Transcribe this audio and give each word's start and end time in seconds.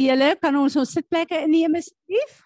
Julle 0.00 0.30
kan 0.40 0.56
ons 0.56 0.78
ons 0.80 0.94
sitplekke 0.96 1.42
inneem 1.44 1.76
asseblief? 1.76 2.38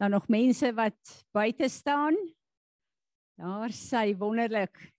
Dan 0.00 0.14
nog 0.16 0.30
mense 0.32 0.70
wat 0.76 1.12
buite 1.36 1.68
staan. 1.68 2.16
Daar 3.36 3.74
sy 3.76 4.14
wonderlik. 4.16 4.93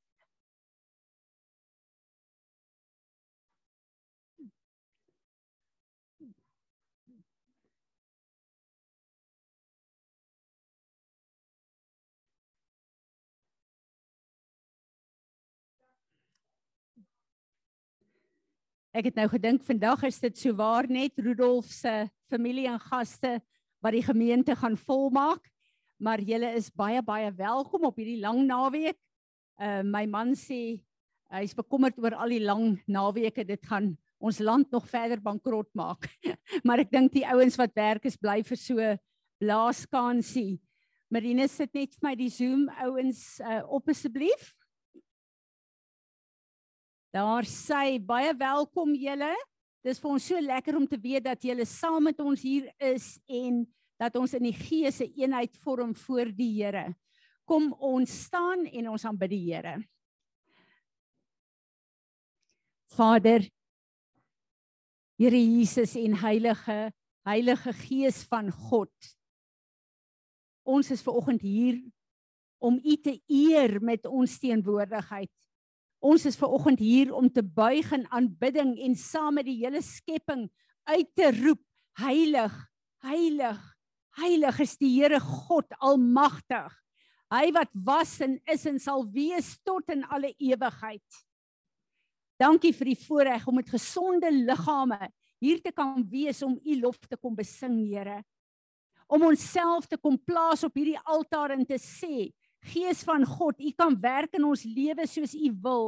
Ek 18.96 19.10
het 19.10 19.18
nou 19.20 19.26
gedink 19.28 19.60
vandag 19.68 20.06
is 20.08 20.22
dit 20.24 20.38
souwaar 20.40 20.86
net 20.88 21.20
Rudolf 21.20 21.68
se 21.68 22.06
familie 22.32 22.70
en 22.72 22.80
gaste 22.80 23.42
wat 23.84 23.92
die 23.92 24.06
gemeente 24.06 24.56
gaan 24.56 24.78
volmaak. 24.80 25.50
Maar 26.00 26.24
julle 26.24 26.54
is 26.56 26.70
baie 26.72 27.02
baie 27.04 27.28
welkom 27.36 27.90
op 27.90 28.00
hierdie 28.00 28.22
lang 28.24 28.46
naweek. 28.48 28.96
Uh 29.60 29.84
my 29.84 30.06
man 30.08 30.32
sê 30.40 30.80
hy's 31.28 31.52
bekommerd 31.58 32.00
oor 32.00 32.16
al 32.16 32.32
die 32.38 32.40
lang 32.40 32.78
naweke 32.88 33.44
dit 33.44 33.68
gaan 33.68 33.98
ons 34.16 34.40
land 34.40 34.72
nog 34.72 34.88
verder 34.88 35.20
bankrot 35.20 35.68
maak. 35.76 36.08
maar 36.68 36.80
ek 36.80 36.96
dink 36.96 37.12
die 37.18 37.28
ouens 37.28 37.60
wat 37.60 37.76
werk 37.76 38.08
is 38.08 38.16
bly 38.16 38.40
vir 38.48 38.62
so 38.64 38.96
blaaskansie. 39.44 40.62
Marine 41.12 41.50
sit 41.52 41.76
net 41.76 42.00
vir 42.00 42.14
my 42.14 42.16
die 42.16 42.32
Zoom 42.32 42.70
ouens 42.80 43.42
uh 43.44 43.60
op 43.68 43.92
asseblief. 43.92 44.56
Daar 47.16 47.46
sê 47.48 47.96
baie 48.04 48.34
welkom 48.36 48.90
julle. 49.00 49.32
Dis 49.86 50.02
vir 50.04 50.10
ons 50.12 50.26
so 50.28 50.40
lekker 50.44 50.76
om 50.76 50.84
te 50.90 50.98
weet 51.00 51.24
dat 51.24 51.46
julle 51.48 51.64
saam 51.64 52.10
met 52.10 52.18
ons 52.20 52.42
hier 52.44 52.66
is 52.84 53.14
en 53.32 53.62
dat 54.02 54.18
ons 54.20 54.34
in 54.36 54.44
die 54.50 54.58
gees 54.58 55.00
'n 55.00 55.14
eenheid 55.16 55.56
vorm 55.64 55.94
voor 55.96 56.28
die 56.36 56.52
Here. 56.60 56.94
Kom 57.48 57.72
ons 57.80 58.12
staan 58.26 58.66
en 58.68 58.90
ons 58.90 59.06
aanbid 59.06 59.30
die 59.32 59.46
Here. 59.48 59.78
Vader 62.98 63.48
Here 65.18 65.40
Jesus 65.40 65.96
en 65.96 66.20
Heilige 66.20 66.92
Heilige 67.24 67.74
Gees 67.74 68.24
van 68.28 68.52
God. 68.52 68.92
Ons 70.68 70.92
is 70.92 71.02
ver 71.02 71.14
oggend 71.14 71.42
hier 71.42 71.80
om 72.60 72.76
U 72.84 72.96
te 72.98 73.22
eer 73.28 73.80
met 73.82 74.06
ons 74.06 74.40
teenwoordigheid. 74.40 75.32
Ons 76.06 76.28
is 76.30 76.38
ver 76.38 76.52
oggend 76.54 76.82
hier 76.84 77.14
om 77.18 77.26
te 77.34 77.42
buig 77.42 77.88
in 77.96 78.06
aanbidding 78.14 78.76
en 78.86 78.94
saam 79.00 79.40
met 79.40 79.48
die 79.48 79.58
hele 79.64 79.82
skepping 79.82 80.46
uit 80.92 81.10
te 81.18 81.32
roep: 81.34 81.62
Heilig, 81.98 82.54
heilig, 83.06 83.62
heilig 84.20 84.60
is 84.62 84.76
die 84.78 84.92
Here 85.00 85.20
God 85.24 85.72
almagtig. 85.80 86.74
Hy 87.34 87.50
wat 87.56 87.72
was 87.88 88.20
en 88.22 88.38
is 88.52 88.68
en 88.70 88.78
sal 88.80 89.08
wees 89.16 89.56
tot 89.66 89.90
in 89.90 90.04
alle 90.14 90.30
ewigheid. 90.38 91.22
Dankie 92.38 92.74
vir 92.76 92.92
die 92.92 93.00
voorreg 93.00 93.48
om 93.48 93.58
met 93.58 93.72
gesonde 93.72 94.30
liggame 94.30 95.10
hier 95.42 95.62
te 95.64 95.72
kan 95.74 96.04
wees 96.12 96.44
om 96.46 96.60
u 96.60 96.80
lof 96.84 97.00
te 97.08 97.18
kom 97.18 97.34
besing, 97.36 97.80
Here. 97.88 98.22
Om 99.08 99.26
onsself 99.32 99.88
te 99.88 99.98
kom 99.98 100.20
plaas 100.22 100.64
op 100.68 100.76
hierdie 100.78 101.00
altaar 101.02 101.56
en 101.56 101.66
te 101.66 101.80
sê, 101.82 102.30
Gees 102.66 103.04
van 103.06 103.26
God, 103.26 103.60
U 103.62 103.72
kan 103.78 103.96
werk 104.02 104.34
in 104.38 104.46
ons 104.48 104.64
lewe 104.66 105.06
soos 105.08 105.36
U 105.38 105.52
wil. 105.62 105.88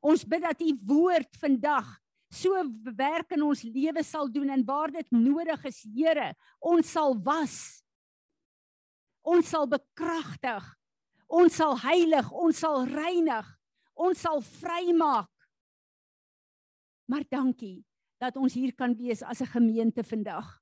Ons 0.00 0.24
bid 0.26 0.42
dat 0.42 0.60
U 0.62 0.72
woord 0.90 1.38
vandag 1.40 1.88
so 2.28 2.52
werk 2.96 3.32
in 3.32 3.42
ons 3.46 3.62
lewe 3.64 4.02
sal 4.04 4.28
doen 4.28 4.50
en 4.52 4.64
waar 4.68 4.92
dit 4.92 5.14
nodig 5.14 5.64
is, 5.70 5.80
Here, 5.94 6.32
ons 6.60 6.90
sal 6.92 7.16
was. 7.24 7.56
Ons 9.24 9.48
sal 9.52 9.68
bekragtig. 9.68 10.64
Ons 11.28 11.58
sal 11.60 11.76
heilig, 11.82 12.28
ons 12.32 12.56
sal 12.56 12.86
reinig. 12.88 13.48
Ons 13.98 14.22
sal 14.24 14.40
vrymaak. 14.40 15.28
Maar 17.08 17.24
dankie 17.28 17.82
dat 18.20 18.36
ons 18.36 18.54
hier 18.56 18.74
kan 18.76 18.94
wees 18.96 19.22
as 19.22 19.40
'n 19.40 19.52
gemeente 19.52 20.02
vandag. 20.04 20.60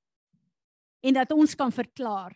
En 1.03 1.15
dat 1.15 1.33
ons 1.33 1.54
kan 1.54 1.72
verklaar 1.72 2.34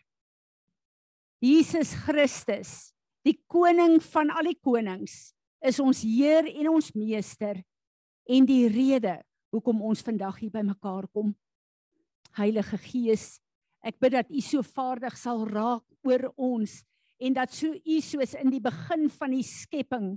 Jesus 1.41 1.95
Christus, 2.05 2.91
die 3.25 3.39
koning 3.49 3.95
van 4.11 4.29
al 4.29 4.51
die 4.51 4.59
konings, 4.61 5.31
is 5.57 5.79
ons 5.81 6.03
Heer 6.05 6.45
en 6.51 6.69
ons 6.69 6.91
meester 6.93 7.57
en 8.29 8.45
die 8.45 8.67
rede 8.69 9.15
hoekom 9.49 9.81
ons 9.89 10.03
vandag 10.05 10.37
hier 10.37 10.53
bymekaar 10.53 11.07
kom. 11.09 11.31
Heilige 12.37 12.77
Gees, 12.85 13.39
ek 13.81 13.97
bid 13.97 14.13
dat 14.13 14.29
U 14.29 14.41
so 14.45 14.61
vaardig 14.61 15.17
sal 15.17 15.41
raak 15.49 15.83
oor 16.05 16.27
ons 16.37 16.83
en 17.21 17.33
dat 17.33 17.49
so 17.53 17.73
U 17.73 17.97
soos 18.05 18.37
in 18.37 18.53
die 18.53 18.61
begin 18.61 19.09
van 19.09 19.33
die 19.33 19.45
skepping 19.45 20.13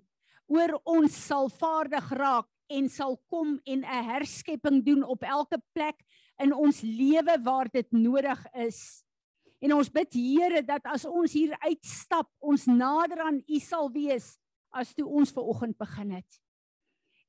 oor 0.53 0.77
ons 0.85 1.17
sal 1.17 1.49
vaardig 1.49 2.13
raak 2.21 2.51
en 2.69 2.89
sal 2.93 3.17
kom 3.33 3.57
en 3.65 3.81
'n 3.81 4.05
herskepping 4.13 4.85
doen 4.85 5.03
op 5.03 5.25
elke 5.25 5.57
plek 5.73 6.05
in 6.39 6.53
ons 6.53 6.83
lewe 6.83 7.41
waar 7.45 7.69
dit 7.73 7.89
nodig 7.93 8.45
is. 8.53 9.04
En 9.65 9.73
ons 9.79 9.89
bid 9.89 10.17
Here 10.19 10.61
dat 10.67 10.85
as 10.93 11.07
ons 11.09 11.33
hier 11.33 11.55
uitstap, 11.65 12.29
ons 12.45 12.67
nader 12.69 13.23
aan 13.25 13.41
U 13.41 13.61
sal 13.65 13.89
wees 13.95 14.35
as 14.75 14.93
toe 14.93 15.07
ons 15.07 15.33
ver 15.33 15.47
oggend 15.49 15.79
begin 15.81 16.13
het. 16.19 16.41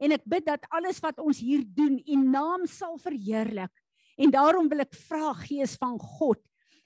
En 0.03 0.11
ek 0.11 0.25
bid 0.27 0.43
dat 0.49 0.65
alles 0.75 0.99
wat 1.03 1.21
ons 1.23 1.39
hier 1.39 1.63
doen, 1.63 1.95
U 1.95 2.15
naam 2.19 2.65
sal 2.67 2.97
verheerlik. 2.99 3.71
En 4.19 4.33
daarom 4.33 4.67
wil 4.71 4.83
ek 4.83 4.97
vra 5.07 5.31
Gees 5.45 5.77
van 5.79 5.95
God, 5.99 6.41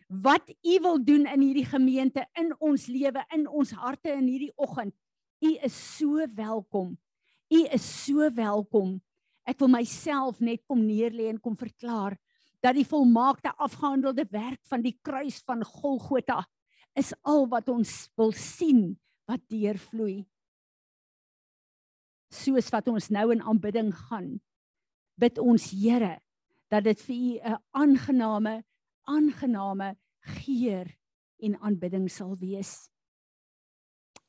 wat 0.09 0.45
U 0.65 0.77
wil 0.85 1.01
doen 1.05 1.25
in 1.29 1.41
hierdie 1.47 1.67
gemeente, 1.69 2.25
in 2.37 2.53
ons 2.61 2.85
lewe, 2.89 3.23
in 3.33 3.47
ons 3.47 3.73
harte 3.77 4.13
in 4.13 4.27
hierdie 4.29 4.53
oggend. 4.57 4.93
U 5.41 5.51
is 5.65 5.75
so 5.97 6.25
welkom. 6.35 6.93
U 7.49 7.59
is 7.73 7.85
so 8.05 8.29
welkom. 8.35 8.97
Ek 9.49 9.57
wil 9.63 9.71
myself 9.73 10.41
net 10.43 10.61
kom 10.69 10.83
neerlê 10.85 11.31
en 11.31 11.41
kom 11.41 11.55
verklaar 11.57 12.19
dat 12.63 12.75
die 12.75 12.87
volmaakte 12.87 13.53
afgehandelde 13.55 14.25
werk 14.31 14.59
van 14.67 14.81
die 14.83 14.97
kruis 15.01 15.39
van 15.47 15.63
Golgotha 15.63 16.43
is 16.99 17.13
al 17.21 17.47
wat 17.47 17.69
ons 17.69 18.09
wil 18.19 18.33
sien 18.35 18.99
wat 19.29 19.41
deurvloei. 19.47 20.25
Soos 22.29 22.69
wat 22.73 22.87
ons 22.91 23.09
nou 23.09 23.29
in 23.33 23.41
aanbidding 23.41 23.93
gaan, 24.09 24.39
bid 25.19 25.39
ons 25.39 25.71
Here 25.71 26.19
dat 26.69 26.83
dit 26.83 26.99
vir 27.01 27.15
u 27.15 27.31
'n 27.39 27.57
aangename 27.71 28.63
aangename 29.09 29.97
geur 30.19 30.87
en 31.41 31.57
aanbidding 31.59 32.09
sal 32.11 32.35
wees. 32.37 32.89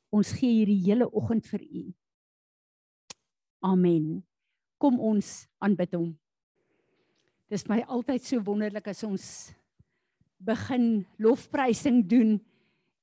Ons 0.09 0.33
gee 0.39 0.51
hierdie 0.61 0.81
hele 0.83 1.07
oggend 1.11 1.45
vir 1.47 1.61
u. 1.61 1.83
Amen. 3.61 4.23
Kom 4.77 4.99
ons 4.99 5.47
aanbid 5.61 5.93
hom. 5.93 6.09
Dis 7.51 7.65
my 7.67 7.81
altyd 7.91 8.23
so 8.23 8.39
wonderlik 8.47 8.85
as 8.87 9.01
ons 9.03 9.23
begin 10.39 11.01
lofprysing 11.19 11.97
doen 12.07 12.37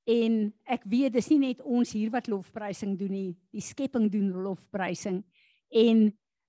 en 0.09 0.39
ek 0.65 0.87
weet 0.89 1.13
dis 1.19 1.29
nie 1.35 1.51
net 1.51 1.61
ons 1.61 1.93
hier 1.93 2.09
wat 2.15 2.31
lofprysing 2.33 2.95
doen 2.97 3.13
nie, 3.13 3.33
die 3.53 3.61
skepping 3.61 4.07
doen 4.09 4.31
lofprysing 4.47 5.19
en 5.69 6.01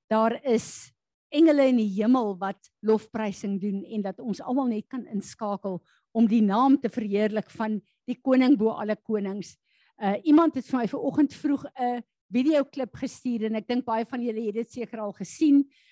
daar 0.08 0.38
is 0.48 0.94
engele 1.28 1.66
in 1.74 1.82
die 1.82 1.90
hemel 1.98 2.32
wat 2.40 2.72
lofprysing 2.88 3.60
doen 3.60 3.84
en 3.84 4.08
dat 4.08 4.24
ons 4.24 4.40
almal 4.48 4.72
net 4.72 4.88
kan 4.88 5.04
inskakel 5.12 5.82
om 6.16 6.32
die 6.32 6.42
naam 6.42 6.80
te 6.80 6.88
verheerlik 6.88 7.52
van 7.52 7.82
die 8.08 8.16
koning 8.24 8.56
bo 8.58 8.72
alle 8.80 8.96
konings. 8.96 9.58
Uh 10.00 10.16
iemand 10.24 10.56
het 10.56 10.72
vir 10.72 10.80
my 10.80 10.88
vanoggend 10.88 11.36
vroeg 11.36 11.68
'n 11.76 12.00
videoklip 12.32 12.96
gestuur 12.96 13.52
en 13.52 13.60
ek 13.60 13.68
dink 13.68 13.86
baie 13.86 14.08
van 14.08 14.24
julle 14.24 14.48
het 14.48 14.56
dit 14.56 14.72
seker 14.72 15.04
al 15.04 15.12
gesien 15.20 15.68
uh 15.68 15.89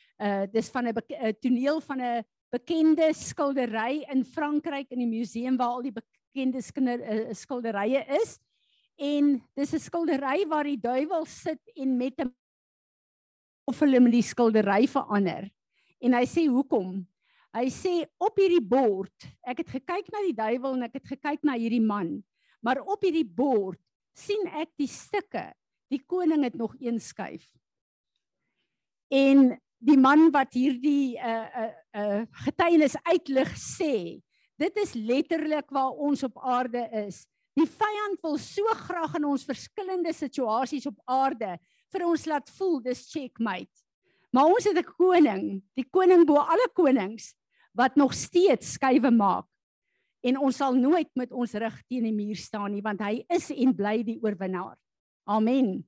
dis 0.52 0.70
van 0.70 0.88
'n 0.88 1.34
toneel 1.40 1.82
van 1.82 2.02
'n 2.02 2.24
bekende 2.50 3.12
skildery 3.14 4.06
in 4.12 4.24
Frankryk 4.26 4.92
in 4.92 5.04
die 5.04 5.10
museum 5.10 5.58
waar 5.58 5.78
al 5.78 5.88
die 5.88 5.96
bekende 5.96 6.62
skinder 6.64 7.02
uh, 7.02 7.34
skilderye 7.36 8.04
is. 8.22 8.38
En 8.98 9.36
dis 9.54 9.74
'n 9.74 9.80
skildery 9.80 10.48
waar 10.48 10.64
die 10.64 10.80
duiwel 10.80 11.26
sit 11.26 11.62
en 11.76 11.98
met 11.98 12.22
'n 12.22 12.34
of 13.68 13.80
hulle 13.80 14.00
met 14.00 14.12
die 14.12 14.24
skildery 14.24 14.88
verander. 14.88 15.52
En 16.00 16.14
hy 16.14 16.26
sê 16.26 16.48
hoekom? 16.48 17.08
Hy 17.52 17.68
sê 17.70 18.06
op 18.18 18.38
hierdie 18.38 18.64
bord, 18.64 19.28
ek 19.44 19.58
het 19.58 19.70
gekyk 19.70 20.12
na 20.14 20.22
die 20.24 20.36
duiwel 20.36 20.76
en 20.78 20.84
ek 20.84 20.94
het 20.94 21.08
gekyk 21.08 21.44
na 21.44 21.58
hierdie 21.58 21.84
man, 21.84 22.24
maar 22.62 22.80
op 22.80 23.02
hierdie 23.02 23.28
bord 23.28 23.80
sien 24.16 24.48
ek 24.48 24.70
die 24.78 24.88
stukke. 24.88 25.54
Die 25.90 26.04
koning 26.06 26.44
het 26.44 26.56
nog 26.56 26.76
een 26.80 27.00
skuif. 27.00 27.48
En 29.10 29.60
die 29.78 29.98
man 29.98 30.30
wat 30.34 30.54
hierdie 30.58 31.18
uh 31.22 31.48
uh, 31.64 31.72
uh 31.98 32.22
getuienis 32.46 32.98
uitlig 33.06 33.52
sê, 33.60 34.20
dit 34.58 34.80
is 34.82 34.94
letterlik 34.98 35.70
waar 35.74 35.94
ons 35.94 36.24
op 36.26 36.38
aarde 36.42 36.82
is. 37.06 37.26
Die 37.58 37.66
vyand 37.66 38.22
wil 38.22 38.38
so 38.42 38.64
graag 38.86 39.18
in 39.18 39.26
ons 39.26 39.46
verskillende 39.46 40.14
situasies 40.14 40.86
op 40.90 40.98
aarde 41.10 41.56
vir 41.94 42.06
ons 42.06 42.26
laat 42.30 42.50
voel 42.58 42.80
dis 42.86 43.06
checkmate. 43.10 43.84
Maar 44.34 44.52
ons 44.54 44.66
het 44.66 44.78
'n 44.78 44.94
koning, 44.98 45.64
die 45.74 45.88
koning 45.90 46.26
bo 46.26 46.38
alle 46.38 46.70
konings 46.74 47.34
wat 47.74 47.96
nog 47.96 48.14
steeds 48.14 48.74
skuwe 48.74 49.12
maak. 49.12 49.46
En 50.22 50.38
ons 50.38 50.56
sal 50.56 50.74
nooit 50.74 51.10
met 51.16 51.32
ons 51.32 51.54
rug 51.54 51.82
teen 51.88 52.04
die 52.04 52.14
muur 52.14 52.36
staan 52.36 52.72
nie 52.72 52.82
want 52.82 53.02
hy 53.02 53.26
is 53.30 53.52
en 53.52 53.76
bly 53.76 54.04
die 54.04 54.20
oorwinnaar. 54.22 54.78
Amen. 55.26 55.88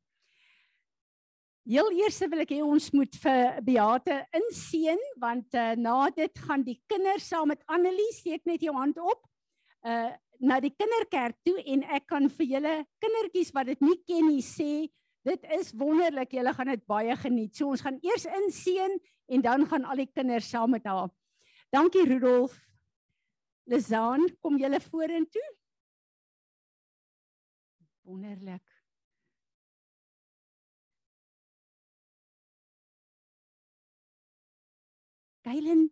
Heel 1.68 1.90
eers 2.00 2.20
wil 2.32 2.44
ek 2.44 2.54
hê 2.56 2.62
ons 2.64 2.88
moet 2.96 3.18
vir 3.24 3.60
Beate 3.66 4.22
inseën 4.40 5.02
want 5.22 5.58
uh, 5.60 5.74
na 5.78 5.98
dit 6.16 6.42
gaan 6.46 6.64
die 6.66 6.80
kinders 6.90 7.28
saam 7.30 7.52
met 7.52 7.64
Annelie 7.68 8.14
steek 8.16 8.46
net 8.50 8.64
jou 8.64 8.76
hand 8.78 9.00
op. 9.02 9.28
Uh 9.86 10.10
na 10.40 10.56
die 10.64 10.72
kinderkerk 10.72 11.36
toe 11.44 11.58
en 11.68 11.82
ek 11.92 12.06
kan 12.08 12.30
vir 12.32 12.48
julle 12.48 12.74
kindertjies 13.04 13.50
wat 13.52 13.68
dit 13.68 13.82
nie 13.84 13.98
ken 14.08 14.30
nie 14.30 14.44
sê 14.46 14.88
dit 15.28 15.48
is 15.58 15.74
wonderlik. 15.76 16.32
Julle 16.32 16.54
gaan 16.56 16.72
dit 16.72 16.86
baie 16.88 17.16
geniet. 17.20 17.56
So 17.58 17.74
ons 17.74 17.84
gaan 17.84 18.00
eers 18.06 18.24
inseën 18.24 18.96
en 19.36 19.44
dan 19.44 19.68
gaan 19.68 19.84
al 19.86 20.00
die 20.00 20.08
kinders 20.08 20.48
saam 20.50 20.72
met 20.72 20.88
haar. 20.88 21.12
Dankie 21.76 22.06
Rudolf. 22.08 22.56
Lizaan, 23.70 24.24
kom 24.42 24.58
julle 24.58 24.80
vorentoe. 24.82 25.48
Wonderlik. 28.08 28.79
Kylen. 35.50 35.88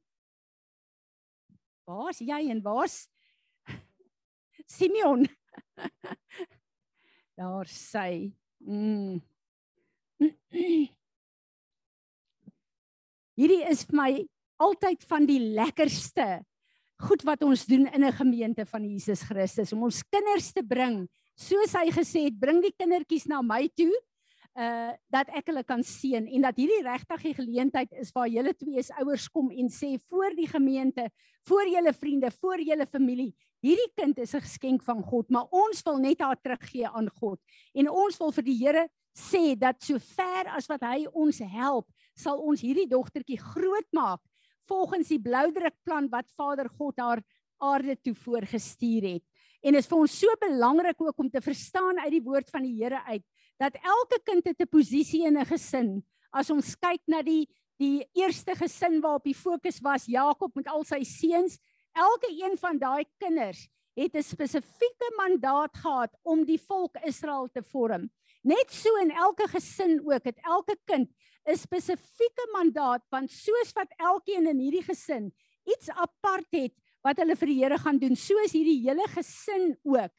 Waar's 1.90 2.20
jy 2.22 2.52
en 2.54 2.60
waar's 2.62 3.08
Simeon? 4.78 5.26
Daar 7.40 7.66
sy. 7.72 8.38
Mm. 8.62 9.18
Hierdie 13.38 13.64
is 13.70 13.82
vir 13.90 13.98
my 13.98 14.12
altyd 14.62 15.06
van 15.10 15.26
die 15.30 15.40
lekkerste 15.42 16.46
goed 17.02 17.26
wat 17.26 17.42
ons 17.46 17.66
doen 17.70 17.86
in 17.90 18.06
'n 18.06 18.14
gemeente 18.14 18.66
van 18.66 18.86
Jesus 18.86 19.22
Christus 19.26 19.74
om 19.74 19.84
ons 19.90 20.04
kinders 20.06 20.54
te 20.54 20.62
bring. 20.66 21.08
Soos 21.34 21.74
hy 21.74 21.90
gesê 21.94 22.30
het, 22.30 22.40
bring 22.40 22.62
die 22.62 22.74
kindertjies 22.78 23.26
na 23.30 23.42
my 23.42 23.70
toe 23.74 23.94
uh 24.58 24.94
dat 25.14 25.30
ek 25.38 25.52
hulle 25.52 25.64
kan 25.64 25.84
seën 25.86 26.26
en 26.26 26.46
dat 26.48 26.58
hierdie 26.58 26.84
regtig 26.86 27.26
die 27.30 27.34
geleentheid 27.38 27.92
is 28.02 28.10
waar 28.16 28.30
julle 28.30 28.54
twee 28.58 28.82
as 28.82 28.90
ouers 28.98 29.28
kom 29.30 29.52
en 29.54 29.70
sê 29.70 29.96
voor 30.10 30.34
die 30.36 30.48
gemeente, 30.50 31.06
voor 31.48 31.70
julle 31.70 31.94
vriende, 31.94 32.32
voor 32.42 32.64
julle 32.66 32.88
familie, 32.90 33.34
hierdie 33.62 33.92
kind 33.96 34.18
is 34.20 34.34
'n 34.34 34.42
geskenk 34.42 34.84
van 34.84 35.04
God, 35.04 35.30
maar 35.30 35.46
ons 35.52 35.84
wil 35.86 35.98
net 35.98 36.22
haar 36.22 36.42
teruggee 36.42 36.88
aan 36.88 37.10
God. 37.22 37.40
En 37.74 37.90
ons 37.90 38.18
wil 38.18 38.32
vir 38.32 38.44
die 38.44 38.58
Here 38.58 38.90
sê 39.14 39.58
dat 39.58 39.82
so 39.82 39.98
ver 40.00 40.48
as 40.58 40.68
wat 40.68 40.82
hy 40.82 41.06
ons 41.14 41.40
help, 41.40 41.88
sal 42.16 42.38
ons 42.38 42.62
hierdie 42.62 42.90
dogtertjie 42.90 43.38
groot 43.38 43.90
maak 43.92 44.22
volgens 44.68 45.08
die 45.08 45.22
bloudrukplan 45.22 46.10
wat 46.12 46.30
Vader 46.36 46.70
God 46.70 47.00
haar 47.00 47.22
aarde 47.58 47.96
toe 48.04 48.14
voorgestuur 48.14 49.04
het. 49.14 49.24
En 49.62 49.74
dit 49.74 49.82
is 49.82 49.90
vir 49.90 49.98
ons 49.98 50.20
so 50.20 50.40
belangrik 50.42 51.02
ook 51.02 51.20
om 51.20 51.30
te 51.30 51.42
verstaan 51.42 52.00
uit 52.00 52.12
die 52.12 52.24
woord 52.24 52.50
van 52.50 52.64
die 52.64 52.76
Here 52.78 53.02
uit 53.08 53.24
dat 53.58 53.78
elke 53.82 54.20
kind 54.24 54.46
het 54.46 54.60
'n 54.62 54.70
posisie 54.70 55.26
in 55.26 55.38
'n 55.38 55.46
gesin. 55.46 56.04
As 56.32 56.50
ons 56.50 56.76
kyk 56.76 57.02
na 57.08 57.22
die 57.22 57.48
die 57.80 58.06
eerste 58.14 58.56
gesin 58.56 59.02
waarop 59.02 59.24
die 59.24 59.38
fokus 59.38 59.80
was 59.82 60.06
Jakob 60.06 60.56
met 60.56 60.68
al 60.68 60.84
sy 60.84 61.04
seuns, 61.04 61.60
elke 61.94 62.30
een 62.30 62.58
van 62.58 62.78
daai 62.78 63.06
kinders 63.20 63.68
het 63.96 64.16
'n 64.16 64.24
spesifieke 64.24 65.10
mandaat 65.18 65.78
gehad 65.78 66.12
om 66.24 66.46
die 66.46 66.60
volk 66.60 66.96
Israel 67.06 67.50
te 67.54 67.64
vorm. 67.64 68.10
Net 68.44 68.72
so 68.72 68.90
in 69.02 69.12
elke 69.12 69.48
gesin 69.48 70.02
ook 70.06 70.24
het 70.24 70.40
elke 70.44 70.78
kind 70.86 71.10
'n 71.46 71.58
spesifieke 71.58 72.50
mandaat 72.54 73.04
want 73.10 73.32
soos 73.32 73.74
wat 73.74 73.94
elkeen 73.98 74.48
in 74.48 74.60
hierdie 74.60 74.84
gesin 74.84 75.34
iets 75.66 75.90
apart 75.90 76.48
het 76.52 76.74
wat 77.06 77.20
hulle 77.22 77.36
vir 77.36 77.52
die 77.52 77.60
Here 77.62 77.78
gaan 77.82 78.00
doen, 78.02 78.16
soos 78.16 78.54
hierdie 78.56 78.82
hele 78.86 79.08
gesin 79.14 79.76
ook 79.84 80.12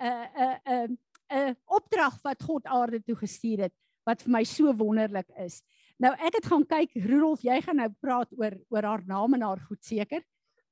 'n 0.00 0.28
'n 0.36 0.58
'n 0.66 0.98
'n 1.32 1.56
opdrag 1.66 2.18
wat 2.22 2.42
God 2.42 2.66
aarde 2.66 3.02
toe 3.02 3.16
gestuur 3.16 3.66
het 3.66 3.74
wat 4.06 4.22
vir 4.22 4.32
my 4.32 4.44
so 4.44 4.72
wonderlik 4.72 5.28
is. 5.42 5.62
Nou 5.98 6.12
ek 6.14 6.38
het 6.38 6.46
gaan 6.46 6.64
kyk 6.64 6.94
Rudolf, 6.94 7.42
jy 7.42 7.60
gaan 7.64 7.76
nou 7.76 7.90
praat 8.00 8.30
oor 8.36 8.54
oor 8.70 8.82
haar 8.82 9.04
naam 9.06 9.34
en 9.34 9.42
haar 9.42 9.60
goed 9.60 9.82
seker. 9.84 10.22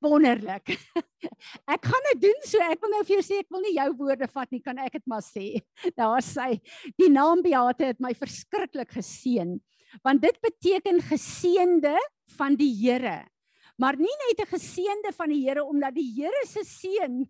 Wonderlik. 0.04 0.74
ek 1.74 1.86
gaan 1.88 2.08
dit 2.12 2.20
doen 2.28 2.40
so 2.44 2.60
ek 2.60 2.80
wil 2.82 2.92
nou 2.92 3.02
vir 3.04 3.16
jou 3.16 3.24
sê 3.24 3.40
ek 3.40 3.50
wil 3.50 3.64
nie 3.64 3.76
jou 3.78 3.88
woorde 3.98 4.28
vat 4.28 4.50
nie, 4.52 4.60
kan 4.60 4.78
ek 4.78 4.98
dit 4.98 5.06
maar 5.10 5.24
sê. 5.24 5.46
Daar 6.00 6.22
sê 6.22 6.60
die 7.00 7.10
naam 7.10 7.42
Beate 7.42 7.90
het 7.92 8.02
my 8.04 8.14
verskriklik 8.14 8.92
geseën 8.94 9.56
want 10.02 10.24
dit 10.24 10.38
beteken 10.42 10.98
geseënde 11.06 11.94
van 12.34 12.56
die 12.58 12.72
Here. 12.74 13.22
Maar 13.76 13.96
nie 13.98 14.16
net 14.28 14.40
'n 14.46 14.54
geseënde 14.54 15.12
van 15.16 15.28
die 15.28 15.42
Here 15.46 15.64
omdat 15.64 15.94
die 15.94 16.12
Here 16.14 16.46
se 16.46 16.64
seën 16.64 17.26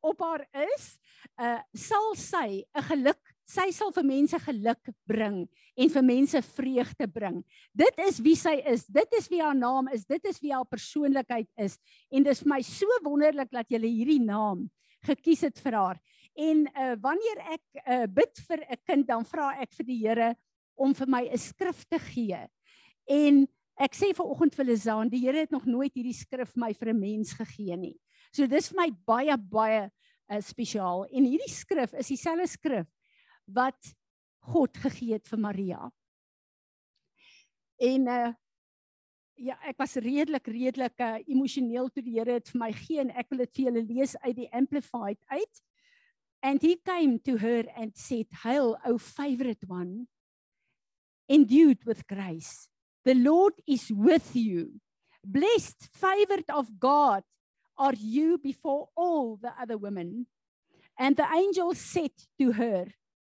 op 0.00 0.20
haar 0.20 0.46
is, 0.74 0.98
uh 1.40 1.60
sal 1.74 2.14
sy 2.14 2.64
'n 2.74 2.82
geluk, 2.82 3.22
sy 3.44 3.70
sal 3.70 3.92
vir 3.92 4.04
mense 4.04 4.38
geluk 4.38 4.92
bring 5.06 5.48
en 5.76 5.88
vir 5.90 6.02
mense 6.02 6.42
vreugde 6.42 7.08
bring. 7.08 7.42
Dit 7.72 7.98
is 7.98 8.20
wie 8.20 8.36
sy 8.36 8.60
is. 8.66 8.86
Dit 8.86 9.12
is 9.18 9.28
wie 9.28 9.42
haar 9.42 9.56
naam 9.56 9.88
is. 9.88 10.04
Dit 10.04 10.24
is 10.24 10.40
wie 10.40 10.52
haar 10.52 10.66
persoonlikheid 10.68 11.48
is. 11.56 11.78
En 12.10 12.22
dis 12.22 12.40
vir 12.40 12.48
my 12.48 12.62
so 12.62 12.86
wonderlik 13.02 13.50
dat 13.50 13.66
jy 13.68 13.80
hierdie 13.80 14.22
naam 14.22 14.70
gekies 15.02 15.42
het 15.42 15.58
vir 15.58 15.72
haar. 15.72 15.98
En 16.36 16.66
uh 16.66 16.94
wanneer 17.02 17.38
ek 17.58 17.64
uh 17.86 18.06
bid 18.06 18.38
vir 18.48 18.60
'n 18.70 18.80
kind, 18.86 19.06
dan 19.06 19.24
vra 19.24 19.60
ek 19.60 19.72
vir 19.72 19.86
die 19.86 20.00
Here 20.06 20.36
om 20.76 20.94
vir 20.94 21.06
my 21.06 21.28
'n 21.28 21.38
skrif 21.38 21.84
te 21.88 21.98
gee. 21.98 22.46
En 23.08 23.48
ek 23.82 23.96
sê 23.98 24.12
vir 24.14 24.28
oggend 24.28 24.54
vir 24.54 24.68
Lizaan, 24.68 25.10
die 25.10 25.20
Here 25.24 25.42
het 25.42 25.52
nog 25.54 25.66
nooit 25.66 25.94
hierdie 25.96 26.16
skrif 26.16 26.54
my 26.56 26.72
vir 26.72 26.92
'n 26.92 27.00
mens 27.00 27.32
gegee 27.34 27.76
nie. 27.76 27.96
So 28.32 28.46
dis 28.46 28.68
vir 28.70 28.76
my 28.76 28.90
baie 29.06 29.36
baie 29.36 29.90
uh, 30.30 30.40
spesiaal 30.40 31.06
en 31.10 31.24
hierdie 31.24 31.50
skrif 31.50 31.94
is 31.94 32.08
dieselfde 32.08 32.46
skrif 32.48 32.86
wat 33.46 33.94
God 34.52 34.76
gegee 34.76 35.18
het 35.18 35.28
vir 35.28 35.38
Maria. 35.38 35.90
En 37.80 38.08
uh 38.08 38.32
ja, 39.42 39.56
ek 39.66 39.78
was 39.80 39.96
redelik 39.96 40.46
redelik 40.46 41.00
uh, 41.00 41.18
emosioneel 41.26 41.88
toe 41.90 42.02
die 42.02 42.18
Here 42.18 42.38
dit 42.38 42.48
vir 42.52 42.60
my 42.60 42.70
gee 42.72 43.00
en 43.00 43.10
ek 43.10 43.30
wil 43.30 43.42
dit 43.42 43.54
vir 43.56 43.64
julle 43.64 43.84
lees 43.88 44.16
uit 44.22 44.36
die 44.36 44.50
amplified 44.52 45.18
uit. 45.32 45.62
And 46.42 46.62
he 46.62 46.76
came 46.76 47.18
to 47.20 47.38
her 47.38 47.66
and 47.76 47.96
said, 47.96 48.26
"Hail, 48.42 48.76
O 48.84 48.98
favorite 48.98 49.66
one, 49.68 50.06
endued 51.28 51.84
with 51.84 52.06
grace. 52.06 52.68
The 53.04 53.14
Lord 53.14 53.54
is 53.66 53.90
with 53.90 54.34
you. 54.36 54.80
Blessed, 55.24 55.88
favored 55.92 56.44
of 56.48 56.78
God, 56.78 57.22
are 57.78 57.94
you 57.94 58.38
before 58.38 58.88
all 58.96 59.36
the 59.36 59.52
other 59.60 59.76
women? 59.76 60.26
And 60.98 61.16
the 61.16 61.26
angel 61.34 61.74
said 61.74 62.12
to 62.38 62.52
her, 62.52 62.86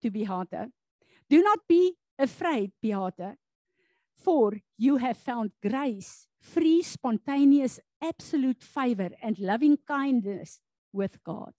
to 0.01 0.11
Beate, 0.11 0.71
Do 1.29 1.41
not 1.41 1.59
be 1.67 1.95
afraid, 2.19 2.71
Beate, 2.81 3.37
for 4.15 4.59
you 4.77 4.97
have 4.97 5.17
found 5.17 5.51
grace, 5.61 6.27
free, 6.39 6.81
spontaneous, 6.81 7.79
absolute 8.01 8.61
favor 8.61 9.09
and 9.21 9.39
loving 9.39 9.77
kindness 9.87 10.59
with 10.91 11.23
God. 11.23 11.53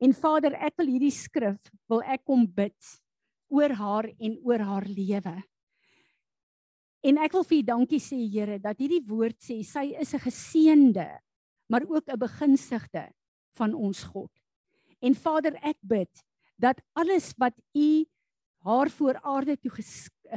En 0.00 0.12
Vader, 0.12 0.54
ek 0.58 0.78
wil 0.78 0.90
hierdie 0.90 1.14
skrif 1.14 1.70
wil 1.88 2.02
ek 2.06 2.24
kom 2.26 2.44
bid 2.50 2.76
oor 3.54 3.72
haar 3.78 4.08
en 4.18 4.34
oor 4.42 4.62
haar 4.66 4.86
lewe. 4.90 5.34
En 7.04 7.20
ek 7.20 7.34
wil 7.36 7.44
vir 7.44 7.58
U 7.58 7.64
dankie 7.68 8.00
sê 8.00 8.16
Here 8.32 8.56
dat 8.58 8.78
hierdie 8.80 9.04
woord 9.04 9.36
sê 9.44 9.60
sy 9.62 9.92
is 10.00 10.14
'n 10.14 10.24
geseënde 10.24 11.08
maar 11.68 11.84
ook 11.88 12.08
'n 12.08 12.18
begunstigde 12.18 13.12
van 13.56 13.74
ons 13.74 14.02
God. 14.02 14.30
En 15.00 15.14
Vader, 15.14 15.54
ek 15.62 15.76
bid 15.80 16.24
dat 16.56 16.80
alles 16.92 17.34
wat 17.36 17.54
U 17.72 18.04
haar 18.58 18.90
voor 18.90 19.20
aarde 19.20 19.56
toe 19.56 19.70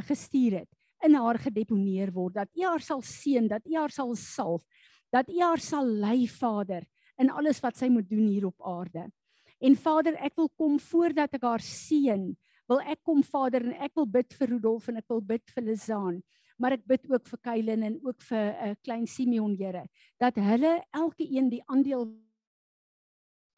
gestuur 0.07 0.51
het, 0.51 0.69
in 1.03 1.13
haar 1.13 1.39
gedeponeer 1.39 2.11
word, 2.11 2.33
dat 2.33 2.49
U 2.53 2.63
haar 2.63 2.81
sal 2.81 3.01
seën, 3.01 3.47
dat 3.47 3.65
U 3.65 3.75
haar 3.75 3.91
sal 3.91 4.15
salf, 4.15 4.63
dat 5.09 5.29
U 5.29 5.39
haar 5.39 5.59
sal 5.59 5.85
lei, 5.85 6.27
Vader, 6.27 6.83
in 7.17 7.29
alles 7.29 7.59
wat 7.59 7.77
sy 7.77 7.87
moet 7.87 8.09
doen 8.09 8.27
hier 8.27 8.45
op 8.45 8.61
aarde. 8.61 9.11
En 9.59 9.75
Vader, 9.75 10.13
ek 10.13 10.35
wil 10.35 10.49
kom 10.49 10.79
voordat 10.79 11.33
ek 11.33 11.41
haar 11.41 11.63
seën, 11.63 12.37
wil 12.67 12.81
ek 12.81 12.99
kom 13.03 13.23
Vader 13.23 13.63
en 13.63 13.73
ek 13.73 13.95
wil 13.95 14.05
bid 14.05 14.33
vir 14.33 14.47
Rudolf 14.47 14.87
en 14.87 14.97
ek 14.97 15.07
wil 15.07 15.21
bid 15.21 15.43
vir 15.55 15.63
Lizaan 15.63 16.23
maar 16.57 16.77
ek 16.77 16.85
bid 16.85 17.09
ook 17.09 17.27
vir 17.27 17.39
Kylen 17.41 17.83
en 17.83 17.99
ook 18.03 18.21
vir 18.21 18.37
'n 18.37 18.53
uh, 18.53 18.69
eh, 18.69 18.75
klein 18.83 19.07
Simeon 19.07 19.55
Here 19.55 19.87
dat 20.17 20.35
hulle 20.35 20.83
elke 20.91 21.25
een 21.25 21.49
die 21.49 21.63
aandeel 21.65 22.07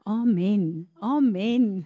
Amen. 0.04 0.90
Amen. 1.00 1.86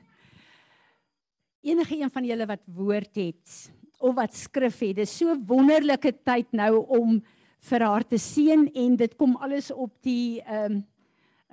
Enige 1.62 1.98
een 2.00 2.12
van 2.12 2.26
julle 2.26 2.46
wat 2.46 2.62
woord 2.66 3.16
het 3.16 3.72
of 3.98 4.16
wat 4.16 4.36
skrif 4.36 4.80
het, 4.80 4.96
dis 4.96 5.18
so 5.18 5.36
wonderlike 5.48 6.12
tyd 6.24 6.52
nou 6.52 6.86
om 6.88 7.22
vir 7.70 7.86
haar 7.88 8.04
te 8.08 8.20
seën 8.20 8.68
en 8.76 8.96
dit 9.00 9.16
kom 9.16 9.36
alles 9.40 9.72
op 9.72 9.94
die 10.04 10.42
ehm 10.44 10.72
um, 10.72 10.86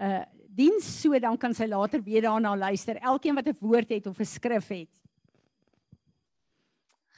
uh 0.00 0.25
diens 0.50 0.87
so 1.02 1.19
dan 1.23 1.37
kan 1.38 1.55
sy 1.55 1.69
later 1.71 2.02
weer 2.02 2.25
daarna 2.26 2.57
luister. 2.57 2.97
Elkeen 2.97 3.35
wat 3.35 3.47
'n 3.47 3.57
woord 3.61 3.88
het 3.88 4.07
of 4.07 4.19
'n 4.19 4.25
skrif 4.25 4.69
het. 4.69 4.90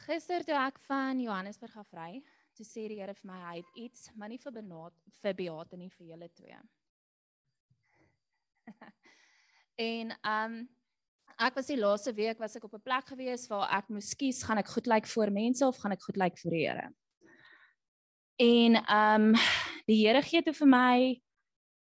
Gister 0.07 0.45
toe 0.45 0.55
ek 0.55 0.79
van 0.87 1.21
Johannesburg 1.21 1.77
af 1.77 1.93
ry, 1.93 2.23
toe 2.63 2.69
sê 2.69 2.87
die 2.91 3.01
Here 3.01 3.15
vir 3.17 3.29
my 3.29 3.41
hy 3.43 3.57
het 3.61 3.71
iets, 3.79 4.07
maar 4.17 4.31
nie 4.31 4.39
vir 4.39 4.55
Benaat 4.55 4.95
vir 5.23 5.35
Beate 5.39 5.79
nie 5.79 5.91
vir 5.91 6.13
julle 6.13 6.29
twee. 6.39 6.61
en 9.91 10.15
um, 10.23 10.59
ek 11.43 11.59
was 11.59 11.71
die 11.73 11.81
laaste 11.81 12.15
week 12.15 12.39
was 12.43 12.55
ek 12.57 12.69
op 12.69 12.77
'n 12.79 12.85
plek 12.87 13.11
gewees 13.11 13.49
waar 13.51 13.67
ek 13.79 13.91
moes 13.91 14.13
kies, 14.15 14.45
gaan 14.47 14.63
ek 14.63 14.71
goed 14.71 14.87
lyk 14.87 15.03
like 15.03 15.11
voor 15.11 15.31
mense 15.35 15.67
of 15.67 15.81
gaan 15.83 15.97
ek 15.97 16.07
goed 16.07 16.17
lyk 16.17 16.37
like 16.37 16.43
voor 16.43 16.57
die 16.57 16.67
Here? 16.69 16.89
En 18.39 18.79
um, 18.87 19.27
die 19.91 19.99
Here 20.07 20.23
gee 20.23 20.43
toe 20.43 20.55
vir 20.55 20.71
my 20.71 21.23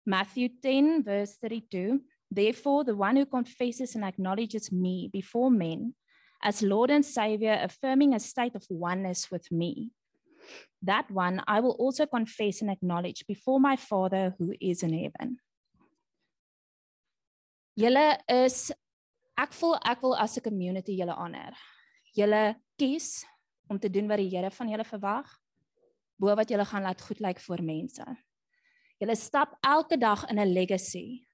Matthew 0.07 0.49
10 0.63 1.05
verse 1.05 1.37
32 1.39 2.01
Therefore 2.33 2.85
the 2.85 2.95
one 2.95 3.17
who 3.17 3.27
confesses 3.27 3.97
and 3.97 4.05
acknowledges 4.05 4.71
me 4.71 5.11
before 5.13 5.51
men 5.51 5.95
as 6.41 6.63
Lord 6.63 6.91
and 6.91 7.05
Savior 7.05 7.59
affirming 7.61 8.15
a 8.15 8.21
state 8.21 8.55
of 8.55 8.65
oneness 8.71 9.31
with 9.31 9.51
me 9.51 9.91
that 10.83 11.11
one 11.11 11.43
I 11.47 11.61
will 11.61 11.77
also 11.79 12.07
confess 12.07 12.63
and 12.63 12.71
acknowledge 12.71 13.25
before 13.27 13.61
my 13.61 13.77
Father 13.77 14.35
who 14.39 14.53
is 14.61 14.83
in 14.83 14.93
heaven 14.93 15.39
Julle 17.81 18.19
is 18.29 18.73
ek 19.41 19.55
voel 19.57 19.79
ek 19.89 20.03
wil 20.03 20.17
as 20.17 20.37
'n 20.37 20.45
community 20.45 20.99
julle 20.99 21.15
honor. 21.17 21.55
Julle 22.17 22.57
kies 22.77 23.25
om 23.71 23.79
te 23.79 23.89
doen 23.89 24.09
wat 24.09 24.19
die 24.19 24.29
Here 24.29 24.51
van 24.51 24.69
julle 24.69 24.85
verwag 24.85 25.29
bo 26.21 26.35
wat 26.37 26.51
julle 26.51 26.67
gaan 26.67 26.83
laat 26.83 27.01
goed 27.01 27.21
lyk 27.21 27.41
vir 27.41 27.63
mense. 27.63 28.05
Julle 29.01 29.17
stap 29.17 29.57
elke 29.65 29.97
dag 29.97 30.27
in 30.29 30.39
'n 30.39 30.53
legacy. 30.53 31.25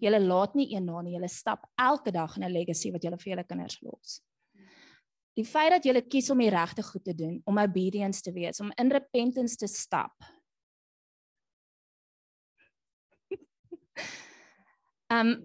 Julle 0.00 0.18
laat 0.18 0.54
nie 0.54 0.74
een 0.74 0.84
na 0.84 1.02
nie, 1.02 1.14
julle 1.14 1.28
stap 1.28 1.70
elke 1.78 2.10
dag 2.10 2.36
in 2.36 2.42
'n 2.42 2.52
legacy 2.52 2.90
wat 2.90 3.02
julle 3.02 3.18
vir 3.18 3.30
julle 3.30 3.44
kinders 3.44 3.78
los. 3.82 4.20
Die 5.34 5.44
feit 5.44 5.72
dat 5.74 5.86
julle 5.86 6.02
kies 6.06 6.30
om 6.30 6.38
die 6.38 6.50
regte 6.52 6.82
goed 6.86 7.04
te 7.04 7.14
doen, 7.14 7.40
om 7.44 7.58
obedience 7.58 8.22
te 8.22 8.32
wees, 8.32 8.60
om 8.62 8.70
in 8.78 8.92
repentance 8.94 9.56
te 9.56 9.70
stap. 9.70 10.14
Um 15.14 15.36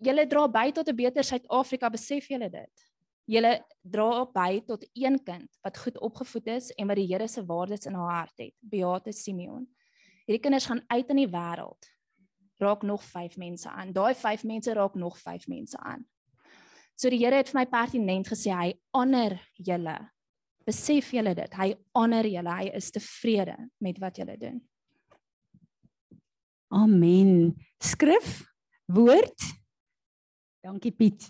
julle 0.00 0.24
dra 0.30 0.46
by 0.48 0.70
tot 0.72 0.88
'n 0.88 0.96
beter 0.96 1.24
Suid-Afrika, 1.24 1.88
besef 1.90 2.28
julle 2.30 2.48
dit? 2.48 2.84
Julle 3.26 3.64
dra 3.82 4.24
by 4.30 4.60
tot 4.64 4.84
een 4.94 5.18
kind 5.24 5.50
wat 5.64 5.78
goed 5.78 5.98
opgevoed 5.98 6.46
is 6.46 6.70
en 6.78 6.86
wat 6.86 6.96
die 6.96 7.08
Here 7.10 7.28
se 7.28 7.42
waardes 7.44 7.86
in 7.86 7.94
haar 7.94 8.12
hart 8.14 8.38
het, 8.38 8.54
Beate 8.60 9.12
Simeon. 9.12 9.66
Hierdie 10.26 10.42
kinders 10.42 10.66
gaan 10.66 10.84
uit 10.86 11.10
in 11.10 11.16
die 11.16 11.28
wêreld. 11.28 11.90
Raak 12.58 12.82
nog 12.82 13.02
5 13.02 13.36
mense 13.36 13.68
aan. 13.70 13.92
Daai 13.92 14.14
5 14.14 14.44
mense 14.44 14.72
raak 14.72 14.94
nog 14.94 15.18
5 15.18 15.46
mense 15.48 15.78
aan. 15.78 16.06
So 16.96 17.10
die 17.12 17.18
Here 17.20 17.36
het 17.36 17.50
vir 17.52 17.60
my 17.60 17.66
pertinent 17.68 18.28
gesê 18.32 18.54
hy 18.56 18.70
honor 18.96 19.36
julle. 19.60 19.98
Besef 20.66 21.12
julle 21.12 21.34
dit? 21.36 21.52
Hy 21.60 21.74
honor 21.94 22.24
julle. 22.24 22.54
Hy 22.56 22.70
is 22.78 22.88
tevrede 22.94 23.56
met 23.84 24.00
wat 24.00 24.16
julle 24.16 24.36
doen. 24.40 24.56
Amen. 26.72 27.52
Skrif, 27.84 28.40
woord 28.90 29.44
Dankie 30.66 30.90
Piet. 30.90 31.28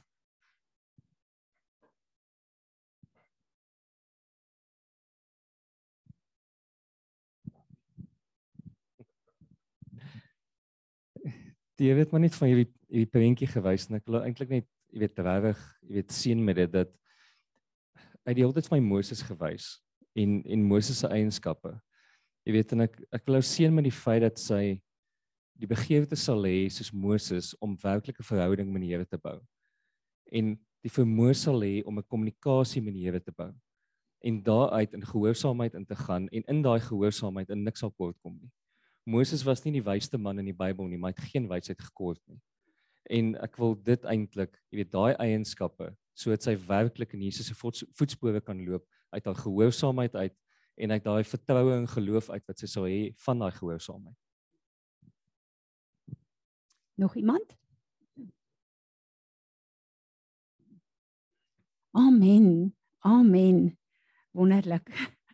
Jy 11.77 11.93
weet 11.99 12.15
maar 12.15 12.23
net 12.25 12.33
van 12.39 12.49
hierdie 12.49 12.71
hierdie 12.87 13.11
prentjie 13.13 13.49
gewys 13.51 13.91
en 13.91 13.99
ek 13.99 14.07
wil 14.09 14.23
eintlik 14.23 14.55
net 14.55 14.67
jy 14.97 15.03
weet 15.05 15.19
regtig 15.21 15.59
jy 15.85 15.99
weet 15.99 16.15
sien 16.17 16.41
met 16.45 16.57
dit 16.57 16.73
dat 16.73 16.93
uit 18.27 18.39
die 18.39 18.43
hele 18.43 18.55
tyd 18.57 18.69
vir 18.71 18.79
my 18.79 18.85
Moses 18.89 19.21
gewys 19.23 19.77
en 20.17 20.41
en 20.49 20.63
Moses 20.65 21.03
se 21.03 21.11
eienskappe. 21.13 21.75
Jy 22.49 22.55
weet 22.57 22.73
en 22.73 22.87
ek 22.87 22.97
ek 23.13 23.27
wil 23.27 23.37
nou 23.37 23.45
sien 23.45 23.75
met 23.77 23.85
die 23.85 23.95
feit 23.95 24.25
dat 24.25 24.41
sy 24.41 24.79
die 25.61 25.69
begeerte 25.69 26.17
sal 26.17 26.49
hê 26.49 26.71
soos 26.73 26.93
Moses 26.93 27.53
om 27.61 27.77
werklike 27.83 28.25
verhouding 28.25 28.73
met 28.73 28.87
die 28.87 28.91
Here 28.95 29.05
te 29.05 29.21
bou. 29.21 29.37
En 30.33 30.57
die 30.85 30.93
vermoë 30.93 31.37
sal 31.37 31.61
hê 31.61 31.85
om 31.85 31.99
'n 31.99 32.09
kommunikasie 32.09 32.83
met 32.83 32.95
die 32.95 33.05
Here 33.05 33.21
te 33.21 33.33
bou. 33.37 33.53
En 34.25 34.43
daaruit 34.43 34.95
in 34.95 35.05
gehoorsaamheid 35.05 35.75
in 35.75 35.87
te 35.87 35.97
gaan 35.97 36.29
en 36.29 36.43
in 36.49 36.63
daai 36.63 36.81
gehoorsaamheid 36.81 37.51
in 37.51 37.65
niks 37.65 37.81
sal 37.81 37.93
kort 37.93 38.17
kom 38.23 38.39
nie. 38.41 38.51
Moses 39.05 39.45
was 39.45 39.65
nie 39.65 39.73
die 39.73 39.85
wysste 39.85 40.19
man 40.19 40.39
in 40.39 40.47
die 40.47 40.57
Bybel 40.57 40.89
nie, 40.89 40.99
maar 40.99 41.13
hy 41.13 41.21
het 41.21 41.31
geen 41.33 41.49
wysheid 41.49 41.81
gekort 41.81 42.21
nie. 42.27 42.41
En 43.11 43.35
ek 43.45 43.57
wil 43.61 43.77
dit 43.87 44.05
eintlik, 44.11 44.57
jy 44.71 44.83
weet, 44.83 44.93
daai 44.93 45.15
eienskappe 45.23 45.93
sodat 46.17 46.47
sy 46.47 46.55
werklik 46.65 47.13
in 47.13 47.27
Jesus 47.27 47.51
se 47.51 47.55
voetspore 47.59 48.41
kan 48.41 48.63
loop 48.65 48.87
uit 49.13 49.27
haar 49.29 49.37
gehoorsaamheid 49.37 50.15
uit 50.17 50.35
en 50.81 50.95
uit 50.95 51.05
daai 51.05 51.25
vertroue 51.29 51.75
en 51.77 51.89
geloof 51.89 52.31
uit 52.31 52.47
wat 52.49 52.63
sy 52.63 52.69
sou 52.73 52.87
hê 52.89 53.11
van 53.25 53.45
daai 53.45 53.53
gehoorsaamheid. 53.53 54.17
Nog 56.97 57.17
iemand? 57.21 57.53
Amen. 61.97 62.73
Amen. 63.05 63.79
Wonderlik. 64.33 64.89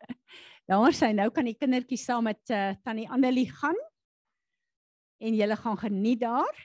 Daar 0.70 0.94
sy 0.94 1.12
nou 1.14 1.28
kan 1.34 1.46
die 1.46 1.58
kindertjies 1.58 2.04
saam 2.06 2.26
met 2.26 2.42
uh, 2.54 2.74
tannie 2.82 3.08
Annelie 3.10 3.48
gaan 3.50 3.78
en 5.22 5.34
julle 5.38 5.56
gaan 5.58 5.78
geniet 5.78 6.20
daar. 6.20 6.62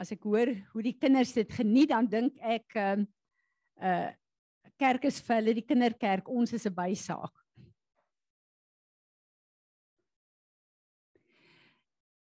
As 0.00 0.14
ek 0.14 0.24
hoor 0.24 0.48
hoe 0.72 0.82
die 0.84 0.96
kinders 0.96 1.34
dit 1.36 1.50
geniet, 1.52 1.90
dan 1.92 2.08
dink 2.08 2.38
ek 2.40 2.78
ehm 2.78 3.04
uh, 3.04 3.90
uh 3.90 4.08
kerk 4.80 5.02
is 5.04 5.18
vir 5.20 5.36
hulle 5.36 5.52
die 5.58 5.66
kinderkerk, 5.68 6.28
ons 6.32 6.54
is 6.56 6.64
'n 6.64 6.72
bysaak. 6.72 7.34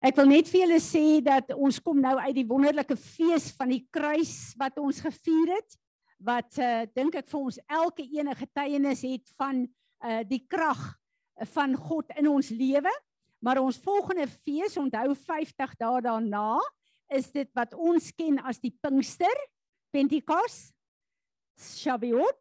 Ek 0.04 0.18
wil 0.20 0.28
net 0.28 0.50
vir 0.52 0.66
julle 0.66 0.80
sê 0.84 1.22
dat 1.24 1.54
ons 1.56 1.80
kom 1.80 2.02
nou 2.04 2.18
uit 2.20 2.36
die 2.36 2.50
wonderlike 2.50 2.98
fees 3.00 3.46
van 3.56 3.72
die 3.72 3.86
kruis 3.88 4.52
wat 4.60 4.76
ons 4.76 5.00
gevier 5.00 5.56
het 5.56 5.78
wat 6.20 6.60
uh 6.60 6.84
dink 6.92 7.16
ek 7.16 7.30
vir 7.32 7.40
ons 7.40 7.60
elke 7.72 8.04
ene 8.04 8.36
getuienis 8.36 9.06
het 9.08 9.32
van 9.40 9.64
uh 10.04 10.22
die 10.28 10.44
krag 10.44 10.84
van 11.56 11.76
God 11.80 12.12
in 12.20 12.28
ons 12.28 12.52
lewe. 12.52 12.92
Maar 13.44 13.60
ons 13.60 13.80
volgende 13.84 14.28
fees, 14.28 14.78
onthou 14.80 15.16
50 15.16 15.76
dae 15.80 16.02
daarna, 16.04 16.60
is 17.16 17.32
dit 17.32 17.50
wat 17.58 17.74
ons 17.74 18.12
ken 18.18 18.40
as 18.44 18.60
die 18.62 18.74
Pinkster, 18.84 19.34
Pentekos, 19.94 20.72
Shavuot 21.60 22.40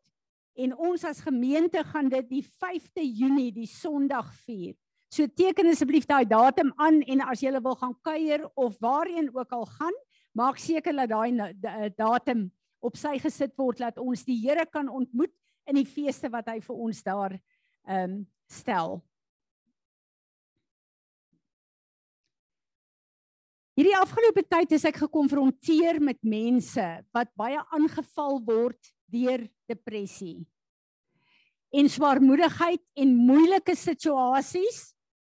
en 0.62 0.72
ons 0.76 1.04
as 1.08 1.20
gemeente 1.24 1.80
gaan 1.92 2.08
dit 2.12 2.28
die 2.28 2.44
5de 2.44 3.04
Junie, 3.04 3.52
die 3.52 3.68
Sondag 3.68 4.30
vier. 4.46 4.74
So 5.12 5.28
teken 5.28 5.68
asseblief 5.68 6.06
daai 6.08 6.24
datum 6.24 6.72
aan 6.80 7.02
en 7.04 7.20
as 7.28 7.42
jy 7.44 7.52
wil 7.58 7.76
gaan 7.76 7.94
kuier 8.04 8.46
of 8.56 8.78
waarheen 8.80 9.28
ook 9.34 9.52
al 9.52 9.66
gaan, 9.68 9.96
maak 10.32 10.56
seker 10.60 10.96
dat 10.96 11.12
daai 11.12 11.90
datum 11.96 12.46
op 12.80 12.96
sy 12.96 13.18
gesit 13.20 13.52
word 13.60 13.82
dat 13.84 14.00
ons 14.00 14.24
die 14.24 14.40
Here 14.40 14.64
kan 14.66 14.88
ontmoet 14.88 15.32
in 15.68 15.76
die 15.78 15.86
feeste 15.86 16.30
wat 16.32 16.48
hy 16.48 16.60
vir 16.64 16.76
ons 16.88 17.02
daar 17.04 17.36
ehm 17.36 18.04
um, 18.12 18.20
stel. 18.52 19.00
Hierdie 23.82 23.98
afgelope 23.98 24.44
tyd 24.46 24.76
is 24.76 24.84
ek 24.86 25.00
gekonfronteer 25.02 25.96
met 25.98 26.20
mense 26.22 26.82
wat 27.10 27.32
baie 27.34 27.58
aangeval 27.74 28.36
word 28.46 28.78
deur 29.10 29.40
depressie 29.66 30.44
en 31.74 31.88
swaarmoedigheid 31.90 32.78
en 33.02 33.16
moeilike 33.26 33.74
situasies 33.74 34.76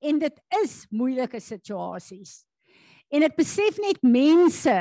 en 0.01 0.23
dit 0.23 0.41
is 0.63 0.77
moeilike 0.89 1.37
situasies. 1.37 2.47
En 3.13 3.27
ek 3.29 3.37
besef 3.37 3.77
net 3.83 4.01
mense, 4.01 4.77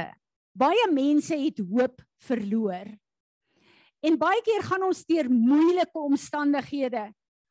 baie 0.56 0.86
mense 0.94 1.36
het 1.36 1.60
hoop 1.60 2.00
verloor. 2.30 2.88
En 4.00 4.16
baie 4.22 4.40
keer 4.48 4.64
gaan 4.70 4.88
ons 4.88 5.04
deur 5.04 5.28
moeilike 5.28 6.00
omstandighede. 6.00 7.10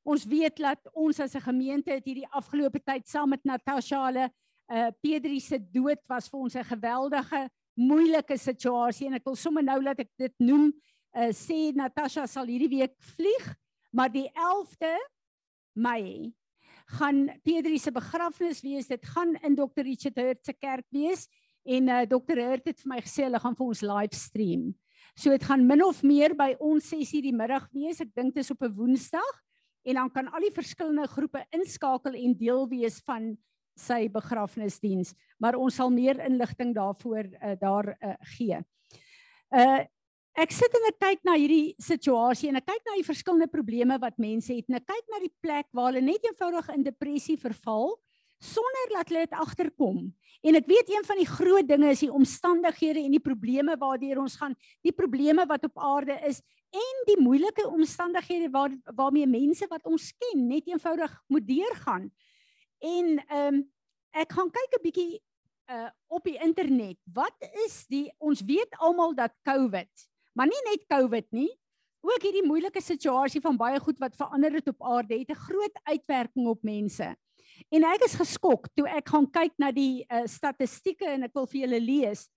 Ons 0.09 0.25
weet 0.25 0.57
dat 0.57 0.89
ons 0.97 1.21
as 1.21 1.37
'n 1.37 1.45
gemeente 1.51 1.93
het 1.93 2.09
hierdie 2.09 2.33
afgelope 2.33 2.81
tyd 2.81 3.05
saam 3.05 3.29
met 3.37 3.45
Natasha 3.45 4.07
hulle 4.09 4.31
uh 4.73 4.91
Pedri 5.03 5.41
se 5.41 5.59
dood 5.59 6.01
was 6.09 6.29
vir 6.29 6.41
ons 6.41 6.57
'n 6.57 6.65
geweldige 6.65 7.49
moeilike 7.77 8.39
situasie 8.39 9.07
en 9.07 9.15
ek 9.15 9.25
wil 9.25 9.37
sommer 9.37 9.63
nou 9.63 9.83
laat 9.83 10.01
ek 10.01 10.11
dit 10.19 10.35
noem 10.39 10.73
uh 11.17 11.33
sê 11.33 11.75
Natasha 11.75 12.27
sal 12.27 12.47
hierdie 12.47 12.81
week 12.81 12.95
vlieg 13.17 13.55
maar 13.93 14.11
die 14.11 14.31
11de 14.35 14.95
Mei 15.75 16.35
gaan 16.87 17.31
Pedri 17.43 17.79
se 17.79 17.93
begrafnis 17.93 18.61
wees. 18.63 18.89
Dit 18.91 19.05
gaan 19.07 19.35
in 19.43 19.55
Dr. 19.55 19.83
Richard 19.83 20.19
Hurt 20.21 20.45
se 20.45 20.53
kerk 20.53 20.87
wees 20.91 21.29
en 21.65 21.89
uh, 21.89 22.03
Dr. 22.05 22.41
Hurt 22.41 22.69
het 22.69 22.81
vir 22.83 22.91
my 22.93 23.01
gesê 23.05 23.25
hulle 23.25 23.41
gaan 23.41 23.57
vir 23.57 23.67
ons 23.67 23.85
live 23.87 24.19
stream. 24.19 24.67
So 25.17 25.31
dit 25.31 25.47
gaan 25.47 25.65
min 25.67 25.85
of 25.85 26.03
meer 26.03 26.35
by 26.37 26.55
ons 26.59 26.91
6:00 26.93 27.23
die 27.25 27.33
middag 27.33 27.69
wees. 27.73 28.01
Ek 28.01 28.13
dink 28.15 28.35
dit 28.35 28.45
is 28.45 28.51
op 28.51 28.63
'n 28.63 28.75
Woensdag 28.75 29.35
en 29.85 29.95
dan 29.95 30.11
kan 30.11 30.29
al 30.29 30.41
die 30.41 30.55
verskillende 30.55 31.07
groepe 31.09 31.45
inskakel 31.53 32.15
en 32.15 32.35
deel 32.37 32.69
wees 32.69 33.01
van 33.07 33.37
sy 33.79 34.07
begrafnisdiens, 34.13 35.15
maar 35.39 35.59
ons 35.59 35.75
sal 35.81 35.91
meer 35.91 36.21
inligting 36.27 36.75
daarvoor 36.77 37.27
uh, 37.27 37.57
daar 37.61 37.95
uh, 37.95 38.15
gee. 38.37 38.63
Uh 39.51 39.83
ek 40.35 40.51
sit 40.51 40.73
en 40.75 40.89
ek 40.89 40.97
kyk 40.99 41.21
na 41.23 41.37
hierdie 41.39 41.77
situasie 41.79 42.49
en 42.51 42.59
ek 42.59 42.65
kyk 42.67 42.81
na 42.89 42.97
die 42.99 43.07
verskillende 43.07 43.47
probleme 43.47 43.95
wat 44.03 44.17
mense 44.19 44.51
het 44.51 44.67
en 44.67 44.81
ek 44.81 44.89
kyk 44.89 45.13
na 45.13 45.21
die 45.23 45.31
plek 45.39 45.69
waar 45.71 45.93
hulle 45.93 46.03
net 46.03 46.27
eenvoudig 46.27 46.73
in 46.75 46.83
depressie 46.83 47.37
verval 47.39 47.95
sonder 48.43 48.91
dat 48.97 49.13
hulle 49.13 49.23
dit 49.29 49.37
agterkom. 49.39 50.01
En 50.45 50.59
ek 50.59 50.67
weet 50.69 50.91
een 50.91 51.07
van 51.07 51.21
die 51.21 51.29
groot 51.29 51.69
dinge 51.69 51.93
is 51.95 52.03
die 52.05 52.13
omstandighede 52.13 53.05
en 53.05 53.15
die 53.15 53.23
probleme 53.23 53.79
waardeur 53.81 54.21
ons 54.25 54.37
gaan, 54.41 54.57
die 54.85 54.93
probleme 54.93 55.47
wat 55.49 55.65
op 55.71 55.79
aarde 55.81 56.19
is 56.29 56.43
en 56.75 57.01
die 57.09 57.21
moeilike 57.23 57.65
omstandighede 57.71 58.51
waar 58.53 58.75
waarmee 58.99 59.31
mense 59.31 59.67
wat 59.71 59.87
ons 59.87 60.11
ken 60.19 60.47
net 60.51 60.67
eenvoudig 60.69 61.15
moet 61.31 61.47
deurgaan. 61.47 62.11
En 62.85 63.17
ehm 63.25 63.55
um, 63.55 63.63
ek 64.15 64.33
gaan 64.37 64.51
kyk 64.53 64.77
'n 64.77 64.85
bietjie 64.85 65.23
uh 65.73 65.91
op 66.13 66.25
die 66.29 66.39
internet. 66.39 66.99
Wat 67.13 67.37
is 67.65 67.87
die 67.89 68.13
ons 68.19 68.45
weet 68.45 68.77
almal 68.79 69.15
dat 69.17 69.33
COVID, 69.49 69.91
maar 70.37 70.47
nie 70.47 70.65
net 70.69 70.85
COVID 70.87 71.31
nie, 71.33 71.51
ook 72.05 72.23
hierdie 72.23 72.45
moeilike 72.47 72.83
situasie 72.85 73.41
van 73.41 73.57
baie 73.57 73.81
goed 73.81 73.99
wat 73.99 74.17
verander 74.17 74.53
het 74.53 74.69
op 74.69 74.85
aarde 74.85 75.19
het 75.19 75.31
'n 75.31 75.45
groot 75.49 75.77
uitwerking 75.83 76.47
op 76.47 76.63
mense. 76.63 77.17
En 77.71 77.85
ek 77.85 78.05
is 78.05 78.15
geskok 78.15 78.69
toe 78.75 78.87
ek 78.89 79.09
gaan 79.09 79.31
kyk 79.31 79.55
na 79.59 79.71
die 79.73 80.05
uh, 80.11 80.27
statistieke 80.27 81.07
en 81.07 81.23
ek 81.23 81.35
wil 81.35 81.47
vir 81.47 81.61
julle 81.61 81.81
lees. 81.81 82.29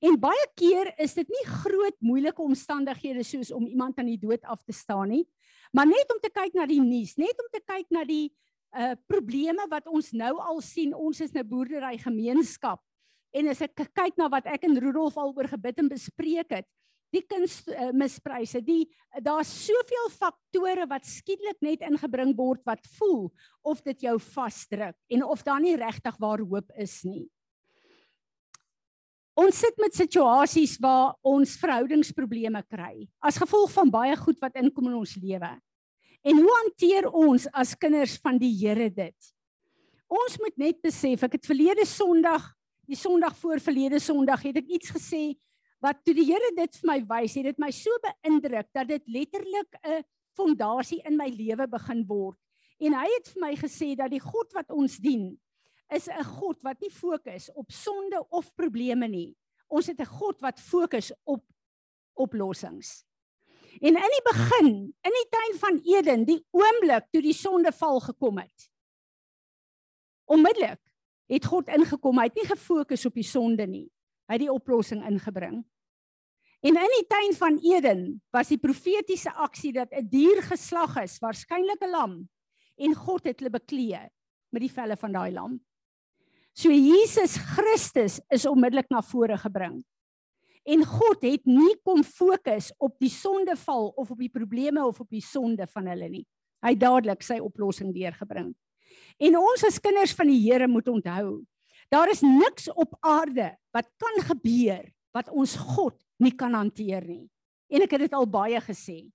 En 0.00 0.16
baie 0.20 0.46
keer 0.56 0.92
is 1.02 1.14
dit 1.18 1.28
nie 1.28 1.44
groot 1.48 1.96
moeilike 2.00 2.42
omstandighede 2.42 3.24
soos 3.26 3.52
om 3.52 3.66
iemand 3.66 3.98
aan 3.98 4.08
die 4.08 4.20
dood 4.20 4.44
af 4.48 4.62
te 4.64 4.72
staan 4.72 5.12
nie, 5.12 5.26
maar 5.72 5.88
net 5.88 6.08
om 6.12 6.20
te 6.20 6.30
kyk 6.32 6.54
na 6.56 6.66
die 6.68 6.80
nuus, 6.80 7.16
net 7.20 7.36
om 7.40 7.48
te 7.52 7.60
kyk 7.60 7.90
na 7.90 8.04
die 8.08 8.30
uh 8.72 8.94
probleme 9.04 9.66
wat 9.68 9.84
ons 9.92 10.14
nou 10.16 10.38
al 10.40 10.62
sien. 10.64 10.94
Ons 10.96 11.20
is 11.20 11.34
'n 11.34 11.44
boerdery 11.44 11.98
gemeenskap. 11.98 12.80
En 13.32 13.48
as 13.48 13.60
ek 13.60 13.74
kyk 13.92 14.16
na 14.16 14.28
wat 14.28 14.46
ek 14.46 14.64
en 14.64 14.78
Rudolf 14.80 15.16
al 15.16 15.34
oor 15.36 15.48
gebid 15.48 15.78
en 15.78 15.88
bespreek 15.88 16.50
het, 16.52 16.66
die 17.12 17.22
kuns 17.28 17.62
uh, 17.68 18.60
die 18.64 18.88
daar's 19.20 19.52
soveel 19.66 20.08
faktore 20.10 20.86
wat 20.88 21.04
skielik 21.04 21.60
net 21.60 21.84
ingebring 21.84 22.34
word 22.36 22.62
wat 22.64 22.84
voel 22.96 23.30
of 23.62 23.82
dit 23.82 24.02
jou 24.02 24.18
vasdruk 24.18 24.96
en 25.10 25.24
of 25.24 25.42
daar 25.42 25.60
nie 25.60 25.76
regtig 25.76 26.16
waar 26.18 26.40
hoop 26.40 26.72
is 26.76 27.04
nie. 27.04 27.28
Ons 29.32 29.62
sit 29.64 29.78
met 29.80 29.94
situasies 29.96 30.74
waar 30.82 31.14
ons 31.24 31.54
verhoudingsprobleme 31.56 32.60
kry 32.68 33.06
as 33.24 33.38
gevolg 33.40 33.70
van 33.72 33.92
baie 33.92 34.16
goed 34.20 34.36
wat 34.42 34.58
inkom 34.60 34.90
in 34.90 34.98
ons 34.98 35.14
lewe. 35.16 35.52
En 36.22 36.38
hoe 36.38 36.56
hanteer 36.60 37.08
ons 37.08 37.46
as 37.56 37.72
kinders 37.74 38.18
van 38.22 38.36
die 38.38 38.52
Here 38.60 38.90
dit? 38.92 39.30
Ons 40.12 40.36
moet 40.42 40.58
net 40.60 40.82
besef, 40.84 41.24
ek 41.24 41.38
het 41.38 41.48
verlede 41.48 41.86
Sondag, 41.88 42.44
die 42.84 42.98
Sondag 42.98 43.34
voor 43.40 43.62
verlede 43.64 43.98
Sondag, 44.02 44.44
het 44.44 44.60
ek 44.60 44.68
iets 44.76 44.92
gesê 44.92 45.32
wat 45.82 46.04
toe 46.04 46.14
die 46.14 46.28
Here 46.28 46.52
dit 46.54 46.76
vir 46.78 46.90
my 46.92 46.98
wys, 47.08 47.38
het 47.40 47.48
dit 47.48 47.62
my 47.62 47.72
so 47.74 47.90
beïndruk 48.04 48.68
dat 48.76 48.86
dit 48.92 49.08
letterlik 49.08 49.80
'n 49.80 50.04
fondasie 50.36 51.00
in 51.08 51.16
my 51.16 51.28
lewe 51.32 51.66
begin 51.66 52.04
word. 52.06 52.38
En 52.78 52.94
hy 52.94 53.08
het 53.16 53.32
vir 53.32 53.40
my 53.40 53.54
gesê 53.56 53.96
dat 53.96 54.10
die 54.10 54.20
God 54.20 54.52
wat 54.52 54.70
ons 54.70 54.98
dien, 54.98 55.38
is 55.94 56.08
'n 56.08 56.24
God 56.24 56.62
wat 56.62 56.80
nie 56.80 56.90
fokus 56.90 57.50
op 57.52 57.70
sonde 57.70 58.26
of 58.30 58.54
probleme 58.54 59.08
nie. 59.08 59.36
Ons 59.68 59.86
het 59.86 60.00
'n 60.00 60.06
God 60.18 60.40
wat 60.40 60.60
fokus 60.60 61.12
op 61.24 61.44
oplossings. 62.14 63.04
En 63.80 63.96
in 63.96 64.12
die 64.14 64.24
begin, 64.24 64.68
in 65.00 65.14
die 65.16 65.28
tuin 65.30 65.58
van 65.58 65.80
Eden, 65.84 66.24
die 66.24 66.44
oomblik 66.50 67.08
toe 67.10 67.22
die 67.22 67.34
sondeval 67.34 68.00
gekom 68.00 68.38
het. 68.38 68.70
Onmiddellik 70.24 70.80
het 71.26 71.44
God 71.44 71.68
ingekom. 71.68 72.18
Hy 72.18 72.24
het 72.28 72.34
nie 72.34 72.46
gefokus 72.46 73.06
op 73.06 73.14
die 73.14 73.26
sonde 73.26 73.66
nie. 73.66 73.88
Hy 74.28 74.36
het 74.36 74.44
die 74.44 74.52
oplossing 74.52 75.02
ingebring. 75.08 75.64
En 76.62 76.76
in 76.78 76.94
die 76.94 77.06
tuin 77.10 77.34
van 77.34 77.58
Eden 77.58 78.22
was 78.30 78.52
die 78.52 78.60
profetiese 78.60 79.32
aksie 79.32 79.72
dat 79.72 79.90
'n 79.90 80.08
dier 80.08 80.42
geslag 80.42 80.96
is, 81.02 81.18
waarskynlik 81.18 81.82
'n 81.82 81.90
lam, 81.90 82.28
en 82.76 82.94
God 82.94 83.24
het 83.24 83.40
hulle 83.40 83.50
beklee 83.50 84.08
met 84.50 84.62
die 84.62 84.70
velle 84.70 84.96
van 84.96 85.12
daai 85.12 85.32
lam. 85.32 85.60
So 86.52 86.68
Jesus 86.68 87.38
Christus 87.40 88.20
is 88.28 88.44
onmiddellik 88.46 88.90
na 88.92 89.00
vore 89.02 89.38
gebring. 89.40 89.80
En 90.68 90.84
God 90.86 91.24
het 91.24 91.46
nie 91.48 91.74
kom 91.82 92.04
fokus 92.06 92.70
op 92.78 92.94
die 93.02 93.10
sondeval 93.10 93.90
of 93.98 94.12
op 94.12 94.20
die 94.20 94.30
probleme 94.30 94.84
of 94.84 95.00
op 95.02 95.08
die 95.10 95.24
sonde 95.24 95.66
van 95.66 95.88
hulle 95.90 96.10
nie. 96.12 96.26
Hy 96.62 96.74
het 96.76 96.82
dadelik 96.82 97.24
sy 97.26 97.40
oplossing 97.42 97.90
deurgebring. 97.94 98.52
En 99.18 99.38
ons 99.40 99.64
as 99.66 99.80
kinders 99.82 100.12
van 100.14 100.30
die 100.30 100.38
Here 100.44 100.68
moet 100.70 100.86
onthou, 100.92 101.42
daar 101.90 102.12
is 102.12 102.22
niks 102.22 102.68
op 102.70 102.94
aarde 103.00 103.50
wat 103.74 103.88
kan 103.98 104.22
gebeur 104.28 104.84
wat 105.12 105.32
ons 105.32 105.56
God 105.56 105.96
nie 106.22 106.32
kan 106.36 106.54
hanteer 106.54 107.04
nie. 107.04 107.26
En 107.72 107.82
ek 107.84 107.96
het 107.96 108.06
dit 108.06 108.14
al 108.16 108.28
baie 108.28 108.60
gesê. 108.62 109.08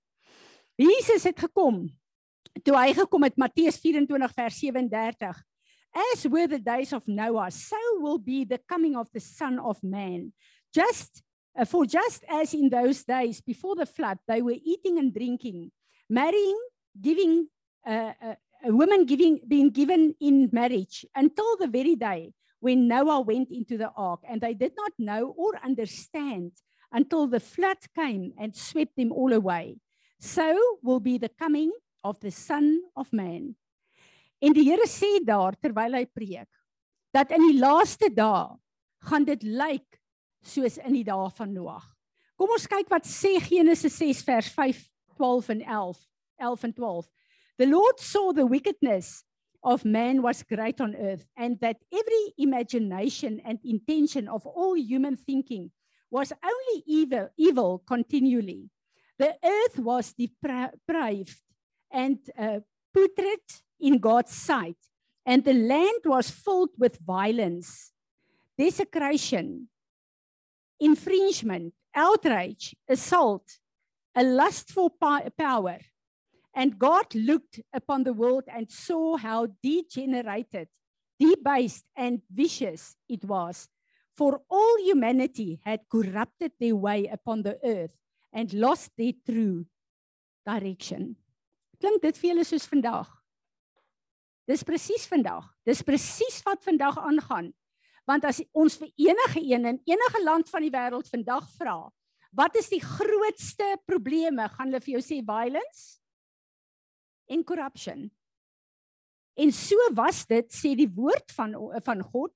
Jesus 0.78 1.24
het 1.26 1.38
gekom. 1.38 1.86
Toe 2.62 2.74
hy 2.76 2.92
gekom 2.98 3.24
het 3.26 3.38
Matteus 3.38 3.78
24 3.80 4.34
vers 4.34 4.60
37. 4.60 5.40
As 5.94 6.26
were 6.26 6.46
the 6.46 6.58
days 6.58 6.92
of 6.92 7.06
Noah, 7.06 7.50
so 7.50 7.76
will 7.98 8.18
be 8.18 8.44
the 8.44 8.58
coming 8.58 8.96
of 8.96 9.08
the 9.12 9.20
son 9.20 9.58
of 9.58 9.82
man. 9.82 10.32
Just 10.72 11.22
Uh, 11.58 11.64
for 11.64 11.84
just 11.84 12.22
as 12.28 12.54
in 12.54 12.70
those 12.70 13.02
days 13.02 13.42
before 13.42 13.74
the 13.74 13.86
flood, 13.86 14.18
they 14.30 14.40
were 14.40 14.60
eating 14.62 14.96
and 14.98 15.10
drinking, 15.12 15.72
marrying, 16.08 16.60
giving, 16.94 17.48
uh, 17.84 18.12
uh, 18.22 18.36
a 18.62 18.70
woman 18.70 19.04
giving, 19.04 19.40
being 19.42 19.70
given 19.70 20.14
in 20.20 20.48
marriage 20.52 21.04
until 21.16 21.56
the 21.58 21.66
very 21.66 21.96
day 21.96 22.30
when 22.60 22.86
Noah 22.86 23.26
went 23.26 23.50
into 23.50 23.76
the 23.76 23.90
ark, 23.96 24.20
and 24.28 24.40
they 24.40 24.54
did 24.54 24.74
not 24.76 24.92
know 24.98 25.34
or 25.36 25.58
understand 25.64 26.52
until 26.92 27.26
the 27.26 27.40
flood 27.40 27.78
came 27.90 28.32
and 28.38 28.54
swept 28.54 28.94
them 28.94 29.10
all 29.10 29.32
away. 29.32 29.78
So 30.20 30.46
will 30.86 31.00
be 31.00 31.18
the 31.18 31.34
coming 31.42 31.72
of 32.02 32.20
the 32.20 32.30
Son 32.30 32.82
of 32.94 33.12
Man. 33.12 33.56
En 34.40 34.54
die 34.54 34.66
Here 34.68 34.86
sê 34.86 35.18
daar 35.26 35.56
terwyl 35.58 35.98
hy 35.98 36.04
preek 36.06 36.48
dat 37.14 37.32
in 37.34 37.42
die 37.48 37.58
laaste 37.58 38.10
dae 38.14 38.54
gaan 39.08 39.24
dit 39.26 39.42
lyk 39.42 39.98
soos 40.44 40.78
in 40.78 40.94
die 40.94 41.06
dae 41.06 41.30
van 41.34 41.54
Noag. 41.54 41.86
Kom 42.38 42.52
ons 42.54 42.68
kyk 42.70 42.90
wat 42.92 43.08
sê 43.08 43.38
Genesis 43.42 43.96
6 43.98 44.22
vers 44.26 44.50
5, 44.54 44.84
12 45.18 45.48
en 45.56 45.62
11, 45.62 46.02
11 46.38 46.68
en 46.68 46.74
12. 46.76 47.08
The 47.58 47.66
Lord 47.66 47.98
saw 47.98 48.30
the 48.32 48.46
wickedness 48.46 49.24
of 49.62 49.84
man 49.84 50.22
was 50.22 50.44
great 50.46 50.80
on 50.80 50.94
earth 50.94 51.26
and 51.36 51.58
that 51.60 51.82
every 51.90 52.34
imagination 52.38 53.40
and 53.44 53.58
intention 53.64 54.28
of 54.28 54.46
all 54.46 54.76
human 54.78 55.16
thinking 55.16 55.72
was 56.10 56.32
only 56.44 56.84
evil 56.86 57.28
evil 57.36 57.82
continually. 57.84 58.70
The 59.18 59.34
earth 59.42 59.78
was 59.78 60.14
depraved 60.14 61.42
and 61.90 62.18
uh, 62.38 62.60
putrid 62.98 63.40
in 63.80 63.98
God's 63.98 64.32
sight 64.32 64.76
and 65.24 65.44
the 65.44 65.52
land 65.52 66.02
was 66.04 66.30
filled 66.30 66.70
with 66.78 66.98
violence, 66.98 67.92
desecration, 68.56 69.68
infringement, 70.80 71.74
outrage, 71.94 72.74
assault, 72.88 73.44
a 74.14 74.22
lust 74.22 74.70
for 74.70 74.90
power, 74.90 75.78
And 76.54 76.78
God 76.78 77.14
looked 77.14 77.60
upon 77.72 78.02
the 78.02 78.12
world 78.12 78.44
and 78.48 78.68
saw 78.70 79.16
how 79.16 79.46
degenerated, 79.62 80.68
debased, 81.20 81.84
and 81.94 82.22
vicious 82.32 82.96
it 83.08 83.24
was. 83.24 83.68
For 84.16 84.40
all 84.50 84.76
humanity 84.82 85.60
had 85.62 85.80
corrupted 85.88 86.52
their 86.58 86.74
way 86.74 87.06
upon 87.06 87.42
the 87.42 87.58
earth 87.62 87.94
and 88.32 88.52
lost 88.52 88.90
their 88.96 89.12
true 89.24 89.66
direction. 90.44 91.16
Klink 91.78 92.02
dit 92.02 92.18
vir 92.18 92.30
julle 92.32 92.44
soos 92.46 92.66
vandag? 92.70 93.08
Dis 94.48 94.64
presies 94.64 95.04
vandag. 95.10 95.46
Dis 95.68 95.84
presies 95.84 96.40
wat 96.46 96.64
vandag 96.64 96.98
aangaan. 96.98 97.52
Want 98.08 98.24
as 98.24 98.40
ons 98.56 98.78
vir 98.80 98.88
enige 98.96 99.42
een 99.44 99.68
in 99.68 99.80
enige 99.86 100.22
land 100.24 100.48
van 100.48 100.64
die 100.64 100.72
wêreld 100.72 101.10
vandag 101.12 101.44
vra, 101.58 101.76
wat 102.32 102.56
is 102.56 102.70
die 102.72 102.80
grootste 102.80 103.76
probleme? 103.88 104.48
Gaan 104.48 104.72
hulle 104.72 104.84
vir 104.84 104.96
jou 104.96 105.02
sê 105.04 105.20
violence 105.24 105.98
en 107.28 107.44
corruption. 107.44 108.06
En 109.38 109.52
so 109.52 109.76
was 109.94 110.24
dit 110.26 110.48
sê 110.52 110.72
die 110.76 110.88
woord 110.88 111.30
van 111.36 111.54
van 111.84 112.02
God 112.02 112.32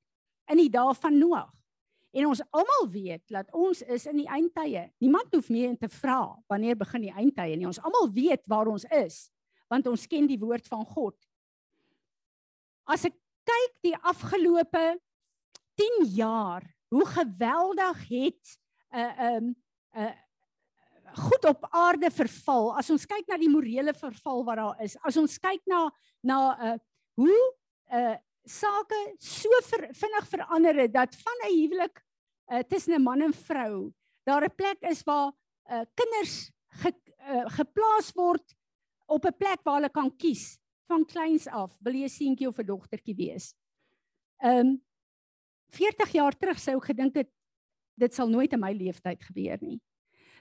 in 0.52 0.60
die 0.60 0.70
dae 0.72 0.92
van 1.00 1.18
Noag. 1.18 1.50
En 2.12 2.28
ons 2.28 2.42
almal 2.52 2.88
weet 2.92 3.22
dat 3.32 3.48
ons 3.56 3.80
is 3.82 4.06
in 4.10 4.18
die 4.20 4.28
eindtye. 4.28 4.84
Niemand 5.00 5.32
hoef 5.32 5.48
meer 5.48 5.76
te 5.80 5.88
vra 5.88 6.20
wanneer 6.52 6.76
begin 6.76 7.06
die 7.06 7.14
eindtye 7.14 7.56
nie. 7.56 7.68
Ons 7.68 7.80
almal 7.80 8.10
weet 8.12 8.44
waar 8.50 8.70
ons 8.72 8.88
is 8.92 9.28
want 9.72 9.86
ons 9.88 10.02
ken 10.04 10.26
die 10.28 10.36
woord 10.36 10.66
van 10.68 10.82
God. 10.84 11.14
As 12.84 13.06
ek 13.08 13.14
kyk 13.48 13.70
die 13.86 13.94
afgelope 14.04 14.82
10 15.80 16.02
jaar, 16.12 16.66
hoe 16.92 17.06
geweldig 17.08 18.02
het 18.10 18.58
'n 18.92 18.98
uh, 19.00 19.12
'n 19.16 19.36
um, 19.36 19.46
'n 19.96 20.04
uh, 20.04 20.12
goed 21.12 21.44
op 21.44 21.66
aarde 21.70 22.10
verval. 22.10 22.72
As 22.76 22.90
ons 22.90 23.06
kyk 23.06 23.28
na 23.28 23.38
die 23.40 23.50
morele 23.50 23.94
verval 23.94 24.44
wat 24.44 24.56
daar 24.60 24.82
is, 24.84 24.96
as 25.04 25.16
ons 25.16 25.38
kyk 25.38 25.62
na 25.66 25.90
na 26.22 26.38
uh 26.72 26.76
hoe 27.14 27.40
uh 27.92 28.16
sake 28.44 29.14
so 29.18 29.48
ver, 29.68 29.88
vinnig 29.94 30.26
verander 30.28 30.74
het 30.74 30.92
dat 30.92 31.16
van 31.16 31.38
'n 31.46 31.54
huwelik 31.54 32.02
uh 32.52 32.62
tussen 32.68 32.94
'n 32.94 33.02
man 33.02 33.22
en 33.22 33.32
vrou 33.32 33.92
daar 34.24 34.44
'n 34.44 34.54
plek 34.54 34.80
is 34.80 35.02
waar 35.02 35.32
uh 35.70 35.84
kinders 35.94 36.50
ge, 36.82 36.92
uh, 37.28 37.46
geplaas 37.46 38.12
word 38.12 38.54
op 39.06 39.24
'n 39.26 39.36
plek 39.36 39.62
waar 39.62 39.74
hulle 39.74 39.90
kan 39.90 40.16
kies 40.16 40.58
van 40.86 41.04
kleins 41.04 41.46
af, 41.46 41.76
wil 41.80 41.94
jy 41.94 42.08
seentjie 42.08 42.48
of 42.48 42.58
'n 42.58 42.66
dogtertjie 42.66 43.16
wees. 43.16 43.54
Um 44.42 44.82
40 45.72 46.12
jaar 46.12 46.36
terug 46.36 46.58
sou 46.58 46.76
ek 46.76 46.90
gedink 46.92 47.14
het 47.16 47.30
dit 47.94 48.14
sal 48.14 48.28
nooit 48.28 48.52
in 48.52 48.60
my 48.60 48.72
lewenstyd 48.72 49.22
gebeur 49.22 49.58
nie. 49.60 49.80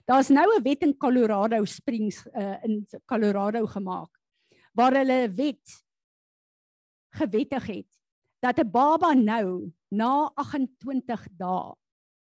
Daar's 0.05 0.29
nou 0.29 0.47
'n 0.57 0.63
wet 0.63 0.83
in 0.83 0.97
Colorado 0.97 1.65
Springs 1.65 2.25
uh, 2.33 2.63
in 2.63 2.85
Colorado 3.05 3.65
gemaak 3.65 4.09
waar 4.73 4.93
hulle 4.93 5.27
'n 5.27 5.35
wet 5.35 5.83
gewettig 7.17 7.65
het 7.67 7.99
dat 8.41 8.59
'n 8.59 8.71
baba 8.71 9.13
nou 9.13 9.71
na 9.89 10.31
28 10.35 11.27
dae 11.31 11.75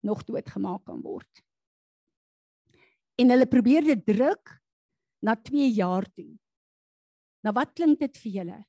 nog 0.00 0.24
doodgemaak 0.24 0.84
kan 0.84 1.00
word. 1.02 1.42
En 3.16 3.30
hulle 3.30 3.46
probeer 3.46 3.82
dit 3.84 4.06
druk 4.06 4.60
na 5.18 5.34
2 5.36 5.70
jaar 5.72 6.06
toe. 6.14 6.36
Nou 7.42 7.54
wat 7.54 7.72
klink 7.72 7.98
dit 7.98 8.18
vir 8.18 8.32
julle? 8.32 8.60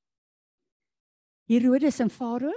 Herodes 1.48 2.00
en 2.00 2.10
Farao, 2.10 2.54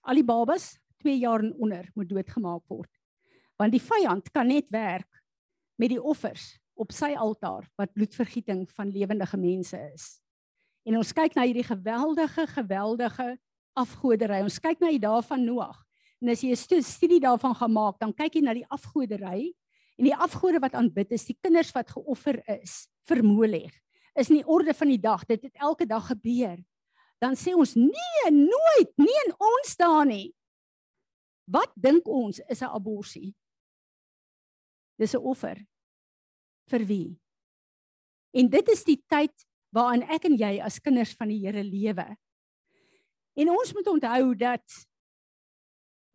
al 0.00 0.14
die 0.14 0.24
babas 0.24 0.78
2 1.02 1.18
jaar 1.18 1.44
en 1.44 1.54
onder 1.54 1.90
moet 1.94 2.08
doodgemaak 2.08 2.64
word. 2.68 2.90
Want 3.56 3.72
die 3.72 3.82
vyand 3.82 4.30
kan 4.30 4.46
net 4.46 4.70
werk 4.70 5.22
met 5.78 5.92
die 5.92 6.02
offers 6.02 6.56
op 6.78 6.92
sy 6.94 7.14
altaar 7.18 7.66
wat 7.78 7.92
bloedvergieting 7.92 8.66
van 8.70 8.92
lewendige 8.94 9.36
mense 9.36 9.78
is. 9.94 10.20
En 10.88 10.96
ons 10.96 11.12
kyk 11.12 11.34
na 11.36 11.44
hierdie 11.44 11.66
geweldige 11.66 12.46
geweldige 12.54 13.34
afgodery. 13.76 14.40
Ons 14.40 14.56
kyk 14.62 14.80
na 14.80 14.92
die 14.94 15.02
dae 15.02 15.20
van 15.26 15.44
Noag. 15.44 15.76
En 16.22 16.32
as 16.32 16.40
jy 16.42 16.50
'n 16.56 16.82
studie 16.82 17.20
daarvan 17.20 17.54
gaan 17.54 17.72
maak, 17.72 17.98
dan 18.00 18.12
kyk 18.12 18.34
jy 18.34 18.42
na 18.42 18.54
die 18.54 18.66
afgodery 18.66 19.54
en 19.98 20.04
die 20.04 20.16
afgode 20.16 20.58
wat 20.60 20.74
aanbid 20.74 21.12
is, 21.12 21.26
die 21.26 21.38
kinders 21.40 21.72
wat 21.74 21.90
geoffer 21.90 22.42
is 22.62 22.88
vir 23.06 23.22
Molech. 23.22 23.74
Is 24.16 24.30
nie 24.30 24.44
orde 24.46 24.74
van 24.74 24.88
die 24.88 24.98
dag. 24.98 25.24
Dit 25.26 25.42
het 25.42 25.54
elke 25.54 25.86
dag 25.86 26.06
gebeur. 26.06 26.58
Dan 27.20 27.34
sê 27.34 27.54
ons 27.54 27.74
nee, 27.74 28.30
nooit, 28.30 28.92
nie 28.96 29.18
in 29.26 29.34
ons 29.38 29.76
daar 29.76 30.06
nie. 30.06 30.34
Wat 31.46 31.70
dink 31.76 32.08
ons 32.08 32.40
is 32.48 32.62
'n 32.62 32.70
abortus? 32.74 33.34
Dis 34.98 35.14
'n 35.14 35.22
offer. 35.22 35.66
Vir 36.66 36.86
wie? 36.86 37.20
En 38.32 38.48
dit 38.48 38.68
is 38.68 38.84
die 38.84 39.02
tyd 39.06 39.47
waarin 39.74 40.04
ek 40.08 40.24
en 40.28 40.36
jy 40.38 40.58
as 40.64 40.80
kinders 40.80 41.14
van 41.18 41.28
die 41.28 41.40
Here 41.44 41.62
lewe. 41.64 42.06
En 43.38 43.50
ons 43.54 43.72
moet 43.74 43.86
onthou 43.86 44.34
dat 44.38 44.76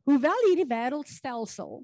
hoewel 0.03 0.47
hierdie 0.49 0.67
wêreldstelsel 0.67 1.83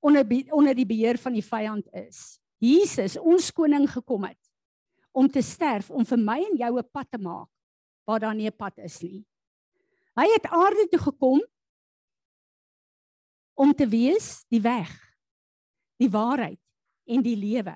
onder 0.00 0.26
onder 0.54 0.74
die 0.74 0.86
beheer 0.86 1.18
van 1.18 1.34
die 1.36 1.44
vyand 1.44 1.88
is, 1.92 2.38
Jesus, 2.62 3.18
ons 3.18 3.50
koning 3.52 3.88
gekom 3.90 4.24
het 4.24 4.40
om 5.16 5.28
te 5.28 5.42
sterf 5.44 5.90
om 5.90 6.04
vir 6.04 6.20
my 6.20 6.38
en 6.44 6.56
jou 6.56 6.78
'n 6.78 6.90
pad 6.92 7.10
te 7.10 7.18
maak 7.18 7.48
waar 8.06 8.20
daar 8.20 8.34
nie 8.34 8.46
'n 8.46 8.56
pad 8.56 8.78
is 8.78 9.02
nie. 9.02 9.24
Hy 10.16 10.26
het 10.32 10.46
aarde 10.46 10.88
toe 10.88 11.00
gekom 11.00 11.42
om 13.54 13.72
te 13.74 13.88
wees 13.88 14.44
die 14.48 14.60
weg 14.60 14.92
die 15.96 16.10
waarheid 16.12 16.60
en 17.08 17.22
die 17.24 17.36
lewe. 17.36 17.74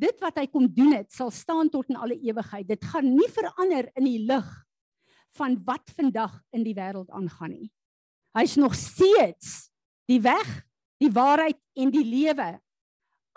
Dit 0.00 0.20
wat 0.24 0.38
hy 0.40 0.46
kom 0.48 0.68
doen 0.72 0.94
het, 0.96 1.10
sal 1.12 1.32
staan 1.34 1.68
tot 1.72 1.90
in 1.92 1.98
alle 2.00 2.16
ewigheid. 2.16 2.68
Dit 2.68 2.86
gaan 2.88 3.10
nie 3.12 3.28
verander 3.32 3.90
in 3.98 4.06
die 4.08 4.22
lig 4.24 4.48
van 5.36 5.58
wat 5.66 5.92
vandag 5.96 6.40
in 6.56 6.64
die 6.66 6.74
wêreld 6.74 7.10
aangaan 7.14 7.52
nie. 7.52 7.68
Hy's 8.38 8.56
nog 8.58 8.74
steeds 8.78 9.68
die 10.10 10.20
weg, 10.22 10.48
die 11.02 11.10
waarheid 11.12 11.58
en 11.78 11.92
die 11.92 12.06
lewe 12.06 12.54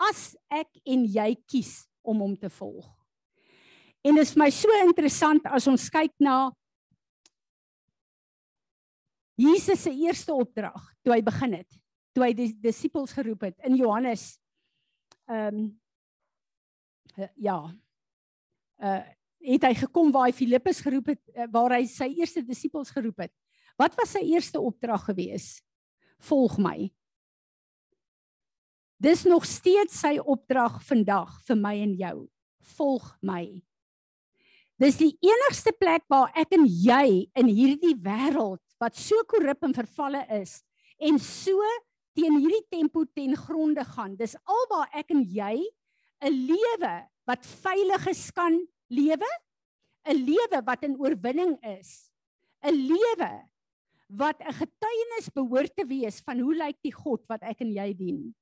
as 0.02 0.32
ek 0.52 0.70
en 0.88 1.04
jy 1.06 1.34
kies 1.46 1.84
om 2.02 2.22
hom 2.24 2.34
te 2.38 2.50
volg. 2.52 2.88
En 4.04 4.18
dit 4.18 4.26
is 4.26 4.34
my 4.36 4.50
so 4.52 4.72
interessant 4.84 5.46
as 5.48 5.68
ons 5.70 5.86
kyk 5.92 6.12
na 6.22 6.50
Jesus 9.40 9.82
se 9.86 9.90
eerste 9.90 10.34
opdrag 10.34 10.82
toe 11.02 11.14
hy 11.16 11.22
begin 11.26 11.56
het 11.58 11.80
toe 12.14 12.28
hy 12.28 12.34
die 12.36 12.52
disippels 12.62 13.14
geroep 13.16 13.48
het 13.48 13.56
in 13.66 13.78
Johannes 13.80 14.36
ehm 15.30 15.72
ja. 17.34 17.58
Uh 18.80 19.02
het 19.44 19.64
hy 19.66 19.74
gekom 19.76 20.08
waar 20.08 20.30
hy 20.30 20.32
Filippus 20.32 20.78
geroep 20.80 21.10
het 21.12 21.20
uh, 21.34 21.44
waar 21.52 21.74
hy 21.76 21.82
sy 21.84 22.06
eerste 22.16 22.40
disippels 22.40 22.88
geroep 22.94 23.26
het. 23.26 23.32
Wat 23.76 23.92
was 23.98 24.14
sy 24.14 24.22
eerste 24.32 24.56
opdrag 24.56 25.04
gewees? 25.10 25.58
Volg 26.24 26.56
my. 26.62 26.88
Dis 29.04 29.26
nog 29.28 29.44
steeds 29.44 29.98
sy 30.00 30.16
opdrag 30.16 30.78
vandag 30.88 31.34
vir 31.44 31.60
my 31.60 31.74
en 31.82 31.92
jou. 31.98 32.16
Volg 32.78 33.10
my. 33.20 33.42
Dis 34.80 34.96
die 34.98 35.12
enigste 35.22 35.74
plek 35.76 36.06
waar 36.10 36.32
ek 36.40 36.56
en 36.56 36.64
jy 36.66 37.28
in 37.36 37.50
hierdie 37.50 37.94
wêreld 38.00 38.62
wat 38.82 38.96
so 38.98 39.26
korrup 39.28 39.62
en 39.66 39.76
vervalle 39.76 40.24
is 40.40 40.62
en 41.04 41.20
so 41.20 41.68
teen 42.16 42.38
hierdie 42.38 42.64
tempo 42.72 43.04
ten 43.04 43.36
gronde 43.36 43.84
gaan. 43.92 44.16
Dis 44.16 44.38
alwaar 44.46 44.88
ek 44.96 45.12
en 45.14 45.22
jy 45.26 45.58
'n 46.22 46.32
lewe 46.32 46.94
wat 47.26 47.46
veilig 47.46 48.06
is 48.06 48.30
kan 48.30 48.54
lewe, 48.88 49.30
'n 50.06 50.16
lewe 50.16 50.60
wat 50.64 50.82
in 50.84 50.98
oorwinning 51.00 51.58
is, 51.80 52.10
'n 52.62 52.74
lewe 52.74 53.32
wat 54.08 54.40
'n 54.40 54.52
getuienis 54.52 55.28
behoort 55.34 55.74
te 55.76 55.86
wees 55.86 56.20
van 56.20 56.38
hoe 56.40 56.54
lyk 56.54 56.78
die 56.82 56.92
God 56.94 57.24
wat 57.28 57.42
ek 57.42 57.60
en 57.60 57.72
jy 57.72 57.94
dien. 57.94 58.34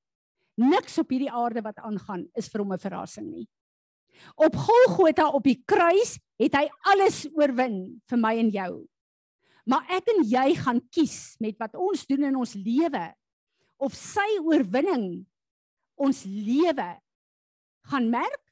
Niks 0.57 0.99
op 0.99 1.11
hierdie 1.11 1.33
aarde 1.33 1.63
wat 1.63 1.79
aangaan 1.79 2.29
is 2.35 2.49
vir 2.49 2.61
hom 2.61 2.73
'n 2.73 2.79
verrassing 2.79 3.31
nie. 3.31 3.49
Op 4.37 4.57
Golgotha 4.57 5.29
op 5.33 5.45
die 5.45 5.63
kruis 5.65 6.19
het 6.39 6.55
hy 6.55 6.69
alles 6.93 7.27
oorwin 7.33 8.03
vir 8.09 8.19
my 8.19 8.37
en 8.39 8.51
jou. 8.51 8.87
Maar 9.67 9.87
ek 9.95 10.09
en 10.09 10.25
jy 10.27 10.55
gaan 10.59 10.81
kies 10.91 11.37
met 11.41 11.59
wat 11.59 11.75
ons 11.79 12.07
doen 12.07 12.25
in 12.25 12.37
ons 12.37 12.55
lewe 12.55 13.15
of 13.79 13.95
sy 13.95 14.39
oorwinning 14.43 15.25
ons 15.97 16.25
lewe 16.25 16.89
gaan 17.91 18.11
merk 18.11 18.45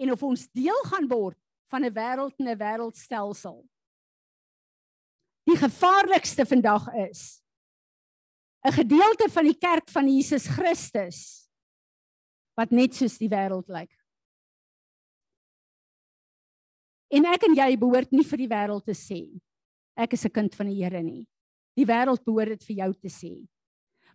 en 0.00 0.12
of 0.12 0.22
ons 0.22 0.48
deel 0.52 0.82
gaan 0.90 1.08
word 1.08 1.38
van 1.70 1.84
'n 1.84 1.94
wêreld 1.94 2.34
en 2.38 2.48
'n 2.48 2.58
wêreldstelsel. 2.58 3.68
Die 5.44 5.56
gevaarlikste 5.56 6.46
vandag 6.46 6.88
is 7.08 7.42
'n 8.64 8.72
gedeelte 8.72 9.28
van 9.28 9.44
die 9.44 9.58
kerk 9.58 9.88
van 9.90 10.08
Jesus 10.08 10.46
Christus 10.46 11.48
wat 12.54 12.70
net 12.70 12.94
soos 12.94 13.18
die 13.18 13.28
wêreld 13.28 13.68
lyk. 13.68 13.92
En 17.10 17.24
ek 17.24 17.42
en 17.42 17.54
jy 17.54 17.76
behoort 17.76 18.12
nie 18.12 18.24
vir 18.24 18.38
die 18.38 18.48
wêreld 18.48 18.84
te 18.84 18.94
sê 18.96 19.40
ek 19.96 20.12
is 20.12 20.24
'n 20.24 20.30
kind 20.30 20.54
van 20.54 20.66
die 20.66 20.82
Here 20.82 21.02
nie. 21.02 21.26
Die 21.76 21.86
wêreld 21.86 22.24
behoort 22.24 22.48
dit 22.48 22.64
vir 22.64 22.76
jou 22.76 22.92
te 22.94 23.08
sê. 23.08 23.48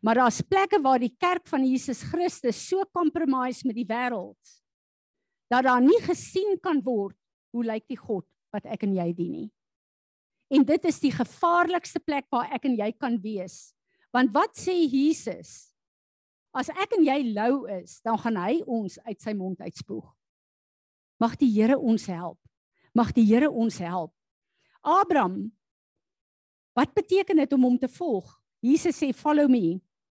Maar 0.01 0.21
daar's 0.21 0.41
plekke 0.45 0.79
waar 0.83 1.01
die 1.01 1.13
kerk 1.17 1.47
van 1.49 1.65
Jesus 1.65 2.03
Christus 2.05 2.59
so 2.69 2.85
compromise 2.93 3.65
met 3.67 3.77
die 3.77 3.87
wêreld 3.87 4.55
dat 5.47 5.63
daar 5.63 5.79
nie 5.79 5.99
gesien 6.03 6.57
kan 6.59 6.81
word 6.83 7.15
hoe 7.55 7.63
lyk 7.63 7.85
die 7.87 7.99
God 7.99 8.25
wat 8.51 8.65
ek 8.67 8.83
en 8.83 8.97
jy 8.97 9.07
dien 9.15 9.31
nie. 9.31 9.47
En 10.51 10.65
dit 10.67 10.87
is 10.89 10.99
die 10.99 11.11
gevaarlikste 11.15 12.01
plek 12.03 12.27
waar 12.31 12.51
ek 12.55 12.67
en 12.67 12.75
jy 12.75 12.89
kan 12.99 13.15
wees. 13.23 13.71
Want 14.11 14.33
wat 14.35 14.59
sê 14.59 14.75
Jesus? 14.75 15.71
As 16.51 16.67
ek 16.71 16.97
en 16.97 17.05
jy 17.07 17.17
lou 17.31 17.63
is, 17.71 18.01
dan 18.03 18.19
gaan 18.19 18.39
hy 18.43 18.59
ons 18.63 18.99
uit 19.07 19.23
sy 19.23 19.33
mond 19.39 19.63
uitspoeg. 19.63 20.03
Mag 21.23 21.39
die 21.39 21.49
Here 21.51 21.79
ons 21.79 22.09
help. 22.11 22.39
Mag 22.95 23.13
die 23.15 23.25
Here 23.27 23.49
ons 23.51 23.79
help. 23.79 24.11
Abraham 24.83 25.47
Wat 26.77 26.93
beteken 26.93 27.39
dit 27.41 27.53
om 27.53 27.63
hom 27.65 27.77
te 27.81 27.89
volg? 27.89 28.27
Jesus 28.61 28.99
sê 29.01 29.09
follow 29.15 29.49
me. 29.49 29.79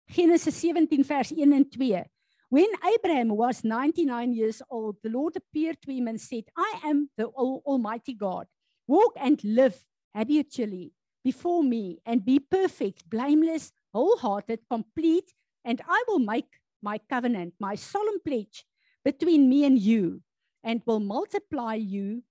Genesis 0.10 0.56
17 0.56 1.04
vers 1.04 1.32
1 1.32 1.52
en 1.52 1.70
2. 1.70 2.04
When 2.50 2.68
Abraham 2.96 3.36
was 3.36 3.64
99 3.64 4.34
years 4.34 4.62
old, 4.70 4.96
the 5.04 5.10
Lord 5.10 5.36
appeared 5.36 5.82
to 5.82 5.92
him 5.92 6.08
and 6.08 6.20
said, 6.20 6.46
I 6.56 6.80
am 6.86 7.10
the 7.18 7.26
Almighty 7.26 8.14
God. 8.14 8.48
Walk 8.88 9.14
and 9.20 9.44
live 9.44 9.76
habitually 10.16 10.94
before 11.24 11.62
me 11.62 12.00
and 12.06 12.24
be 12.24 12.40
perfect, 12.40 13.10
blameless, 13.10 13.74
wholehearted, 13.94 14.60
complete, 14.70 15.34
and 15.66 15.82
I 15.88 16.04
will 16.08 16.20
make 16.20 16.48
my 16.82 17.00
covenant, 17.10 17.56
my 17.60 17.76
solemn 17.76 18.22
pledge 18.26 18.64
between 19.04 19.50
me 19.50 19.66
and 19.66 19.78
you, 19.78 20.22
and 20.64 20.82
will 20.86 21.02
multiply 21.02 21.76
you 21.76 22.24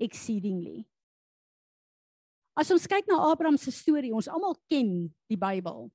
exceedingly. 0.00 0.86
As 2.56 2.70
ons 2.72 2.86
kyk 2.88 3.04
na 3.04 3.20
Abraham 3.28 3.58
se 3.60 3.68
storie, 3.68 4.14
ons 4.16 4.28
almal 4.32 4.56
ken 4.72 5.12
die 5.28 5.36
Bybel. 5.36 5.90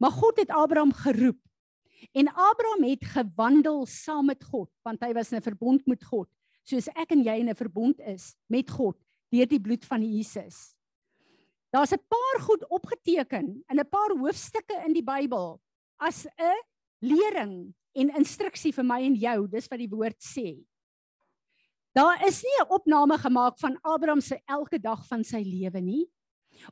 Maar 0.00 0.14
God 0.16 0.40
het 0.40 0.50
Abraham 0.50 0.92
geroep. 0.96 1.38
En 2.16 2.28
Abraham 2.32 2.84
het 2.88 3.04
gewandel 3.04 3.86
saam 3.86 4.30
met 4.32 4.44
God, 4.44 4.70
want 4.82 5.02
hy 5.04 5.12
was 5.12 5.32
in 5.32 5.38
'n 5.38 5.44
verbond 5.44 5.86
met 5.86 6.04
God, 6.04 6.28
soos 6.64 6.88
ek 6.96 7.12
en 7.12 7.22
jy 7.22 7.36
in 7.40 7.50
'n 7.50 7.54
verbond 7.54 8.00
is 8.00 8.34
met 8.48 8.70
God 8.70 8.96
deur 9.30 9.46
die 9.46 9.60
bloed 9.60 9.84
van 9.84 10.02
Jesus. 10.02 10.74
Daar's 11.70 11.92
'n 11.92 12.06
paar 12.08 12.40
goed 12.40 12.64
opgeteken 12.68 13.62
in 13.68 13.78
'n 13.78 13.88
paar 13.88 14.10
hoofstukke 14.16 14.82
in 14.86 14.92
die 14.92 15.04
Bybel 15.04 15.60
as 15.98 16.26
'n 16.26 16.64
lering 17.00 17.74
en 17.92 18.16
instruksie 18.16 18.72
vir 18.72 18.84
my 18.84 19.02
en 19.02 19.14
jou, 19.14 19.48
dis 19.48 19.68
wat 19.68 19.78
die 19.78 19.90
woord 19.90 20.18
sê. 20.18 20.64
Daar 21.92 22.26
is 22.26 22.42
nie 22.42 22.58
'n 22.60 22.72
opname 22.72 23.18
gemaak 23.18 23.58
van 23.58 23.78
Abraham 23.82 24.20
se 24.20 24.40
elke 24.46 24.78
dag 24.78 25.06
van 25.06 25.24
sy 25.24 25.42
lewe 25.42 25.80
nie. 25.80 26.10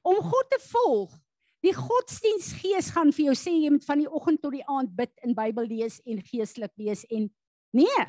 Om 0.02 0.16
God 0.16 0.50
te 0.50 0.58
volg, 0.60 1.18
die 1.64 1.74
godsdiensgees 1.74 2.92
gaan 2.94 3.10
vir 3.14 3.30
jou 3.30 3.36
sê 3.38 3.54
jy 3.56 3.70
moet 3.74 3.86
van 3.86 4.02
die 4.02 4.10
oggend 4.10 4.42
tot 4.42 4.54
die 4.54 4.66
aand 4.70 4.92
bid 4.96 5.12
en 5.26 5.34
Bybel 5.34 5.66
lees 5.66 5.98
en 6.06 6.20
geestelik 6.22 6.72
wees 6.78 7.04
en 7.10 7.26
nee, 7.74 8.04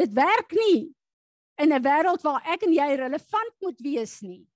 dit 0.00 0.14
werk 0.16 0.52
nie 0.56 0.92
in 1.62 1.72
'n 1.72 1.82
wêreld 1.82 2.22
waar 2.22 2.42
ek 2.44 2.64
en 2.66 2.72
jy 2.72 2.88
relevant 2.96 3.54
moet 3.62 3.80
wees 3.80 4.22
nie. 4.22 4.46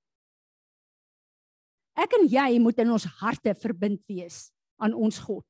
Ek 1.97 2.13
en 2.13 2.27
jy 2.29 2.59
moet 2.59 2.79
in 2.79 2.91
ons 2.91 3.05
harte 3.05 3.55
verbind 3.55 4.03
wees 4.09 4.51
aan 4.79 4.93
ons 4.93 5.19
God. 5.19 5.47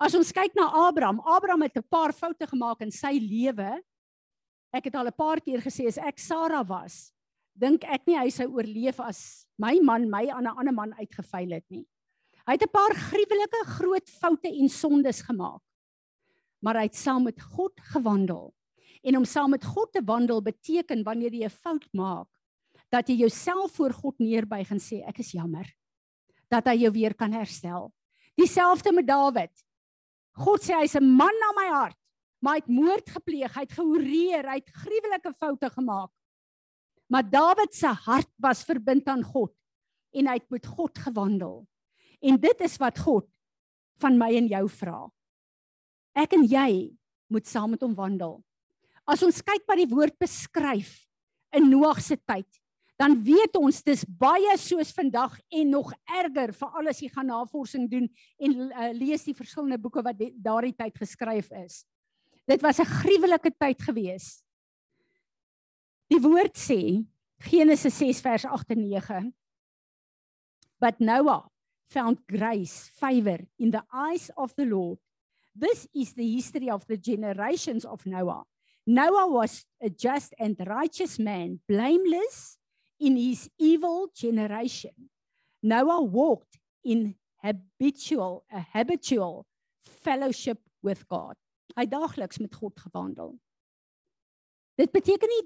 As 0.00 0.14
ons 0.14 0.32
kyk 0.32 0.54
na 0.54 0.88
Abraham, 0.88 1.20
Abraham 1.20 1.62
het 1.62 1.76
'n 1.76 1.88
paar 1.90 2.12
foute 2.12 2.46
gemaak 2.46 2.80
in 2.80 2.90
sy 2.90 3.18
lewe 3.18 3.82
Ek 4.72 4.84
het 4.84 4.94
al 4.94 5.08
'n 5.08 5.16
paar 5.16 5.40
keer 5.40 5.60
gesê 5.60 5.86
as 5.88 5.98
ek 5.98 6.18
Sarah 6.18 6.66
was, 6.66 7.12
dink 7.58 7.84
ek 7.84 8.06
nie 8.06 8.18
hy 8.18 8.28
sou 8.32 8.46
oorleef 8.56 9.00
as 9.02 9.46
my 9.58 9.74
man 9.82 10.08
my 10.10 10.26
aan 10.30 10.46
'n 10.46 10.58
ander 10.58 10.74
man 10.74 10.94
uitgeveil 10.94 11.52
het 11.58 11.66
nie. 11.70 11.86
Hy 12.46 12.52
het 12.52 12.62
'n 12.62 12.72
paar 12.72 12.94
gruwelike 12.94 13.62
groot 13.78 14.08
foute 14.08 14.48
en 14.48 14.68
sondes 14.68 15.22
gemaak. 15.22 15.62
Maar 16.62 16.76
hy 16.76 16.82
het 16.82 16.96
saam 16.96 17.24
met 17.24 17.40
God 17.40 17.72
gewandel. 17.92 18.54
En 19.02 19.16
om 19.16 19.24
saam 19.24 19.50
met 19.50 19.64
God 19.64 19.92
te 19.92 20.02
wandel 20.04 20.42
beteken 20.42 21.04
wanneer 21.04 21.32
jy 21.32 21.44
'n 21.44 21.50
fout 21.50 21.88
maak, 21.92 22.28
dat 22.90 23.08
jy 23.08 23.16
jouself 23.16 23.72
voor 23.72 23.92
God 23.92 24.18
neerbuig 24.18 24.70
en 24.70 24.80
sê 24.80 25.06
ek 25.06 25.18
is 25.18 25.32
jammer. 25.32 25.66
Dat 26.48 26.66
hy 26.66 26.76
jou 26.76 26.92
weer 26.92 27.14
kan 27.14 27.32
herstel. 27.32 27.92
Dieselfde 28.34 28.92
met 28.92 29.06
Dawid. 29.06 29.64
God 30.32 30.60
sê 30.62 30.74
hy's 30.74 30.94
'n 30.94 31.04
man 31.04 31.34
na 31.40 31.52
my 31.56 31.68
hart 31.68 31.98
maar 32.38 32.58
hy 32.58 32.62
het 32.62 32.70
moord 32.70 33.10
gepleeg, 33.10 33.54
hy 33.54 33.64
het 33.66 33.74
gehoreer, 33.74 34.46
hy 34.46 34.60
het 34.60 34.74
gruwelike 34.84 35.32
foute 35.38 35.70
gemaak. 35.74 36.10
Maar 37.08 37.24
Dawid 37.30 37.74
se 37.74 37.88
hart 37.88 38.30
was 38.36 38.64
verbind 38.68 39.08
aan 39.08 39.24
God 39.24 39.54
en 40.12 40.28
hy 40.28 40.36
het 40.38 40.50
met 40.52 40.66
God 40.66 40.98
gewandel. 40.98 41.62
En 42.20 42.36
dit 42.40 42.60
is 42.64 42.76
wat 42.80 42.98
God 42.98 43.28
van 44.02 44.18
my 44.18 44.30
en 44.38 44.48
jou 44.50 44.64
vra. 44.80 45.00
Ek 46.18 46.34
en 46.36 46.44
jy 46.48 46.70
moet 47.32 47.48
saam 47.48 47.74
met 47.74 47.82
hom 47.84 47.94
wandel. 47.96 48.38
As 49.08 49.22
ons 49.24 49.40
kyk 49.44 49.64
wat 49.68 49.80
die 49.80 49.90
woord 49.90 50.16
beskryf 50.20 50.94
in 51.56 51.68
Noag 51.70 52.00
se 52.04 52.18
tyd, 52.28 52.48
dan 52.98 53.14
weet 53.22 53.54
ons 53.56 53.78
dis 53.86 54.02
baie 54.18 54.56
soos 54.58 54.90
vandag 54.96 55.36
en 55.54 55.70
nog 55.70 55.92
erger 56.18 56.50
vir 56.56 56.80
alles 56.80 57.00
jy 57.00 57.08
gaan 57.14 57.30
navorsing 57.30 57.86
doen 57.90 58.08
en 58.42 58.56
uh, 58.66 58.90
lees 58.96 59.22
die 59.28 59.36
verskillende 59.38 59.78
boeke 59.80 60.02
wat 60.02 60.18
daardie 60.34 60.74
tyd 60.74 60.98
geskryf 60.98 61.52
is. 61.62 61.84
Dit 62.48 62.62
was 62.64 62.80
'n 62.80 62.90
gruwelike 62.90 63.54
tyd 63.54 63.82
gewees. 63.82 64.42
Die 66.08 66.20
woord 66.24 66.56
sê 66.56 67.04
Genesis 67.44 67.98
6 68.00 68.22
vers 68.24 68.46
8 68.48 68.74
en 68.74 68.84
9 68.88 69.32
But 70.80 71.00
Noah 71.00 71.48
found 71.90 72.18
grace 72.28 72.90
favor 72.94 73.38
in 73.58 73.70
the 73.70 73.82
eyes 73.92 74.30
of 74.36 74.54
the 74.56 74.64
Lord. 74.64 74.98
This 75.54 75.88
is 75.94 76.14
the 76.14 76.26
history 76.26 76.70
of 76.70 76.86
the 76.86 76.96
generations 76.96 77.84
of 77.84 78.06
Noah. 78.06 78.44
Noah 78.86 79.28
was 79.28 79.66
a 79.82 79.90
just 79.90 80.34
and 80.38 80.56
righteous 80.66 81.18
man, 81.18 81.60
blameless 81.68 82.56
in 83.00 83.16
his 83.16 83.50
evil 83.58 84.08
generation. 84.14 85.10
Noah 85.62 86.02
walked 86.02 86.58
in 86.84 87.16
habitual 87.42 88.44
a 88.50 88.64
habitual 88.72 89.46
fellowship 89.84 90.58
with 90.82 91.06
God 91.08 91.34
hy 91.78 91.86
daagliks 91.86 92.40
met 92.42 92.56
God 92.58 92.74
gewandel. 92.82 93.36
Dit 94.78 94.90
beteken 94.94 95.30
nie 95.30 95.44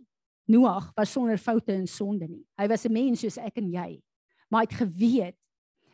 Noag 0.50 0.90
was 0.96 1.12
sonder 1.12 1.38
foute 1.38 1.72
en 1.72 1.86
sonde 1.86 2.26
nie. 2.28 2.44
Hy 2.58 2.66
was 2.68 2.84
'n 2.86 2.92
mens 2.92 3.20
soos 3.20 3.38
ek 3.38 3.58
en 3.58 3.70
jy. 3.70 4.02
Maar 4.50 4.60
hy 4.62 4.66
het 4.66 4.80
geweet 4.82 5.36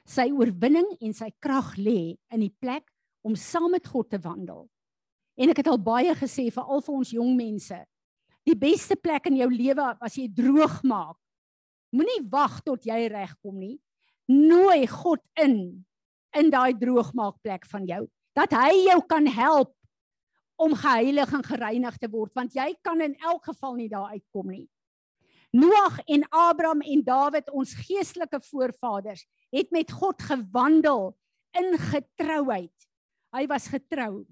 sy 0.07 0.31
oorwinning 0.33 0.97
en 1.01 1.13
sy 1.13 1.31
krag 1.41 1.77
lê 1.77 2.17
in 2.33 2.41
die 2.41 2.55
plek 2.61 2.89
om 3.23 3.37
saam 3.37 3.71
met 3.71 3.87
God 3.87 4.11
te 4.11 4.19
wandel. 4.19 4.69
En 5.37 5.51
ek 5.51 5.61
het 5.63 5.69
al 5.69 5.79
baie 5.79 6.15
gesê 6.15 6.49
vir 6.51 6.65
al 6.65 6.81
vir 6.81 6.95
ons 6.95 7.11
jong 7.11 7.37
mense, 7.37 7.79
die 8.49 8.57
beste 8.57 8.97
plek 8.97 9.27
in 9.27 9.37
jou 9.37 9.51
lewe 9.53 9.97
as 10.01 10.17
jy 10.17 10.27
droog 10.29 10.83
maak. 10.83 11.17
Moenie 11.93 12.25
wag 12.31 12.61
tot 12.65 12.85
jy 12.85 13.09
regkom 13.13 13.59
nie. 13.59 13.79
Nooi 14.29 14.87
God 14.87 15.21
in 15.41 15.85
in 16.37 16.51
daai 16.53 16.75
droogmaakplek 16.77 17.65
van 17.71 17.87
jou 17.89 18.03
dat 18.37 18.53
hy 18.53 18.85
jou 18.85 18.99
kan 19.09 19.27
help 19.27 19.73
om 20.59 20.75
geheilig 20.75 21.33
en 21.33 21.44
gereinig 21.47 21.97
te 22.03 22.09
word 22.11 22.35
want 22.35 22.55
jy 22.59 22.73
kan 22.83 23.01
in 23.05 23.14
elk 23.23 23.44
geval 23.53 23.75
nie 23.79 23.88
daar 23.90 24.11
uitkom 24.14 24.51
nie. 24.51 24.66
Noag 25.55 26.01
en 26.05 26.27
Abraham 26.29 26.83
en 26.85 27.05
Dawid 27.05 27.51
ons 27.57 27.75
geestelike 27.87 28.40
voorvaders 28.51 29.23
het 29.55 29.71
met 29.73 29.92
God 29.92 30.23
gewandel 30.23 31.16
in 31.57 31.79
getrouheid. 31.81 32.75
Hy 33.33 33.47
was 33.49 33.68
getrou. 33.73 34.27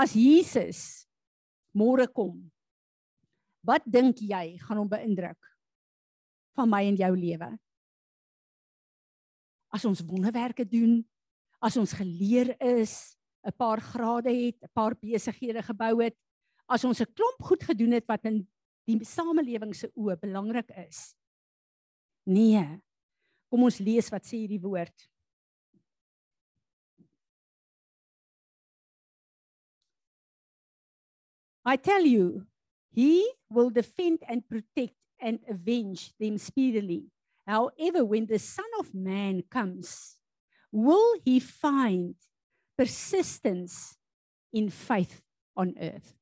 As 0.02 0.12
Jesus 0.18 1.07
môre 1.72 2.09
kom, 2.11 2.50
wat 3.64 3.83
dink 3.87 4.18
jy 4.20 4.59
gaan 4.61 4.78
hom 4.83 4.88
beïndruk 4.90 5.38
van 6.59 6.68
my 6.68 6.85
en 6.90 6.98
jou 6.98 7.14
lewe? 7.16 7.48
As 9.74 9.84
ons 9.84 10.04
wonderwerke 10.06 10.64
doen, 10.68 11.00
as 11.58 11.76
ons 11.80 11.96
geleer 11.98 12.54
is, 12.62 13.16
'n 13.44 13.52
paar 13.58 13.80
grade 13.80 14.30
het, 14.30 14.56
'n 14.62 14.72
paar 14.72 14.94
besighede 14.94 15.62
gebou 15.62 16.02
het, 16.02 16.16
as 16.68 16.84
ons 16.84 17.00
'n 17.00 17.12
klomp 17.12 17.40
goed 17.42 17.62
gedoen 17.62 17.92
het 17.92 18.06
wat 18.06 18.24
in 18.24 18.46
die 18.87 19.04
samelewing 19.04 19.74
se 19.74 19.90
oë 19.96 20.16
belangrik 20.20 20.70
is. 20.88 21.14
Nee. 22.26 22.80
Kom 23.50 23.62
ons 23.62 23.78
lees 23.78 24.10
wat 24.10 24.24
sê 24.24 24.37
hierdie 24.44 24.60
woord. 24.60 25.08
I 31.66 31.76
tell 31.76 32.04
you, 32.04 32.46
he 32.92 33.24
will 33.48 33.70
defend 33.70 34.22
and 34.28 34.46
protect 34.48 34.96
and 35.18 35.40
avenge 35.48 36.12
them 36.18 36.37
speedily. 36.37 37.13
However, 37.46 38.04
when 38.04 38.26
the 38.26 38.38
Son 38.38 38.68
of 38.80 38.94
Man 38.94 39.42
comes, 39.50 40.16
will 40.72 41.20
he 41.24 41.40
find 41.40 42.14
persistence 42.76 43.96
in 44.52 44.70
faith 44.70 45.20
on 45.57 45.74
earth? 45.78 46.16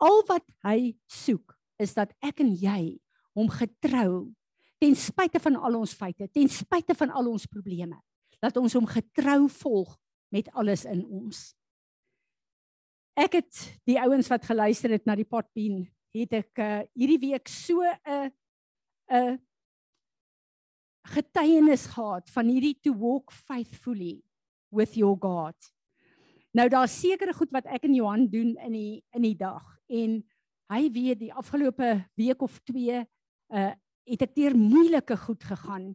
Al 0.00 0.22
wat 0.28 0.46
hy 0.64 0.94
soek 1.10 1.54
is 1.78 1.92
dat 1.94 2.14
ek 2.24 2.40
en 2.40 2.54
jy 2.54 2.98
hom 3.36 3.50
getrou 3.50 4.30
ten 4.78 4.94
spyte 4.98 5.40
van 5.42 5.58
al 5.58 5.76
ons 5.80 5.94
feite, 5.94 6.28
ten 6.30 6.48
spyte 6.50 6.94
van 6.98 7.10
al 7.18 7.28
ons 7.32 7.46
probleme, 7.50 7.98
dat 8.42 8.56
ons 8.56 8.74
hom 8.78 8.86
getrou 8.86 9.48
volg 9.50 9.96
met 10.34 10.48
alles 10.54 10.84
in 10.86 11.02
ons. 11.04 11.50
Ek 13.18 13.40
het 13.40 13.62
die 13.88 13.98
ouens 13.98 14.30
wat 14.30 14.46
geluister 14.46 14.94
het 14.94 15.06
na 15.08 15.16
die 15.18 15.26
potpien, 15.26 15.82
het 16.14 16.36
ek 16.38 16.62
uh, 16.62 16.82
hierdie 16.94 17.20
week 17.26 17.50
so 17.50 17.82
'n 17.82 18.30
'n 19.10 19.38
getuienis 21.04 21.86
gehad 21.86 22.30
van 22.30 22.48
hierdie 22.48 22.76
to 22.82 22.92
walk 22.94 23.32
faithfully 23.32 24.22
with 24.70 24.96
your 24.96 25.16
God. 25.16 25.56
Nou 26.52 26.68
daar's 26.68 26.96
sekere 27.00 27.32
goed 27.36 27.52
wat 27.52 27.66
ek 27.66 27.84
en 27.84 27.94
Johan 27.94 28.26
doen 28.30 28.56
in 28.56 28.72
die 28.72 29.04
in 29.16 29.22
die 29.22 29.36
dag 29.36 29.64
en 29.88 30.18
hy 30.72 30.82
weet 30.92 31.20
die 31.20 31.32
afgelope 31.32 31.94
week 32.18 32.42
of 32.42 32.58
2 32.68 33.04
uh 33.54 33.72
het 34.08 34.22
ek 34.24 34.30
deur 34.38 34.54
moeilike 34.56 35.16
goed 35.20 35.42
gegaan. 35.44 35.90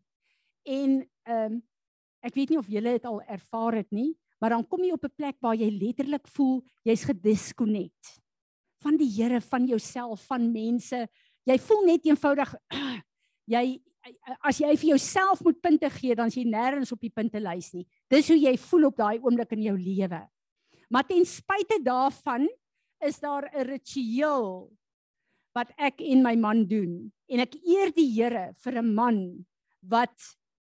En 0.69 0.99
ehm 1.25 1.53
um, 1.53 1.61
ek 2.23 2.35
weet 2.37 2.51
nie 2.53 2.59
of 2.61 2.69
julle 2.69 2.91
dit 2.95 3.05
al 3.09 3.17
ervaar 3.25 3.79
het 3.81 3.89
nie, 3.91 4.13
maar 4.39 4.53
dan 4.53 4.67
kom 4.67 4.83
jy 4.85 4.91
op 4.93 5.03
'n 5.03 5.15
plek 5.17 5.37
waar 5.41 5.55
jy 5.55 5.69
letterlik 5.71 6.27
voel 6.27 6.61
jy's 6.85 7.03
gedisconnect 7.09 8.21
van 8.83 8.97
die 8.99 9.09
Here, 9.09 9.41
van 9.41 9.65
jouself, 9.65 10.25
van 10.27 10.51
mense. 10.51 11.07
Jy 11.47 11.57
voel 11.59 11.85
net 11.85 12.05
eenvoudig 12.05 12.53
jy 13.55 13.81
as 14.43 14.59
jy 14.59 14.71
vir 14.75 14.89
jouself 14.93 15.41
moet 15.45 15.61
punte 15.61 15.89
gee, 15.89 16.15
dan 16.15 16.27
is 16.27 16.37
jy 16.37 16.45
nêrens 16.47 16.91
op 16.91 17.01
die 17.01 17.13
puntelys 17.13 17.73
nie. 17.73 17.85
Dis 18.11 18.27
hoe 18.31 18.37
jy 18.37 18.55
voel 18.57 18.89
op 18.89 18.97
daai 18.99 19.19
oomblik 19.19 19.55
in 19.55 19.63
jou 19.69 19.77
lewe. 19.77 20.21
Maar 20.91 21.07
ten 21.07 21.25
spyte 21.25 21.79
daarvan 21.83 22.47
is 23.03 23.19
daar 23.19 23.49
'n 23.53 23.65
ritueel 23.67 24.71
wat 25.55 25.69
ek 25.77 26.01
en 26.01 26.23
my 26.23 26.35
man 26.35 26.65
doen 26.65 27.11
en 27.29 27.39
ek 27.39 27.55
eer 27.55 27.91
die 27.91 28.09
Here 28.09 28.53
vir 28.63 28.81
'n 28.81 28.93
man 28.93 29.45
wat 29.81 30.15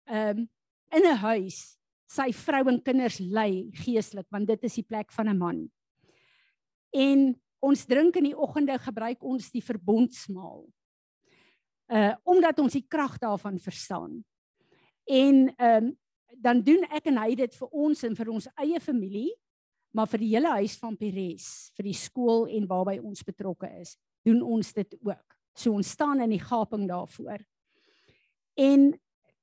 ehm 0.07 0.39
um, 0.39 0.49
in 0.93 1.05
'n 1.05 1.17
huis 1.17 1.79
sy 2.07 2.33
vrou 2.33 2.69
en 2.69 2.83
kinders 2.83 3.19
lei 3.19 3.71
geestelik 3.73 4.27
want 4.31 4.47
dit 4.47 4.65
is 4.65 4.75
die 4.75 4.87
plek 4.87 5.13
van 5.13 5.29
'n 5.29 5.39
man. 5.39 5.71
En 6.93 7.35
ons 7.61 7.87
drink 7.87 8.17
in 8.17 8.25
die 8.25 8.39
oggende 8.39 8.79
gebruik 8.79 9.23
ons 9.23 9.51
die 9.51 9.65
verbondsmaal. 9.65 10.67
Uh 11.95 12.15
omdat 12.27 12.59
ons 12.59 12.75
die 12.75 12.87
krag 12.89 13.19
daarvan 13.23 13.59
verstaan. 13.63 14.19
En 15.05 15.47
ehm 15.57 15.85
um, 15.85 15.93
dan 16.45 16.61
doen 16.61 16.83
ek 16.91 17.07
en 17.09 17.21
hy 17.23 17.35
dit 17.39 17.55
vir 17.57 17.69
ons 17.71 18.03
en 18.05 18.17
vir 18.19 18.31
ons 18.35 18.49
eie 18.61 18.81
familie, 18.83 19.31
maar 19.95 20.09
vir 20.11 20.25
die 20.25 20.33
hele 20.35 20.51
huis 20.59 20.75
van 20.81 20.97
Peres, 20.99 21.71
vir 21.79 21.87
die 21.89 21.97
skool 21.97 22.49
en 22.51 22.67
waarby 22.69 22.99
ons 22.99 23.23
betrokke 23.25 23.71
is, 23.81 23.95
doen 24.27 24.43
ons 24.43 24.73
dit 24.75 24.97
ook. 25.07 25.37
So 25.55 25.73
ons 25.73 25.95
staan 25.95 26.21
in 26.25 26.35
die 26.35 26.43
gaping 26.43 26.89
daarvoor. 26.91 27.45
En 28.59 28.91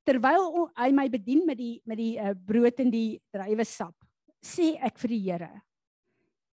terwyl 0.04 0.68
hy 0.76 0.90
my 0.96 1.08
bedien 1.10 1.46
met 1.48 1.58
die 1.58 1.78
met 1.88 2.00
die 2.00 2.16
uh, 2.20 2.34
brood 2.36 2.80
en 2.84 2.92
die 2.92 3.22
druiwesap, 3.32 3.96
sê 4.44 4.74
ek 4.84 5.00
vir 5.00 5.16
die 5.16 5.24
Here: 5.30 5.52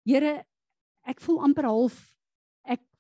Here, 0.08 0.34
ek 1.06 1.22
voel 1.22 1.44
amper 1.46 1.70
half 1.70 2.02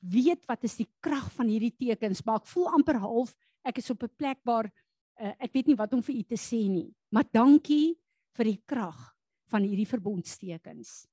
weet 0.03 0.45
wat 0.47 0.63
is 0.63 0.75
die 0.75 0.89
krag 0.99 1.31
van 1.31 1.47
hierdie 1.47 1.73
tekens, 1.75 2.23
maar 2.25 2.41
ek 2.41 2.51
voel 2.51 2.67
amper 2.75 2.99
half 2.99 3.33
ek 3.63 3.79
is 3.79 3.89
op 3.89 4.03
'n 4.03 4.15
plek 4.17 4.39
waar 4.43 4.67
uh, 4.67 5.33
ek 5.39 5.53
weet 5.53 5.67
nie 5.67 5.79
wat 5.79 5.93
om 5.93 6.03
vir 6.03 6.15
u 6.15 6.23
te 6.23 6.35
sê 6.35 6.67
nie. 6.67 6.93
Maar 7.11 7.23
dankie 7.31 7.95
vir 8.35 8.45
die 8.45 8.61
krag 8.65 9.15
van 9.47 9.63
hierdie 9.63 9.87
verbondstekens. 9.87 11.07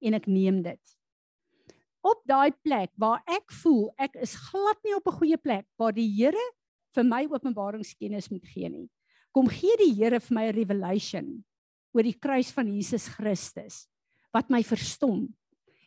En 0.00 0.14
ek 0.14 0.26
neem 0.26 0.62
dit 0.62 1.00
op 2.00 2.22
daai 2.24 2.52
plek 2.64 2.92
waar 2.96 3.20
ek 3.28 3.52
voel 3.60 3.90
ek 4.00 4.16
is 4.24 4.32
glad 4.48 4.78
nie 4.84 4.94
op 4.96 5.06
'n 5.06 5.18
goeie 5.20 5.36
plek 5.36 5.66
waar 5.76 5.92
die 5.92 6.08
Here 6.08 6.46
vir 6.94 7.04
my 7.04 7.26
openbaringskennis 7.28 8.30
moet 8.30 8.46
gee 8.46 8.68
nie. 8.68 8.88
Kom 9.32 9.48
gee 9.48 9.76
die 9.76 9.94
Here 9.94 10.20
vir 10.20 10.34
my 10.34 10.44
'n 10.48 10.54
revelation 10.54 11.44
oor 11.92 12.02
die 12.02 12.18
kruis 12.18 12.50
van 12.50 12.68
Jesus 12.68 13.08
Christus 13.08 13.88
wat 14.32 14.50
my 14.50 14.62
verstom. 14.62 15.34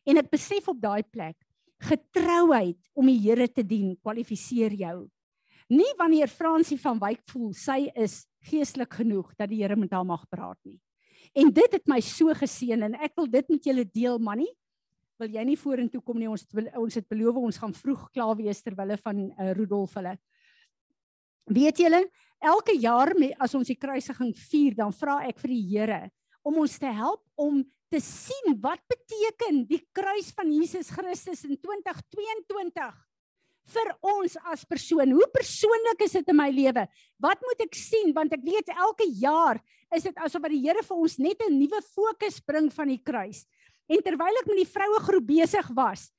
En 0.06 0.17
ek 0.17 0.29
besef 0.29 0.67
op 0.67 0.82
daai 0.82 1.03
plek 1.03 1.38
getrouheid 1.84 2.80
om 2.93 3.10
die 3.10 3.19
Here 3.19 3.48
te 3.48 3.63
dien 3.65 3.96
kwalifiseer 4.02 4.76
jou. 4.80 4.98
Nie 5.74 5.91
wanneer 6.00 6.32
Fransie 6.32 6.80
van 6.80 7.00
Wyk 7.02 7.24
voel 7.32 7.54
sy 7.58 7.88
is 7.96 8.24
geestelik 8.50 9.00
genoeg 9.02 9.32
dat 9.39 9.50
die 9.52 9.63
Here 9.63 9.76
met 9.80 9.93
haar 9.93 10.08
mag 10.08 10.26
praat 10.30 10.60
nie. 10.67 10.80
En 11.34 11.50
dit 11.50 11.72
het 11.74 11.88
my 11.89 12.00
so 12.04 12.34
geseën 12.38 12.84
en 12.86 13.00
ek 13.02 13.15
wil 13.17 13.28
dit 13.32 13.48
met 13.50 13.72
julle 13.72 13.86
deel, 13.89 14.19
manie 14.22 14.52
wil 15.22 15.34
jy 15.34 15.43
nie 15.48 15.60
vorentoe 15.60 16.02
kom 16.04 16.19
nie 16.19 16.30
ons 16.32 16.46
ons 16.80 16.98
het 16.98 17.08
beloof 17.10 17.39
ons 17.39 17.60
gaan 17.62 17.76
vroeg 17.76 18.08
klaar 18.15 18.36
wees 18.39 18.62
ter 18.63 18.76
wille 18.78 18.98
van 19.02 19.24
uh, 19.30 19.52
Rudolf 19.56 19.96
hulle 20.00 20.15
weet 21.54 21.84
julle 21.84 22.02
elke 22.43 22.76
jaar 22.80 23.13
as 23.43 23.54
ons 23.56 23.69
die 23.69 23.80
kruisiging 23.80 24.34
vier 24.50 24.76
dan 24.80 24.93
vra 24.96 25.22
ek 25.28 25.39
vir 25.43 25.54
die 25.54 25.63
Here 25.76 26.02
om 26.43 26.60
ons 26.63 26.76
te 26.80 26.91
help 26.91 27.24
om 27.39 27.62
te 27.93 28.01
sien 28.01 28.56
wat 28.63 28.82
beteken 28.89 29.63
die 29.69 29.82
kruis 29.93 30.32
van 30.34 30.49
Jesus 30.49 30.89
Christus 30.93 31.43
in 31.45 31.58
2022 31.62 32.93
vir 33.73 33.91
ons 34.03 34.36
as 34.51 34.65
persoon. 34.67 35.13
Hoe 35.15 35.27
persoonlik 35.32 36.01
is 36.03 36.17
dit 36.17 36.32
in 36.34 36.38
my 36.38 36.49
lewe? 36.51 36.84
Wat 37.21 37.43
moet 37.45 37.62
ek 37.67 37.77
sien 37.77 38.12
want 38.15 38.34
ek 38.36 38.43
weet 38.43 38.73
elke 38.73 39.08
jaar 39.21 39.62
is 39.93 40.08
dit 40.08 40.17
asof 40.25 40.49
die 40.49 40.63
Here 40.65 40.82
vir 40.84 40.97
ons 40.97 41.19
net 41.21 41.39
'n 41.45 41.53
nuwe 41.53 41.82
fokus 41.93 42.41
bring 42.41 42.71
van 42.73 42.89
die 42.89 42.99
kruis. 42.99 43.45
En 43.88 44.01
terwyl 44.01 44.41
ek 44.41 44.47
met 44.47 44.63
die 44.63 44.73
vroue 44.73 44.99
groep 45.06 45.27
besig 45.27 45.67
was, 45.75 46.10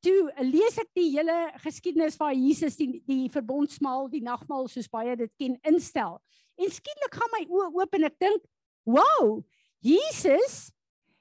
toe 0.00 0.30
lees 0.38 0.78
ek 0.78 0.90
die 0.94 1.10
hele 1.16 1.50
geskiedenis 1.64 2.16
van 2.16 2.36
Jesus 2.36 2.76
die 2.76 3.02
die 3.06 3.28
verbondsmaal, 3.28 4.08
die 4.08 4.22
nagmaal 4.22 4.68
soos 4.68 4.88
baie 4.88 5.16
dit 5.16 5.32
ken 5.36 5.58
instel. 5.66 6.20
En 6.56 6.70
skielik 6.70 7.10
gaan 7.10 7.32
my 7.34 7.44
oë 7.48 7.72
oop 7.74 7.94
en 7.94 8.04
ek 8.04 8.18
dink, 8.20 8.42
"Wow, 8.86 9.42
Jesus 9.82 10.73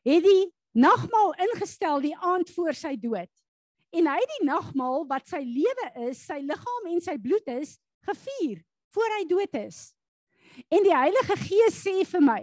het 0.07 0.25
die 0.25 0.43
nagmaal 0.73 1.33
ingestel 1.47 2.01
die 2.03 2.15
aand 2.17 2.49
voor 2.55 2.75
sy 2.77 2.95
dood. 2.99 3.31
En 3.93 4.09
hy 4.09 4.17
het 4.17 4.35
die 4.39 4.47
nagmaal 4.47 5.05
wat 5.09 5.27
sy 5.29 5.43
lewe 5.45 5.89
is, 6.09 6.23
sy 6.25 6.39
liggaam 6.41 6.89
en 6.89 7.01
sy 7.03 7.17
bloed 7.21 7.49
is, 7.53 7.77
gevier 8.07 8.63
voor 8.93 9.17
hy 9.19 9.23
dood 9.29 9.61
is. 9.61 9.85
En 10.69 10.85
die 10.85 10.93
Heilige 10.93 11.37
Gees 11.45 11.79
sê 11.85 12.01
vir 12.09 12.23
my, 12.25 12.41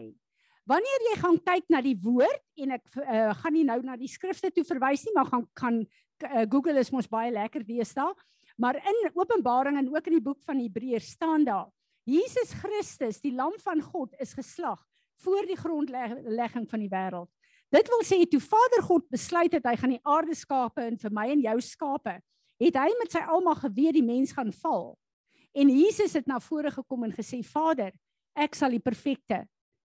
Wanneer 0.70 1.04
jy 1.08 1.14
gaan 1.18 1.38
kyk 1.42 1.64
na 1.72 1.80
die 1.82 1.96
woord 1.98 2.42
en 2.62 2.76
ek 2.76 2.98
uh, 3.00 3.32
gaan 3.40 3.54
nie 3.56 3.64
nou 3.66 3.80
na 3.82 3.96
die 3.98 4.10
skrifte 4.10 4.52
toe 4.54 4.62
verwys 4.68 5.02
nie, 5.06 5.14
maar 5.16 5.26
gaan 5.26 5.46
kan 5.58 5.80
uh, 5.82 6.44
Google 6.44 6.78
is 6.78 6.92
mos 6.94 7.08
baie 7.10 7.32
lekker 7.34 7.64
deesdae. 7.66 8.12
Maar 8.60 8.78
in 8.78 8.98
Openbaring 9.16 9.80
en 9.80 9.88
ook 9.90 10.10
in 10.10 10.18
die 10.18 10.22
boek 10.22 10.38
van 10.46 10.60
Hebreërs 10.60 11.14
staan 11.16 11.46
daar: 11.48 11.70
Jesus 12.06 12.52
Christus, 12.60 13.18
die 13.24 13.32
lam 13.34 13.56
van 13.64 13.82
God, 13.82 14.14
is 14.20 14.36
geslag 14.36 14.78
voor 15.24 15.48
die 15.48 15.58
grondlegging 15.58 16.68
van 16.68 16.84
die 16.84 16.92
wêreld. 16.92 17.30
Dit 17.70 17.88
wil 17.88 18.02
sê 18.06 18.18
toe 18.26 18.40
Vader 18.42 18.82
God 18.82 19.06
besluit 19.10 19.52
het 19.54 19.66
hy 19.66 19.76
gaan 19.78 19.94
die 19.94 20.02
aarde 20.02 20.34
skape 20.34 20.82
en 20.82 20.98
vir 20.98 21.14
my 21.14 21.28
en 21.30 21.44
jou 21.44 21.56
skape, 21.62 22.16
het 22.60 22.76
hy 22.76 22.88
met 22.98 23.14
sy 23.14 23.22
almag 23.30 23.62
geweet 23.62 23.96
die 23.96 24.06
mens 24.06 24.34
gaan 24.36 24.50
val. 24.62 24.96
En 25.54 25.70
Jesus 25.70 26.14
het 26.18 26.26
na 26.30 26.40
vore 26.42 26.70
gekom 26.70 27.04
en 27.06 27.14
gesê: 27.14 27.42
"Vader, 27.46 27.92
ek 28.34 28.54
sal 28.54 28.74
die 28.74 28.82
perfekte 28.82 29.44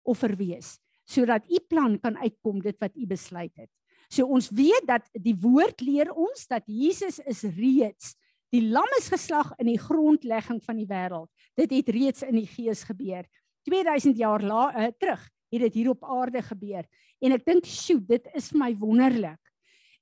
offer 0.03 0.35
wees 0.39 0.77
sodat 1.09 1.47
u 1.49 1.57
plan 1.65 1.97
kan 1.97 2.17
uitkom 2.21 2.59
dit 2.61 2.77
wat 2.77 2.93
u 2.93 3.07
besluit 3.09 3.53
het. 3.57 3.69
So 4.13 4.29
ons 4.29 4.51
weet 4.53 4.85
dat 4.85 5.07
die 5.17 5.33
woord 5.33 5.81
leer 5.81 6.11
ons 6.13 6.45
dat 6.49 6.67
Jesus 6.69 7.17
is 7.25 7.41
reeds 7.57 8.13
die 8.53 8.61
lam 8.65 8.89
is 8.97 9.11
geslag 9.13 9.51
in 9.61 9.67
die 9.69 9.79
grondlegging 9.81 10.57
van 10.65 10.77
die 10.79 10.87
wêreld. 10.89 11.29
Dit 11.57 11.73
het 11.73 11.89
reeds 11.93 12.23
in 12.25 12.37
die 12.39 12.47
gees 12.49 12.81
gebeur. 12.87 13.27
2000 13.69 14.17
jaar 14.17 14.41
la, 14.41 14.63
uh, 14.73 14.87
terug 14.97 15.21
het 15.49 15.65
dit 15.65 15.77
hier 15.81 15.91
op 15.91 16.05
aarde 16.05 16.41
gebeur. 16.45 16.85
En 17.21 17.31
ek 17.31 17.45
dink, 17.45 17.65
"Sjoe, 17.65 17.99
dit 17.99 18.27
is 18.33 18.49
vir 18.49 18.59
my 18.59 18.75
wonderlik." 18.75 19.39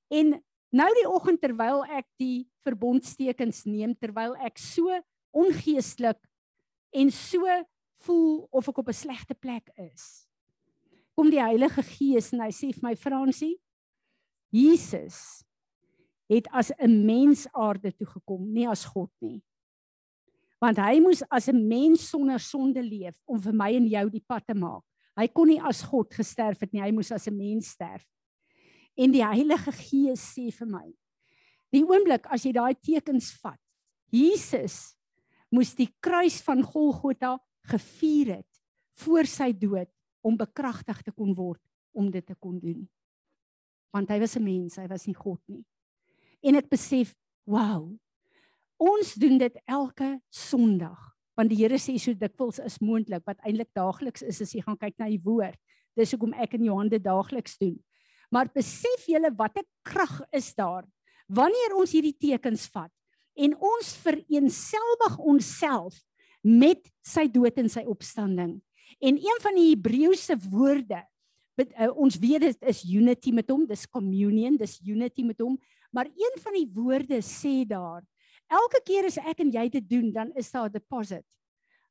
En 0.09 0.43
nou 0.71 0.89
die 0.93 1.09
oggend 1.09 1.41
terwyl 1.41 1.83
ek 1.85 2.05
die 2.19 2.47
verbondstekens 2.63 3.65
neem, 3.65 3.95
terwyl 3.95 4.35
ek 4.35 4.57
so 4.57 5.01
ongeestelik 5.31 6.19
en 6.93 7.11
so 7.11 7.45
voel 8.05 8.47
of 8.51 8.67
ek 8.67 8.77
op 8.77 8.89
'n 8.89 8.93
slegte 8.93 9.33
plek 9.33 9.69
is. 9.75 10.27
Kom 11.15 11.29
die 11.29 11.41
Heilige 11.41 11.83
Gees 11.83 12.33
en 12.33 12.41
hy 12.41 12.51
sê 12.51 12.73
vir 12.73 12.83
my 12.83 12.95
Fransie, 12.95 13.59
Jesus 14.51 15.43
het 16.29 16.47
as 16.51 16.71
'n 16.77 17.05
mens 17.05 17.47
aarde 17.53 17.91
toe 17.91 18.07
gekom, 18.07 18.53
nie 18.53 18.67
as 18.67 18.85
God 18.85 19.11
nie. 19.21 19.41
Want 20.59 20.77
hy 20.77 20.99
moes 20.99 21.23
as 21.29 21.47
'n 21.47 21.67
mens 21.67 22.09
sonder 22.09 22.39
sonde 22.39 22.81
leef 22.83 23.15
om 23.25 23.39
vir 23.39 23.53
my 23.53 23.73
en 23.73 23.87
jou 23.87 24.09
die 24.09 24.23
pad 24.27 24.45
te 24.45 24.53
maak. 24.53 24.83
Hy 25.17 25.27
kon 25.33 25.49
nie 25.49 25.61
as 25.61 25.81
God 25.81 26.13
gesterf 26.13 26.61
het 26.61 26.73
nie, 26.73 26.81
hy 26.81 26.91
moes 26.93 27.11
as 27.11 27.27
'n 27.27 27.37
mens 27.37 27.73
sterf. 27.73 28.05
En 28.97 29.11
die 29.11 29.25
Heilige 29.25 29.71
Gees 29.71 30.21
sê 30.33 30.51
vir 30.51 30.67
my, 30.67 30.93
die 31.71 31.83
oomblik 31.83 32.25
as 32.29 32.45
jy 32.45 32.51
daai 32.53 32.75
tekens 32.75 33.31
vat, 33.41 33.59
Jesus 34.11 34.95
moes 35.51 35.75
die 35.75 35.89
kruis 36.01 36.41
van 36.41 36.63
Golgotha 36.63 37.37
gevier 37.67 38.37
het 38.37 38.61
voor 39.03 39.25
sy 39.25 39.51
dood 39.51 39.89
om 40.21 40.37
bekragtig 40.37 41.01
te 41.03 41.11
kon 41.11 41.33
word 41.35 41.61
om 41.93 42.11
dit 42.11 42.25
te 42.25 42.35
kon 42.35 42.59
doen. 42.59 42.87
Want 43.93 44.09
hy 44.09 44.19
was 44.19 44.35
'n 44.35 44.43
mens, 44.43 44.77
hy 44.77 44.87
was 44.87 45.07
nie 45.07 45.15
God 45.15 45.41
nie. 45.47 45.65
En 46.43 46.55
ek 46.55 46.69
besef, 46.69 47.15
wow. 47.45 47.97
Ons 48.77 49.15
doen 49.15 49.37
dit 49.37 49.57
elke 49.65 50.21
Sondag. 50.29 51.16
Want 51.37 51.51
die 51.51 51.59
Here 51.59 51.77
sê 51.77 51.97
so 52.01 52.17
dikwels 52.17 52.59
is 52.63 52.79
moontlik 52.81 53.25
wat 53.29 53.39
eintlik 53.45 53.69
daagliks 53.77 54.25
is 54.25 54.41
as 54.41 54.53
jy 54.55 54.63
gaan 54.65 54.79
kyk 54.79 54.95
na 54.97 55.09
die 55.11 55.21
woord. 55.21 55.57
Dis 55.97 56.13
hoekom 56.13 56.33
ek 56.33 56.55
en 56.57 56.65
Johan 56.65 56.89
dit 56.89 57.03
daagliks 57.03 57.57
doen. 57.61 57.77
Maar 58.33 58.49
besef 58.53 59.05
julle 59.07 59.31
watter 59.37 59.65
krag 59.85 60.19
is 60.35 60.51
daar 60.57 60.85
wanneer 61.27 61.75
ons 61.75 61.91
hierdie 61.91 62.15
tekens 62.15 62.69
vat 62.71 62.91
en 63.37 63.53
ons 63.59 63.89
vereenselwig 64.01 65.17
onsself 65.19 65.97
met 66.41 66.87
sy 67.03 67.27
dood 67.27 67.57
en 67.59 67.67
sy 67.69 67.83
opstanding. 67.85 68.57
En 69.03 69.19
een 69.19 69.41
van 69.43 69.57
die 69.59 69.69
Hebreëse 69.73 70.37
woorde 70.47 71.03
But, 71.57 71.73
uh, 71.73 71.89
ons 71.97 72.19
weet 72.21 72.43
dit 72.45 72.67
is 72.69 72.83
unity 72.85 73.31
met 73.33 73.49
hom, 73.49 73.63
dis 73.65 73.87
communion, 73.89 74.59
dis 74.59 74.77
unity 74.85 75.25
met 75.25 75.39
hom, 75.41 75.55
maar 75.89 76.05
een 76.05 76.35
van 76.43 76.53
die 76.53 76.67
woorde 76.69 77.17
sê 77.25 77.63
daar, 77.65 78.03
elke 78.49 78.81
keer 78.85 79.05
as 79.05 79.17
ek 79.17 79.39
en 79.39 79.51
jy 79.51 79.69
dit 79.69 79.89
doen, 79.89 80.11
dan 80.11 80.31
is 80.35 80.51
daar 80.51 80.69
'n 80.69 80.71
deposit 80.71 81.25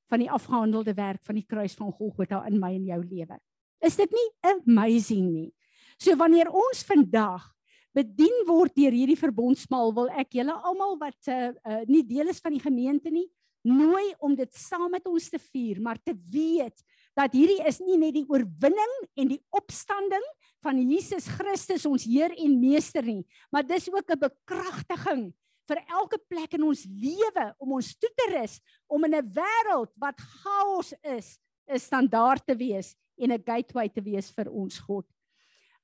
van 0.09 0.19
die 0.23 0.31
afgehandelde 0.31 0.95
werk 0.95 1.23
van 1.25 1.35
die 1.35 1.47
kruis 1.47 1.75
van 1.75 1.93
Golgotha 1.93 2.45
in 2.47 2.61
my 2.61 2.75
en 2.75 2.85
jou 2.85 3.03
lewe. 3.05 3.39
Is 3.83 3.97
dit 3.97 4.11
nie 4.11 4.29
amazing 4.41 5.33
nie? 5.33 5.53
So 5.99 6.17
wanneer 6.17 6.51
ons 6.51 6.85
vandag 6.85 7.53
bedien 7.97 8.45
word 8.47 8.75
deur 8.77 8.93
hierdie 8.93 9.19
verbondsmaal, 9.19 9.95
wil 9.97 10.11
ek 10.21 10.37
julle 10.37 10.53
almal 10.53 10.99
wat 11.01 11.31
uh, 11.33 11.53
uh, 11.65 11.83
nie 11.89 12.05
deel 12.05 12.29
is 12.29 12.43
van 12.45 12.53
die 12.53 12.61
gemeente 12.61 13.11
nie, 13.11 13.27
nooi 13.67 14.13
om 14.23 14.37
dit 14.37 14.53
saam 14.55 14.91
met 14.93 15.07
ons 15.09 15.31
te 15.33 15.41
vier, 15.41 15.81
maar 15.83 15.99
te 15.99 16.15
weet 16.31 16.85
dat 17.17 17.33
hierdie 17.33 17.63
is 17.67 17.81
nie 17.81 17.97
net 17.99 18.15
die 18.15 18.27
oorwinning 18.29 18.95
en 19.17 19.33
die 19.33 19.41
opstanding 19.57 20.23
van 20.63 20.79
Jesus 20.79 21.27
Christus 21.39 21.87
ons 21.89 22.05
Heer 22.07 22.35
en 22.37 22.59
Meester 22.61 23.03
nie, 23.07 23.25
maar 23.51 23.67
dis 23.67 23.89
ook 23.89 24.13
'n 24.13 24.21
bekragtiging 24.29 25.33
vir 25.69 25.83
elke 25.89 26.19
plek 26.29 26.55
in 26.55 26.67
ons 26.67 26.85
lewe 26.87 27.47
om 27.59 27.75
ons 27.79 27.91
toe 27.99 28.11
te 28.17 28.29
rus 28.35 28.61
om 28.87 29.05
in 29.05 29.15
'n 29.15 29.33
wêreld 29.33 29.93
wat 29.97 30.21
chaos 30.21 30.95
is, 31.03 31.39
'n 31.69 31.79
standaard 31.79 32.47
te 32.47 32.55
wees 32.55 32.95
en 33.19 33.33
'n 33.33 33.43
gateway 33.43 33.89
te 33.89 34.01
wees 34.01 34.31
vir 34.31 34.51
ons 34.51 34.79
God. 34.79 35.07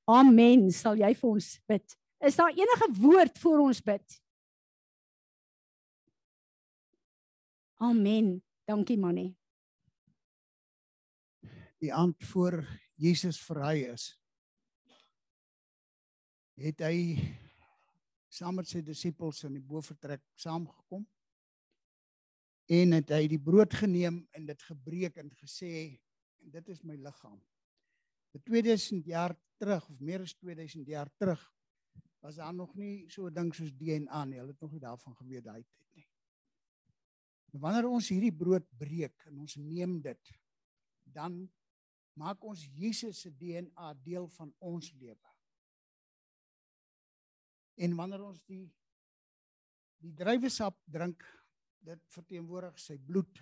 Amen. 0.07 0.71
Sal 0.71 0.95
jy 0.95 1.13
vir 1.13 1.29
ons 1.29 1.59
bid? 1.67 1.97
Is 2.21 2.35
daar 2.35 2.51
enige 2.51 2.87
woord 2.99 3.37
vir 3.37 3.59
ons 3.59 3.81
bid? 3.81 4.21
Amen. 7.79 8.41
Dankie 8.65 8.97
Mannie 8.97 9.35
die 11.83 11.93
aand 11.93 12.23
voor 12.31 12.61
Jesus 12.95 13.41
verraai 13.43 13.89
is 13.91 14.13
het 16.63 16.83
hy 16.85 17.17
saam 18.33 18.57
met 18.57 18.69
sy 18.69 18.81
disippels 18.81 19.43
in 19.45 19.57
die 19.59 19.65
bofortrek 19.65 20.23
saamgekom 20.41 21.03
en 22.73 22.95
het 22.95 23.11
hy 23.13 23.27
die 23.29 23.41
brood 23.41 23.73
geneem 23.77 24.23
en 24.33 24.47
dit 24.47 24.63
gebreek 24.69 25.19
en 25.21 25.29
gesê 25.37 25.73
en 26.41 26.53
dit 26.55 26.69
is 26.73 26.81
my 26.83 26.95
liggaam. 26.97 27.39
Vir 28.33 28.41
2000 28.49 29.05
jaar 29.11 29.35
terug 29.61 29.85
of 29.89 29.99
meer 30.01 30.23
as 30.25 30.33
2000 30.39 30.87
jaar 30.89 31.11
terug 31.21 31.43
was 32.23 32.39
daar 32.39 32.53
nog 32.55 32.73
nie 32.75 33.05
so 33.09 33.27
'n 33.27 33.33
ding 33.33 33.53
soos 33.53 33.71
DNA 33.71 34.25
nie. 34.25 34.39
Hulle 34.39 34.51
het 34.51 34.61
nog 34.61 34.71
nie 34.71 34.79
daarvan 34.79 35.15
geweet 35.15 35.43
daai 35.43 35.63
tyd 35.63 35.95
nie. 35.95 36.07
Wanneer 37.51 37.87
ons 37.87 38.09
hierdie 38.09 38.31
brood 38.31 38.65
breek 38.77 39.25
en 39.25 39.37
ons 39.39 39.55
neem 39.55 40.01
dit, 40.01 40.31
dan 41.03 41.51
maak 42.13 42.43
ons 42.43 42.65
Jesus 42.73 43.21
se 43.21 43.29
DNA 43.29 43.93
deel 43.93 44.27
van 44.27 44.53
ons 44.59 44.91
lewe. 44.93 45.32
En 47.75 47.95
wanneer 47.97 48.23
ons 48.23 48.41
die 48.49 48.65
die 50.03 50.11
druiwesap 50.19 50.75
drink, 50.91 51.21
dit 51.87 51.99
verteenwoordig 52.11 52.75
sy 52.79 52.97
bloed, 52.99 53.39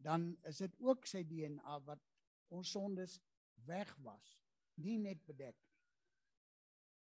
dan 0.00 0.30
is 0.48 0.62
dit 0.64 0.72
ook 0.80 1.04
sy 1.08 1.20
DNA 1.28 1.76
wat 1.84 2.00
ons 2.48 2.70
sondes 2.72 3.18
wegwas, 3.68 4.30
nie 4.80 4.96
net 5.02 5.20
bedek 5.28 5.52
nie. 5.52 5.74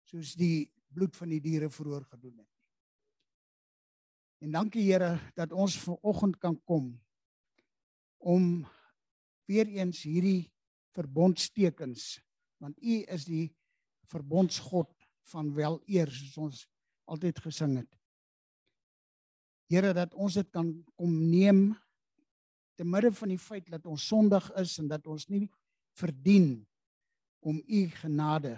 Soos 0.10 0.34
die 0.40 0.66
bloed 0.94 1.14
van 1.20 1.36
die 1.36 1.42
diere 1.44 1.70
vroeër 1.70 2.08
gedoen 2.16 2.40
het. 2.40 2.54
En 4.42 4.54
dankie 4.54 4.86
Here 4.88 5.18
dat 5.38 5.54
ons 5.54 5.78
vanoggend 5.82 6.38
kan 6.42 6.58
kom 6.66 6.92
om 8.18 8.66
weer 9.50 9.70
eens 9.70 10.04
hierdie 10.06 10.50
verbondstekens 10.98 12.18
want 12.58 12.78
u 12.82 13.02
is 13.14 13.26
die 13.30 13.46
verbondsgod 14.10 14.97
van 15.32 15.54
wel 15.54 15.80
eer 15.86 16.12
soos 16.12 16.38
ons 16.38 16.64
altyd 17.08 17.40
gesing 17.46 17.78
het. 17.80 17.90
Here 19.72 19.94
dat 19.96 20.14
ons 20.16 20.38
dit 20.40 20.50
kan 20.52 20.72
kom 20.96 21.14
neem 21.30 21.76
te 22.78 22.86
midde 22.86 23.12
van 23.12 23.34
die 23.34 23.42
feit 23.42 23.68
dat 23.72 23.86
ons 23.86 24.08
sondig 24.08 24.46
is 24.60 24.78
en 24.80 24.88
dat 24.92 25.08
ons 25.08 25.28
nie 25.28 25.48
verdien 25.98 26.62
om 27.44 27.58
u 27.66 27.88
genade 27.90 28.58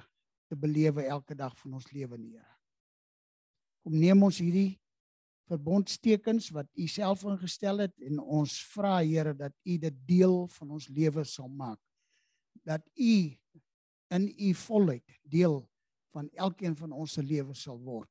te 0.50 0.58
belewe 0.58 1.06
elke 1.06 1.36
dag 1.38 1.56
van 1.58 1.78
ons 1.78 1.92
lewe 1.94 2.18
nie, 2.18 2.34
Here. 2.34 2.56
Kom 3.86 3.96
neem 3.98 4.24
ons 4.26 4.40
hierdie 4.42 4.80
verbondstekens 5.50 6.50
wat 6.54 6.68
u 6.78 6.88
self 6.90 7.24
ingestel 7.26 7.86
het 7.86 7.96
en 8.06 8.20
ons 8.20 8.58
vra 8.74 9.00
Here 9.02 9.34
dat 9.38 9.54
u 9.64 9.78
dit 9.78 10.02
deel 10.10 10.44
van 10.58 10.76
ons 10.78 10.90
lewe 10.94 11.24
sal 11.26 11.50
maak 11.50 11.80
dat 12.64 12.82
u 12.94 13.38
in 14.08 14.34
u 14.38 14.54
volheid 14.54 15.20
deel 15.24 15.69
van 16.14 16.30
elkeen 16.34 16.76
van 16.76 16.92
ons 16.92 17.14
se 17.14 17.24
lewe 17.24 17.54
sal 17.54 17.80
word. 17.80 18.10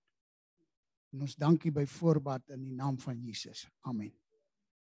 En 1.12 1.24
ons 1.24 1.36
dankie 1.36 1.72
by 1.72 1.86
voorbaat 1.88 2.51
in 2.55 2.62
die 2.62 2.74
naam 2.76 2.99
van 3.01 3.18
Jesus. 3.20 3.66
Amen. 3.88 4.12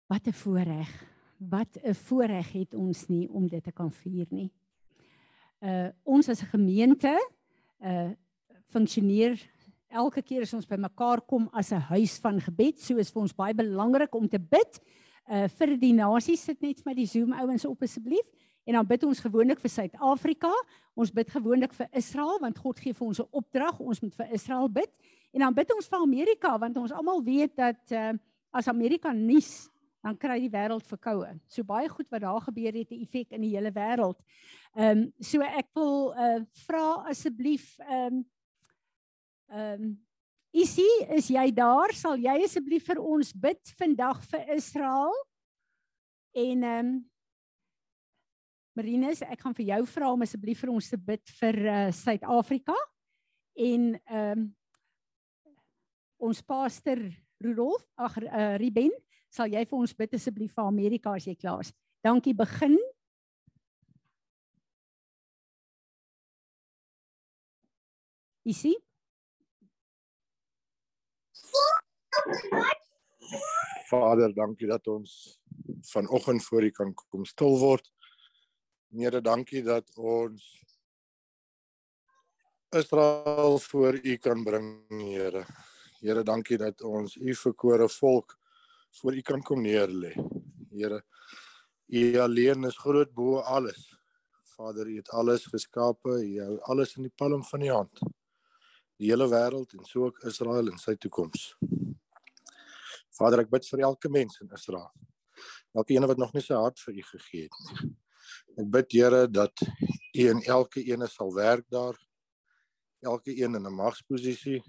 Wat 0.07 0.27
'n 0.27 0.33
voorreg. 0.33 0.91
Wat 1.39 1.79
'n 1.83 1.95
voorreg 1.95 2.53
het 2.53 2.75
ons 2.75 3.09
nie 3.09 3.29
om 3.29 3.49
dit 3.49 3.63
te 3.63 3.73
kan 3.73 3.91
vier 3.91 4.27
nie. 4.31 4.53
Uh 5.61 5.91
ons 6.03 6.29
as 6.29 6.43
'n 6.43 6.53
gemeente 6.53 7.31
uh 7.81 8.11
funksioneer 8.67 9.51
elke 9.89 10.23
keer 10.23 10.43
as 10.43 10.55
ons 10.55 10.67
bymekaar 10.67 11.21
kom 11.21 11.49
as 11.53 11.73
'n 11.73 11.81
huis 11.81 12.19
van 12.19 12.41
gebed, 12.41 12.81
so 12.81 12.97
is 12.97 13.11
vir 13.11 13.23
ons 13.23 13.35
baie 13.35 13.55
belangrik 13.55 14.15
om 14.15 14.29
te 14.29 14.39
bid. 14.39 14.81
Uh 15.29 15.49
vir 15.49 15.77
die 15.79 15.93
nasies 15.93 16.45
sit 16.45 16.61
net 16.61 16.81
vir 16.81 16.91
my 16.91 16.95
die 16.95 17.07
Zoom 17.07 17.33
ouens 17.33 17.65
op 17.65 17.83
asseblief. 17.83 18.31
En 18.65 18.79
dan 18.79 18.87
bid 18.87 19.05
ons 19.05 19.21
gewoonlik 19.21 19.61
vir 19.61 19.71
Suid-Afrika. 19.71 20.51
Ons 20.97 21.13
bid 21.13 21.31
gewoonlik 21.31 21.75
vir 21.77 21.89
Israel 21.93 22.39
want 22.41 22.59
God 22.59 22.81
gee 22.81 22.95
vir 22.97 23.07
ons 23.07 23.21
'n 23.21 23.29
opdrag, 23.31 23.81
ons 23.81 24.01
moet 24.01 24.15
vir 24.15 24.33
Israel 24.33 24.69
bid. 24.69 24.91
En 25.33 25.41
dan 25.41 25.55
bid 25.55 25.75
ons 25.75 25.89
vir 25.89 25.99
Amerika 25.99 26.59
want 26.59 26.77
ons 26.77 26.93
almal 26.93 27.23
weet 27.23 27.57
dat 27.57 27.93
uh, 27.93 28.13
as 28.51 28.69
Amerika 28.69 29.13
nuus 29.13 29.69
dan 30.05 30.17
kry 30.17 30.37
die 30.41 30.53
wêreld 30.53 30.85
verkoue. 30.87 31.31
So 31.49 31.65
baie 31.65 31.89
goed 31.89 32.11
wat 32.13 32.21
daar 32.21 32.41
gebeur 32.41 32.73
het 32.73 32.91
'n 32.93 33.01
effek 33.03 33.33
in 33.33 33.41
die 33.41 33.57
hele 33.57 33.73
wêreld. 33.73 34.21
Ehm 34.77 34.99
um, 34.99 35.13
so 35.21 35.41
ek 35.41 35.69
wil 35.75 36.13
uh, 36.13 36.41
vra 36.67 37.09
asseblief 37.09 37.79
ehm 37.79 38.15
um, 38.15 38.25
ehm 39.49 39.83
um, 39.83 40.01
Isie, 40.55 41.07
is 41.11 41.27
jy 41.29 41.51
daar? 41.51 41.91
Sal 41.93 42.15
jy 42.17 42.45
asseblief 42.45 42.85
vir 42.87 43.01
ons 43.03 43.33
bid 43.33 43.73
vandag 43.75 44.21
vir 44.31 44.55
Israel? 44.55 45.15
En 46.33 46.63
ehm 46.63 46.87
um, 46.87 47.11
Marinus, 48.75 49.23
ek 49.23 49.39
gaan 49.45 49.55
vir 49.55 49.69
jou 49.69 49.83
vra 49.87 50.11
om 50.11 50.23
asseblief 50.27 50.65
vir 50.65 50.73
ons 50.75 50.89
te 50.91 50.99
bid 50.99 51.23
vir 51.39 51.59
uh, 51.63 51.81
Suid-Afrika 51.95 52.75
en 53.55 53.95
ehm 53.95 54.45
um, 54.45 54.53
ons 56.25 56.39
pastor 56.47 56.97
Rudolf, 57.43 57.83
ag 58.01 58.15
uh, 58.23 58.55
Ruben, 58.57 58.91
sal 59.29 59.53
jy 59.53 59.61
vir 59.69 59.77
ons 59.77 59.93
bid 59.99 60.15
asseblief 60.17 60.55
vir 60.57 60.65
Amerika 60.71 61.13
as 61.13 61.27
jy 61.29 61.35
klaar 61.37 61.61
is. 61.61 61.71
Dankie, 62.03 62.33
begin. 62.35 62.79
Isie? 68.49 68.75
Vader, 73.91 74.33
dankie 74.35 74.71
dat 74.71 74.89
ons 74.89 75.37
vanoggend 75.93 76.45
voor 76.45 76.65
U 76.65 76.71
kan 76.71 76.95
kom 76.95 77.29
stil 77.29 77.59
word. 77.61 77.94
Here, 78.95 79.19
dankie 79.21 79.59
dat 79.67 79.89
ons 79.99 80.43
Israel 82.71 83.59
voor 83.59 83.97
U 83.99 84.17
kan 84.23 84.45
bring, 84.45 84.69
Here. 84.89 85.43
Here, 85.99 86.23
dankie 86.23 86.59
dat 86.59 86.83
ons 86.87 87.17
U 87.17 87.35
verkore 87.35 87.89
volk 87.89 88.37
voor 89.01 89.17
U 89.19 89.21
kan 89.21 89.43
kom 89.43 89.65
neerlê. 89.67 90.13
Here, 90.71 91.01
U 91.87 92.03
alleen 92.23 92.69
is 92.71 92.79
groot 92.79 93.11
bo 93.11 93.41
alles. 93.43 93.83
Vader, 94.55 94.87
U 94.87 94.97
het 94.97 95.11
alles 95.11 95.49
geskape, 95.51 96.15
U 96.23 96.39
hou 96.45 96.61
alles 96.71 96.95
in 96.95 97.09
die 97.09 97.15
palm 97.17 97.43
van 97.51 97.67
U 97.67 97.73
hand. 97.73 98.05
Die 98.95 99.11
hele 99.11 99.27
wêreld 99.27 99.75
en 99.75 99.91
so 99.91 100.07
ook 100.07 100.23
Israel 100.31 100.71
en 100.71 100.79
sy 100.79 100.95
toekoms. 100.95 101.51
Vader, 103.19 103.43
ek 103.43 103.51
bid 103.51 103.67
vir 103.75 103.85
elke 103.91 104.07
mens 104.21 104.39
in 104.39 104.55
Israel. 104.55 104.93
Elke 105.75 105.99
een 105.99 106.07
wat 106.07 106.23
nog 106.23 106.31
nie 106.31 106.47
sy 106.47 106.55
hart 106.55 106.79
vir 106.87 107.03
U 107.03 107.07
gegee 107.11 107.51
het 107.51 107.63
nie. 107.67 107.95
Ek 108.55 108.69
bid 108.71 108.93
Here 108.95 109.25
dat 109.27 109.63
U 110.15 110.27
in 110.31 110.41
elke 110.47 110.83
ene 110.87 111.09
sal 111.11 111.33
werk 111.35 111.65
daar. 111.75 111.97
Elke 113.03 113.33
een 113.35 113.55
in 113.59 113.67
'n 113.67 113.75
magsposisie. 113.75 114.63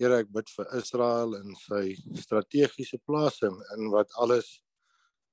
Here, 0.00 0.16
ek 0.18 0.32
bid 0.32 0.48
vir 0.56 0.66
Israel 0.80 1.36
en 1.36 1.54
sy 1.54 1.94
strategiese 2.16 2.98
plasing 3.04 3.58
in 3.76 3.90
wat 3.90 4.08
alles 4.16 4.62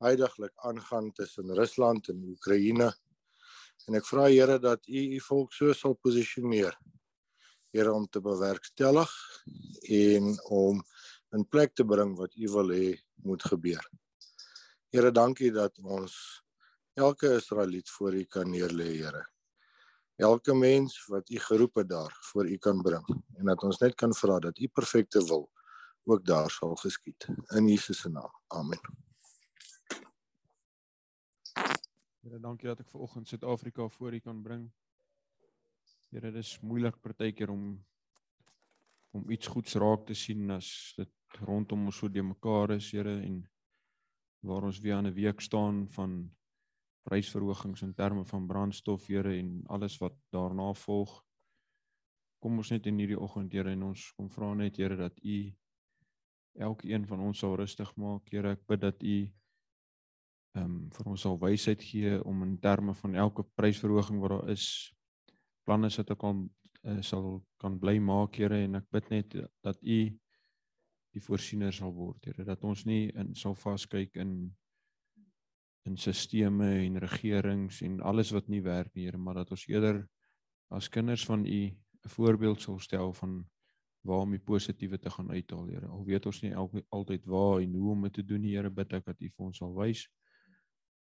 heidaglik 0.04 0.52
aangaan 0.56 1.12
tussen 1.12 1.56
Rusland 1.56 2.10
en 2.10 2.24
Oekraïne. 2.24 2.92
En 3.88 3.96
ek 3.96 4.06
vra 4.06 4.28
Here 4.28 4.60
dat 4.60 4.88
U 4.88 5.00
U 5.16 5.20
volk 5.20 5.54
so 5.54 5.74
sal 5.74 5.96
posisioneer. 5.96 6.76
Here 7.72 7.94
om 7.94 8.08
te 8.08 8.20
bewerkstellig 8.20 9.12
en 9.90 10.36
om 10.50 10.84
in 11.32 11.48
plek 11.48 11.74
te 11.74 11.86
bring 11.86 12.18
wat 12.18 12.36
U 12.36 12.52
wil 12.52 12.68
hê 12.68 13.00
moet 13.24 13.44
gebeur. 13.44 13.90
Here, 14.92 15.12
dankie 15.12 15.52
dat 15.52 15.78
ons 15.80 16.44
elke 17.00 17.36
Israeliet 17.36 17.90
voor 17.90 18.14
U 18.14 18.24
kan 18.24 18.50
neerlê, 18.50 18.98
Here. 18.98 19.24
Elke 20.16 20.54
mens 20.54 21.06
wat 21.08 21.30
U 21.30 21.40
geroep 21.40 21.76
het 21.76 21.90
daar 21.90 22.18
voor 22.32 22.50
U 22.50 22.58
kan 22.58 22.82
bring 22.82 23.06
en 23.38 23.46
dat 23.46 23.64
ons 23.64 23.78
net 23.80 23.96
kan 23.96 24.14
vra 24.14 24.40
dat 24.40 24.60
U 24.60 24.68
perfekte 24.68 25.24
wil 25.24 25.50
ook 26.04 26.26
daar 26.26 26.50
sal 26.50 26.76
geskied 26.76 27.28
in 27.56 27.68
Jesus 27.68 28.02
se 28.02 28.10
naam. 28.10 28.32
Amen. 28.48 28.80
Here, 32.20 32.40
dankie 32.40 32.68
dat 32.68 32.82
ek 32.84 32.90
ver 32.90 33.06
oggend 33.06 33.28
Suid-Afrika 33.28 33.88
voor 33.88 34.14
U 34.14 34.20
kan 34.20 34.42
bring. 34.44 34.66
Here, 36.10 36.32
dit 36.32 36.44
is 36.44 36.58
moeilik 36.60 37.00
partykeer 37.00 37.50
om 37.50 37.78
om 39.12 39.32
iets 39.34 39.48
goeds 39.48 39.74
raak 39.82 40.04
te 40.06 40.14
sien 40.14 40.52
as 40.54 40.94
dit 40.98 41.40
rondom 41.48 41.88
ons 41.90 41.98
so 41.98 42.10
de 42.12 42.22
mekaar 42.22 42.76
is, 42.76 42.92
Here, 42.92 43.16
en 43.24 43.40
waar 44.46 44.68
ons 44.68 44.80
weer 44.84 45.00
aan 45.00 45.08
'n 45.08 45.14
week 45.14 45.42
staan 45.42 45.88
van 45.96 46.30
prysverhogings 47.08 47.82
in 47.82 47.94
terme 47.94 48.26
van 48.26 48.48
brandstof, 48.48 49.08
Here, 49.08 49.38
en 49.38 49.64
alles 49.68 49.98
wat 50.02 50.16
daarna 50.34 50.74
volg. 50.74 51.24
Kom 52.40 52.58
ons 52.58 52.72
net 52.72 52.88
in 52.88 53.00
hierdie 53.00 53.20
oggend, 53.20 53.54
Here, 53.54 53.72
en 53.72 53.90
ons 53.92 54.12
kom 54.18 54.30
vra 54.32 54.54
net, 54.58 54.78
Here, 54.78 54.98
dat 55.00 55.18
U 55.24 55.40
elkeen 56.60 57.06
van 57.08 57.20
ons 57.24 57.40
sal 57.40 57.56
rustig 57.60 57.92
maak, 57.96 58.30
Here. 58.32 58.56
Ek 58.58 58.66
bid 58.68 58.86
dat 58.86 59.04
U 59.04 59.18
ehm 60.58 60.66
um, 60.66 60.78
vir 60.90 61.10
ons 61.12 61.22
sal 61.22 61.36
wysheid 61.38 61.84
gee 61.86 62.16
om 62.26 62.40
in 62.44 62.56
terme 62.58 62.96
van 62.98 63.16
elke 63.22 63.44
prysverhoging 63.56 64.18
wat 64.24 64.32
daar 64.34 64.48
is, 64.50 64.66
planne 65.64 65.92
sit 65.94 66.10
ek 66.10 66.24
al 66.26 66.40
uh, 66.42 67.02
sal 67.06 67.44
kan 67.62 67.78
bly 67.80 68.00
maak, 68.02 68.40
Here, 68.42 68.64
en 68.66 68.80
ek 68.82 68.88
bid 68.92 69.12
net 69.14 69.38
dat 69.66 69.78
U 69.84 70.00
die 71.14 71.22
voorsiener 71.26 71.74
sal 71.74 71.94
word, 71.94 72.26
Here, 72.26 72.46
dat 72.46 72.66
ons 72.66 72.86
nie 72.90 73.12
in 73.14 73.36
sal 73.38 73.56
vaskyk 73.58 74.18
in 74.22 74.34
in 75.88 75.98
sisteme 75.98 76.70
en 76.86 76.98
regerings 77.00 77.82
en 77.82 78.00
alles 78.02 78.32
wat 78.36 78.48
nie 78.48 78.62
werk 78.62 78.94
nie, 78.96 79.06
Here, 79.08 79.18
maar 79.18 79.42
dat 79.42 79.52
ons 79.52 79.68
eerder 79.68 80.04
as 80.70 80.90
kinders 80.90 81.26
van 81.26 81.46
U 81.46 81.62
'n 82.06 82.10
voorbeeld 82.16 82.62
sal 82.62 82.80
stel 82.80 83.14
van 83.14 83.46
waar 84.02 84.24
om 84.24 84.32
die 84.32 84.40
positiewe 84.40 85.00
te 85.00 85.10
gaan 85.10 85.32
uithaal, 85.32 85.68
Here. 85.68 85.88
Al 85.88 86.06
weet 86.06 86.26
ons 86.26 86.42
nie 86.42 86.52
elke 86.52 86.86
altyd 86.90 87.26
waar 87.26 87.62
en 87.62 87.74
hoe 87.74 87.92
om 87.92 88.02
dit 88.08 88.14
te 88.14 88.24
doen, 88.24 88.44
Here, 88.44 88.70
bid 88.70 88.94
ek 88.94 89.06
dat 89.06 89.22
U 89.22 89.30
vir 89.30 89.46
ons 89.46 89.58
sal 89.58 89.74
wys. 89.76 90.08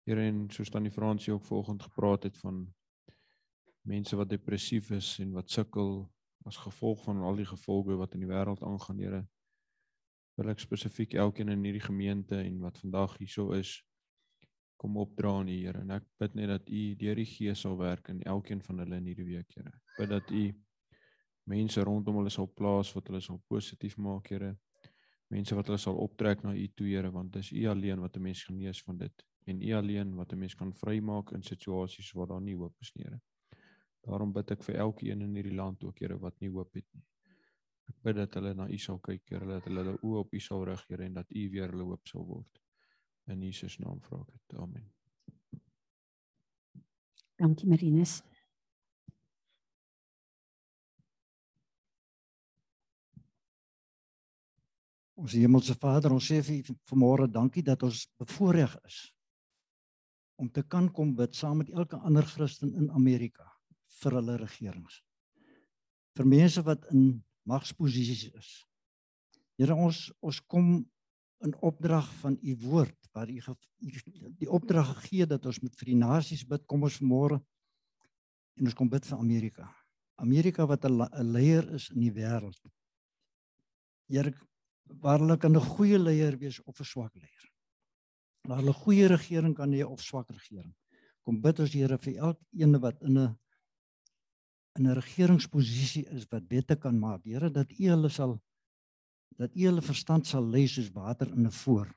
Here, 0.05 0.21
en 0.21 0.49
soos 0.49 0.69
dan 0.69 0.83
die 0.83 0.91
Fransie 0.91 1.33
ook 1.33 1.45
vanoggend 1.45 1.83
gepraat 1.83 2.23
het 2.23 2.37
van 2.37 2.65
mense 3.81 4.15
wat 4.15 4.29
depressief 4.29 4.91
is 4.91 5.19
en 5.19 5.31
wat 5.31 5.49
sukkel 5.49 6.09
as 6.45 6.57
gevolg 6.57 7.03
van 7.03 7.17
al 7.17 7.35
die 7.35 7.45
gevolge 7.45 7.95
wat 7.95 8.13
in 8.13 8.23
die 8.23 8.29
wêreld 8.29 8.63
aangaan, 8.63 8.99
Here. 8.99 9.27
Wil 10.37 10.49
ek 10.49 10.59
spesifiek 10.59 11.13
elkeen 11.13 11.49
in 11.49 11.63
hierdie 11.63 11.85
gemeente 11.85 12.37
en 12.37 12.59
wat 12.59 12.77
vandag 12.77 13.17
hierso 13.17 13.51
is 13.57 13.81
kom 14.77 14.97
opdra 15.01 15.31
aan 15.39 15.49
die 15.49 15.57
Here 15.63 15.81
en 15.81 15.91
ek 15.95 16.05
bid 16.21 16.35
net 16.37 16.51
dat 16.53 16.69
U 16.69 16.81
deur 17.01 17.19
die 17.19 17.25
Gees 17.25 17.63
sal 17.65 17.77
werk 17.79 18.09
in 18.13 18.21
elkeen 18.23 18.61
van 18.61 18.83
hulle 18.83 18.99
in 19.01 19.09
hierdie 19.09 19.27
week, 19.27 19.55
Here. 19.57 19.73
Bid 19.97 20.09
dat 20.13 20.31
U 20.31 20.43
mense 21.49 21.83
rondom 21.87 22.19
hulle 22.19 22.33
sal 22.33 22.47
plaas 22.47 22.91
wat 22.95 23.09
hulle 23.09 23.21
sal 23.23 23.39
positief 23.49 23.97
maak, 23.97 24.29
Here. 24.33 24.53
Mense 25.33 25.55
wat 25.57 25.67
hulle 25.71 25.81
sal 25.81 25.97
optrek 26.03 26.43
na 26.45 26.53
U 26.53 26.67
toe, 26.75 26.87
Here, 26.91 27.11
want 27.11 27.33
dis 27.33 27.51
U 27.51 27.65
alleen 27.71 28.03
wat 28.03 28.17
'n 28.17 28.27
mens 28.29 28.43
genees 28.43 28.83
van 28.83 28.97
dit 28.97 29.25
en 29.47 29.61
U 29.61 29.73
alleen 29.73 30.15
wat 30.15 30.33
'n 30.33 30.39
mens 30.39 30.55
kan 30.55 30.73
vrymaak 30.73 31.31
in 31.31 31.43
situasies 31.43 32.11
waar 32.13 32.27
daar 32.27 32.41
nie 32.41 32.55
hoop 32.55 32.75
is 32.81 32.93
nie, 32.95 33.03
Here. 33.03 33.21
Daarom 34.03 34.33
bid 34.33 34.51
ek 34.51 34.63
vir 34.63 34.75
elkeen 34.75 35.21
in 35.21 35.35
hierdie 35.35 35.55
land 35.55 35.83
ook, 35.83 35.99
Here, 35.99 36.19
wat 36.19 36.39
nie 36.39 36.49
hoop 36.49 36.73
het 36.73 36.85
nie. 36.93 37.03
Ek 37.89 37.95
bid 38.03 38.15
dat 38.15 38.33
hulle 38.33 38.53
na 38.53 38.67
U 38.67 38.77
sal 38.77 38.99
kyk, 38.99 39.29
Here, 39.29 39.45
dat 39.45 39.65
hulle 39.65 39.83
hulle 39.83 39.97
oë 40.03 40.19
op 40.19 40.33
U 40.33 40.39
sal 40.39 40.65
rig, 40.65 40.85
Here, 40.87 41.03
en 41.03 41.13
dat 41.13 41.31
U 41.31 41.49
weer 41.49 41.71
hulle 41.71 41.83
hoop 41.83 42.07
sal 42.07 42.25
word. 42.25 42.59
In 43.27 43.41
Jesus 43.43 43.75
naam 43.83 43.99
vra 44.05 44.21
ek 44.23 44.31
dit. 44.31 44.57
Amen. 44.63 44.87
Dankie 47.37 47.67
Marinus. 47.67 48.21
Ons 55.17 55.33
hemelse 55.33 55.73
Vader, 55.81 56.13
ons 56.13 56.29
sê 56.29 56.39
vir 56.45 56.63
vanmôre 56.87 57.27
dankie 57.27 57.65
dat 57.65 57.83
ons 57.83 58.05
bevoorreg 58.21 58.75
is 58.85 59.03
om 60.37 60.49
te 60.53 60.61
kan 60.61 60.85
kom 60.93 61.15
bid 61.17 61.33
saam 61.33 61.63
met 61.63 61.71
elke 61.73 61.97
ander 62.05 62.25
Christen 62.29 62.75
in 62.77 62.91
Amerika 62.93 63.47
vir 63.97 64.19
hulle 64.19 64.35
regerings. 64.37 64.99
Vir 66.13 66.29
mense 66.29 66.61
wat 66.65 66.85
in 66.93 67.23
magsposisies 67.49 68.27
is. 68.37 68.51
Here 69.57 69.73
ons 69.73 70.03
ons 70.21 70.39
kom 70.45 70.85
in 71.45 71.53
opdrag 71.61 72.07
van 72.21 72.37
u 72.41 72.55
woord 72.61 73.09
waar 73.13 73.29
u 73.29 73.41
die 74.37 74.49
opdrag 74.49 74.93
gegee 74.95 75.25
dat 75.25 75.45
ons 75.45 75.59
moet 75.59 75.75
vir 75.77 75.91
die 75.91 75.99
nasies 75.99 76.45
bid. 76.45 76.65
Kom 76.65 76.83
ons 76.83 76.99
vanmôre 77.01 77.39
en 78.57 78.69
ons 78.69 78.77
kom 78.77 78.89
bid 78.89 79.05
vir 79.05 79.17
Amerika. 79.17 79.67
Amerika 80.17 80.65
wat 80.65 80.85
'n 80.85 81.09
leier 81.21 81.73
is 81.73 81.89
in 81.89 82.01
die 82.01 82.13
wêreld. 82.13 82.61
Here 84.07 84.33
waar 85.01 85.19
hulle 85.19 85.37
kan 85.37 85.55
'n 85.55 85.61
goeie 85.61 85.99
leier 85.99 86.37
wees 86.37 86.59
of 86.63 86.79
'n 86.79 86.85
swak 86.85 87.15
leier. 87.15 87.45
Waar 88.47 88.57
hulle 88.57 88.73
goeie 88.73 89.07
regering 89.07 89.55
kan 89.55 89.71
hê 89.71 89.83
of 89.83 90.01
swak 90.01 90.29
regering. 90.29 90.75
Kom 91.23 91.41
bid 91.41 91.59
ons 91.59 91.73
Here 91.73 91.97
vir 91.97 92.13
elkeen 92.13 92.79
wat 92.79 93.01
in 93.01 93.17
'n 93.17 93.37
in 94.77 94.87
'n 94.87 94.93
regeringsposisie 94.93 96.05
is 96.09 96.25
wat 96.31 96.47
beter 96.47 96.77
kan 96.77 96.99
maak. 96.99 97.23
Here 97.23 97.49
dat 97.49 97.71
U 97.71 97.89
hulle 97.89 98.09
sal 98.09 98.41
dat 99.37 99.55
U 99.55 99.65
hulle 99.69 99.81
verstand 99.85 100.27
sal 100.27 100.45
lê 100.45 100.65
soos 100.67 100.89
water 100.93 101.29
in 101.33 101.45
'n 101.45 101.51
voor. 101.51 101.87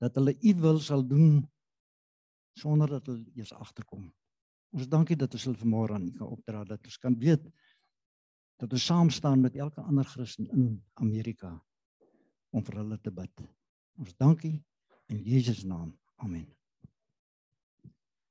Dat 0.00 0.14
hulle 0.14 0.36
U 0.40 0.54
wil 0.54 0.78
sal 0.78 1.06
doen 1.06 1.48
sonder 2.56 2.88
dat 2.88 3.06
hulle 3.06 3.24
eers 3.34 3.52
agterkom. 3.52 4.12
Ons 4.70 4.88
dankie 4.88 5.16
dat 5.16 5.32
ons 5.34 5.44
hulle 5.44 5.60
vanmôre 5.60 5.94
aan 5.94 6.06
U 6.06 6.12
kan 6.12 6.26
opdra 6.26 6.64
dat 6.64 6.84
ons 6.84 6.98
kan 6.98 7.18
weet 7.18 7.44
dat 8.60 8.72
ons 8.72 8.84
saam 8.84 9.10
staan 9.10 9.40
met 9.40 9.56
elke 9.56 9.80
ander 9.80 10.04
Christen 10.04 10.48
in 10.52 10.84
Amerika 11.00 11.64
om 12.50 12.64
vir 12.64 12.76
hulle 12.82 12.98
te 13.00 13.10
bid. 13.10 13.42
Ons 13.96 14.16
dankie 14.16 14.64
in 15.08 15.22
Jesus 15.24 15.64
naam. 15.64 15.94
Amen. 16.16 16.46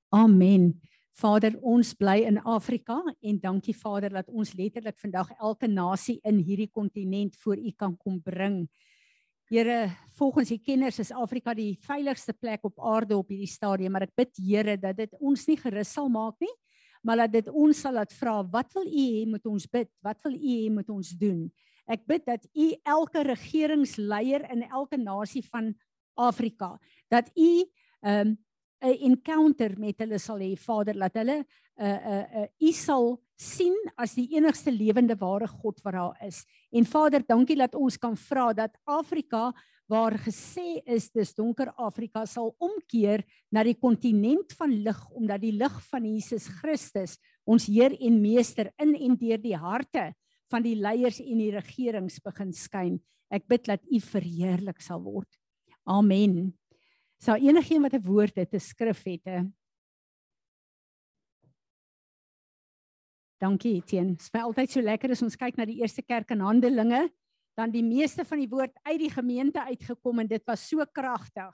Amen. 0.10 0.82
Vader, 1.20 1.58
ons 1.62 1.94
bly 2.00 2.22
in 2.28 2.40
Afrika 2.48 3.02
en 3.22 3.40
dankie 3.40 3.76
Vader 3.76 4.14
dat 4.22 4.30
ons 4.32 4.54
letterlik 4.56 4.98
vandag 5.02 5.34
elke 5.40 5.68
nasie 5.68 6.20
in 6.24 6.40
hierdie 6.40 6.70
kontinent 6.72 7.36
voor 7.44 7.58
U 7.58 7.72
kan 7.76 7.98
kom 7.98 8.22
bring. 8.24 8.70
Here, 9.50 9.90
volgens 10.16 10.50
die 10.54 10.62
kenners 10.62 11.00
is 11.00 11.12
Afrika 11.12 11.54
die 11.58 11.74
veiligste 11.82 12.34
plek 12.34 12.64
op 12.64 12.80
aarde 12.80 13.18
op 13.18 13.30
hierdie 13.30 13.50
stadium, 13.50 13.92
maar 13.92 14.08
ek 14.08 14.16
bid 14.16 14.38
Here 14.38 14.78
dat 14.78 14.98
dit 14.98 15.16
ons 15.20 15.48
nie 15.50 15.58
gerus 15.58 15.92
sal 15.98 16.10
maak 16.14 16.38
nie, 16.40 16.54
maar 17.02 17.24
dat 17.24 17.34
dit 17.38 17.50
ons 17.50 17.82
sal 17.86 17.96
laat 17.96 18.14
vra 18.16 18.40
wat 18.52 18.74
wil 18.76 18.88
u 18.88 19.06
hê 19.16 19.26
moet 19.30 19.46
ons 19.48 19.68
bid 19.72 19.90
wat 20.06 20.20
wil 20.26 20.36
u 20.36 20.54
hê 20.56 20.70
moet 20.74 20.90
ons 20.92 21.12
doen 21.20 21.46
ek 21.90 22.06
bid 22.10 22.26
dat 22.28 22.46
u 22.54 22.68
elke 22.86 23.24
regeringsleier 23.26 24.46
in 24.54 24.66
elke 24.68 25.00
nasie 25.00 25.44
van 25.48 25.74
Afrika 26.20 26.78
dat 27.12 27.32
u 27.36 27.66
'n 28.04 28.28
um, 28.28 28.38
'n 28.82 29.12
encounter 29.12 29.76
met 29.80 30.00
hulle 30.00 30.20
sal 30.20 30.40
hê 30.40 30.56
Vader 30.58 30.96
laat 30.96 31.16
hulle 31.16 31.40
'n 31.40 31.46
uh, 31.82 31.86
'n 31.86 32.14
uh, 32.14 32.44
uh, 32.44 32.48
u 32.68 32.72
sal 32.72 33.20
sien 33.36 33.76
as 33.98 34.16
die 34.16 34.28
enigste 34.36 34.72
lewende 34.72 35.16
ware 35.16 35.48
God 35.48 35.80
wat 35.84 35.94
daar 35.94 36.18
is 36.28 36.46
en 36.72 36.86
Vader 36.86 37.24
dankie 37.28 37.56
dat 37.56 37.76
ons 37.76 37.98
kan 37.98 38.16
vra 38.16 38.54
dat 38.54 38.78
Afrika 38.86 39.54
waar 39.90 40.14
gesê 40.22 40.84
is 40.86 41.10
dis 41.10 41.34
donker 41.34 41.74
Afrika 41.78 42.26
sal 42.26 42.54
omkeer 42.62 43.24
na 43.52 43.64
die 43.64 43.74
kontinent 43.74 44.54
van 44.54 44.72
lig 44.86 45.00
omdat 45.10 45.42
die 45.42 45.56
lig 45.58 45.80
van 45.90 46.06
Jesus 46.06 46.48
Christus 46.62 47.18
ons 47.46 47.66
Heer 47.66 47.96
en 47.98 48.22
Meester 48.22 48.70
in 48.78 48.94
en 48.96 49.18
deur 49.18 49.42
die 49.42 49.58
harte 49.58 50.12
van 50.50 50.66
die 50.66 50.76
leiers 50.78 51.20
en 51.22 51.42
die 51.42 51.52
regerings 51.54 52.20
begin 52.26 52.54
skyn. 52.54 53.00
Ek 53.30 53.46
bid 53.50 53.68
dat 53.70 53.86
U 53.90 54.00
verheerlik 54.02 54.82
sal 54.82 55.02
word. 55.06 55.30
Amen. 55.90 56.59
Sou 57.20 57.36
enigiemand 57.36 57.92
wat 57.92 58.02
'n 58.02 58.06
woord 58.06 58.36
het, 58.36 58.54
'n 58.54 58.60
skrif 58.60 59.04
het, 59.04 59.26
'n 59.28 59.54
Dankie 63.40 63.76
Etienne. 63.76 64.18
Dit 64.18 64.22
is 64.22 64.42
altyd 64.42 64.72
so 64.72 64.82
lekker 64.82 65.12
as 65.12 65.22
ons 65.22 65.38
kyk 65.40 65.56
na 65.56 65.66
die 65.66 65.80
eerste 65.80 66.02
kerk 66.02 66.32
in 66.32 66.42
Handelinge 66.44 67.10
dan 67.56 67.72
die 67.72 67.84
meeste 67.84 68.26
van 68.28 68.42
die 68.42 68.50
woord 68.52 68.76
uit 68.84 69.00
die 69.00 69.12
gemeente 69.12 69.64
uitgekom 69.64 70.20
en 70.20 70.28
dit 70.28 70.44
was 70.48 70.68
so 70.68 70.84
kragtig. 70.86 71.54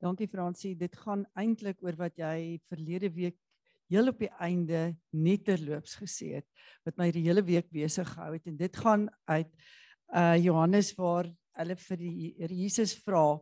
Dankie 0.00 0.28
Fransie, 0.28 0.74
dit 0.76 0.96
gaan 0.96 1.24
eintlik 1.34 1.80
oor 1.82 1.96
wat 1.96 2.16
jy 2.20 2.60
verlede 2.68 3.08
week 3.14 3.38
heel 3.88 4.08
op 4.08 4.20
die 4.20 4.30
einde 4.42 4.96
net 5.16 5.44
terloops 5.46 5.96
gesê 5.96 6.42
het 6.42 6.46
wat 6.84 6.96
my 7.00 7.10
die 7.14 7.24
hele 7.24 7.44
week 7.46 7.70
besig 7.72 8.08
gehou 8.12 8.32
het 8.34 8.46
en 8.50 8.56
dit 8.56 8.76
gaan 8.76 9.08
uit 9.30 9.52
uh 10.12 10.36
Johannes 10.36 10.92
waar 10.98 11.30
hulle 11.56 11.76
vir 11.76 11.96
die 11.96 12.34
Here 12.36 12.54
Jesus 12.54 12.94
vra 13.00 13.38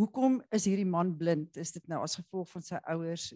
hoekom 0.00 0.40
is 0.54 0.66
hierdie 0.68 0.88
man 0.88 1.12
blind? 1.16 1.56
Is 1.60 1.74
dit 1.74 1.84
nou 1.90 2.00
as 2.04 2.16
gevolg 2.18 2.48
van 2.54 2.64
sy 2.64 2.80
ouers? 2.92 3.30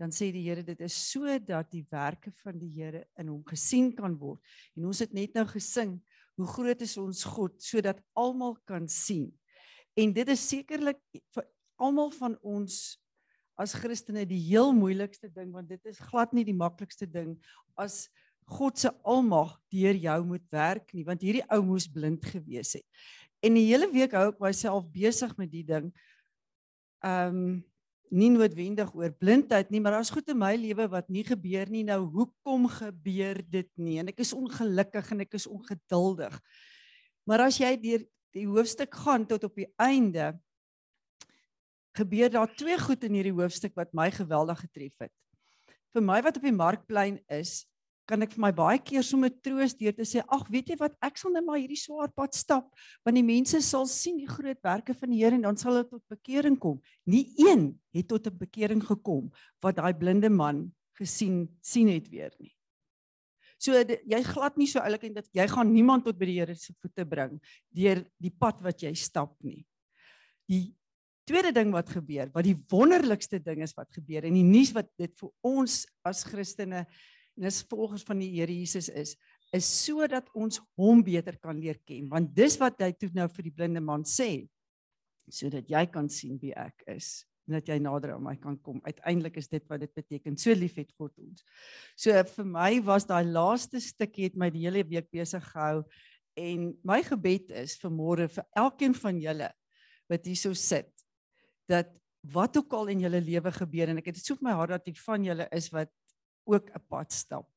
Dan 0.00 0.12
sê 0.14 0.30
die 0.34 0.44
Here 0.44 0.64
dit 0.64 0.80
is 0.84 0.96
sodat 1.10 1.70
die 1.72 1.84
werke 1.92 2.32
van 2.42 2.58
die 2.60 2.70
Here 2.74 3.04
in 3.20 3.30
hom 3.32 3.42
gesien 3.48 3.92
kan 3.96 4.16
word. 4.20 4.40
En 4.76 4.88
ons 4.90 5.02
het 5.04 5.12
net 5.16 5.36
nou 5.38 5.46
gesing 5.50 5.98
hoe 6.40 6.48
groot 6.48 6.82
is 6.84 6.96
ons 7.00 7.24
God 7.28 7.58
sodat 7.62 8.00
almal 8.18 8.56
kan 8.68 8.88
sien. 8.88 9.30
En 9.98 10.12
dit 10.16 10.28
is 10.32 10.48
sekerlik 10.48 11.00
vir 11.34 11.48
almal 11.82 12.12
van 12.16 12.36
ons 12.42 12.98
as 13.60 13.74
Christene 13.76 14.24
die 14.28 14.40
heel 14.48 14.72
moeilikste 14.74 15.28
ding 15.32 15.52
want 15.52 15.68
dit 15.70 15.90
is 15.90 16.00
glad 16.10 16.32
nie 16.32 16.44
die 16.48 16.56
maklikste 16.56 17.06
ding 17.06 17.36
as 17.80 18.06
God 18.52 18.80
se 18.80 18.90
almag 19.06 19.52
deur 19.72 19.96
jou 19.96 20.18
moet 20.32 20.44
werk 20.52 20.94
nie 20.96 21.04
want 21.06 21.22
hierdie 21.22 21.44
ou 21.52 21.60
moes 21.66 21.86
blind 21.90 22.24
gewees 22.32 22.74
het. 22.78 22.86
En 23.42 23.58
die 23.58 23.66
hele 23.66 23.90
week 23.90 24.14
hou 24.14 24.28
ek 24.30 24.40
myself 24.42 24.86
besig 24.94 25.34
met 25.40 25.50
die 25.52 25.66
ding. 25.66 25.90
Um 27.02 27.62
nie 28.12 28.28
noodwendig 28.28 28.90
oor 28.92 29.08
blindheid 29.16 29.70
nie, 29.72 29.80
maar 29.80 29.94
daar's 29.96 30.12
goed 30.12 30.28
in 30.28 30.36
my 30.36 30.52
lewe 30.60 30.84
wat 30.92 31.06
nie 31.08 31.24
gebeur 31.24 31.70
nie. 31.72 31.80
Nou 31.88 32.02
hoekom 32.12 32.66
gebeur 32.68 33.40
dit 33.40 33.70
nie? 33.80 33.96
En 34.02 34.10
ek 34.12 34.20
is 34.20 34.34
ongelukkig 34.36 35.14
en 35.14 35.24
ek 35.24 35.38
is 35.38 35.48
ongeduldig. 35.48 36.36
Maar 37.24 37.46
as 37.46 37.56
jy 37.56 37.72
deur 37.80 38.04
die 38.36 38.44
hoofstuk 38.48 38.92
gaan 39.00 39.24
tot 39.28 39.46
op 39.48 39.56
die 39.56 39.68
einde, 39.80 40.34
gebeur 41.96 42.32
daar 42.32 42.52
twee 42.56 42.76
goed 42.80 43.04
in 43.08 43.16
hierdie 43.16 43.36
hoofstuk 43.36 43.74
wat 43.80 43.92
my 43.96 44.10
geweldig 44.12 44.60
getref 44.66 45.06
het. 45.06 45.12
Vir 45.92 46.04
my 46.04 46.20
wat 46.24 46.36
op 46.36 46.44
die 46.44 46.56
markplein 46.56 47.18
is, 47.32 47.62
kan 48.12 48.26
ek 48.26 48.34
vir 48.36 48.42
my 48.44 48.50
baie 48.52 48.80
keer 48.84 49.04
sommer 49.06 49.32
troos 49.32 49.72
deur 49.78 49.94
te 49.96 50.04
sê, 50.04 50.20
ag, 50.20 50.44
weet 50.52 50.74
jy 50.74 50.76
wat, 50.82 50.92
ek 51.04 51.16
sal 51.20 51.32
net 51.32 51.46
maar 51.46 51.56
hierdie 51.56 51.80
swaar 51.80 52.10
pad 52.12 52.36
stap, 52.36 52.68
want 53.06 53.16
die 53.16 53.24
mense 53.24 53.62
sal 53.64 53.86
sien 53.88 54.18
die 54.20 54.28
groot 54.28 54.60
werke 54.64 54.92
van 54.98 55.14
die 55.14 55.22
Here 55.22 55.38
en 55.38 55.46
dan 55.46 55.60
sal 55.60 55.78
hulle 55.78 55.88
tot 55.88 56.02
bekering 56.12 56.58
kom. 56.60 56.80
Nie 57.08 57.24
een 57.40 57.70
het 57.96 58.08
tot 58.10 58.26
'n 58.28 58.36
bekering 58.36 58.82
gekom 58.84 59.30
wat 59.62 59.76
daai 59.80 59.94
blinde 59.96 60.28
man 60.28 60.72
gesien 60.98 61.48
sien 61.62 61.88
het 61.88 62.10
weer 62.10 62.32
nie. 62.38 62.52
So 63.58 63.72
jy 63.72 64.22
glad 64.26 64.58
nie 64.58 64.66
so 64.66 64.80
oulik 64.82 65.04
en 65.04 65.14
dat 65.14 65.28
jy 65.32 65.46
gaan 65.48 65.72
niemand 65.72 66.04
tot 66.04 66.18
by 66.18 66.26
die 66.26 66.40
Here 66.40 66.54
se 66.54 66.74
voete 66.82 67.06
bring 67.06 67.40
deur 67.72 68.04
die 68.20 68.34
pad 68.34 68.60
wat 68.60 68.82
jy 68.82 68.92
stap 68.94 69.32
nie. 69.42 69.64
Die 70.50 70.74
tweede 71.24 71.52
ding 71.54 71.70
wat 71.72 71.88
gebeur, 71.88 72.28
wat 72.34 72.44
die 72.44 72.58
wonderlikste 72.72 73.38
ding 73.38 73.62
is 73.62 73.74
wat 73.78 73.88
gebeur 73.94 74.26
en 74.26 74.34
die 74.34 74.44
nuus 74.44 74.72
wat 74.74 74.90
dit 74.98 75.14
vir 75.16 75.30
ons 75.46 75.86
as 76.04 76.24
Christene 76.24 76.86
en 77.38 77.48
as 77.48 77.62
volgers 77.68 78.04
van 78.06 78.20
die 78.22 78.30
Here 78.34 78.52
Jesus 78.52 78.88
is, 78.88 79.16
is 79.52 79.68
sodat 79.68 80.28
ons 80.36 80.60
hom 80.78 81.02
beter 81.04 81.36
kan 81.40 81.58
leer 81.60 81.78
ken. 81.86 82.08
Want 82.12 82.32
dis 82.36 82.56
wat 82.60 82.80
hy 82.80 82.92
toe 82.96 83.10
nou 83.16 83.28
vir 83.32 83.48
die 83.48 83.54
blinde 83.54 83.82
man 83.84 84.06
sê, 84.08 84.46
sodat 85.32 85.68
jy 85.70 85.84
kan 85.92 86.08
sien 86.12 86.38
wie 86.42 86.54
ek 86.56 86.84
is 86.92 87.22
en 87.48 87.56
dat 87.56 87.68
jy 87.72 87.78
nader 87.82 88.14
aan 88.14 88.22
my 88.22 88.36
kan 88.38 88.54
kom. 88.62 88.78
Uiteindelik 88.86 89.36
is 89.40 89.48
dit 89.50 89.64
wat 89.70 89.82
dit 89.82 89.90
beteken. 89.98 90.36
So 90.38 90.54
lief 90.54 90.76
het 90.78 90.92
God 90.98 91.10
ons. 91.18 91.42
So 91.98 92.14
vir 92.14 92.46
my 92.48 92.70
was 92.86 93.06
daai 93.08 93.26
laaste 93.26 93.80
stukkie 93.82 94.28
het 94.28 94.38
my 94.38 94.50
die 94.54 94.62
hele 94.66 94.84
week 94.86 95.10
besig 95.12 95.44
gehou 95.50 95.82
en 96.38 96.70
my 96.86 97.00
gebed 97.04 97.50
is 97.60 97.74
vir 97.80 97.92
môre 97.92 98.28
vir 98.30 98.46
elkeen 98.56 98.94
van 98.96 99.18
julle 99.20 99.50
wat 100.10 100.28
hierso 100.28 100.54
sit 100.56 100.88
dat 101.68 101.90
wat 102.32 102.56
ook 102.56 102.72
al 102.78 102.92
in 102.92 103.02
julle 103.04 103.20
lewe 103.20 103.52
gebeur 103.52 103.90
en 103.90 103.98
ek 104.00 104.10
het 104.10 104.20
dit 104.20 104.24
so 104.24 104.38
op 104.38 104.46
my 104.46 104.54
hart 104.56 104.76
dat 104.76 104.88
ek 104.88 105.00
van 105.02 105.26
julle 105.26 105.48
is 105.52 105.68
wat 105.74 105.90
ook 106.44 106.70
'n 106.70 106.84
pad 106.88 107.12
stap 107.12 107.48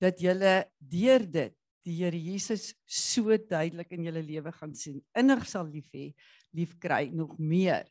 dat 0.00 0.20
julle 0.20 0.66
deur 0.78 1.26
dit 1.26 1.54
die 1.84 2.04
Here 2.04 2.18
Jesus 2.20 2.74
so 2.84 3.36
duidelik 3.36 3.92
in 3.92 4.04
julle 4.04 4.22
lewe 4.22 4.52
gaan 4.52 4.74
sien 4.74 5.02
innig 5.16 5.46
sal 5.46 5.66
lief 5.66 5.88
hê 5.92 6.14
lief 6.52 6.78
kry 6.78 7.10
nog 7.12 7.38
meer 7.38 7.86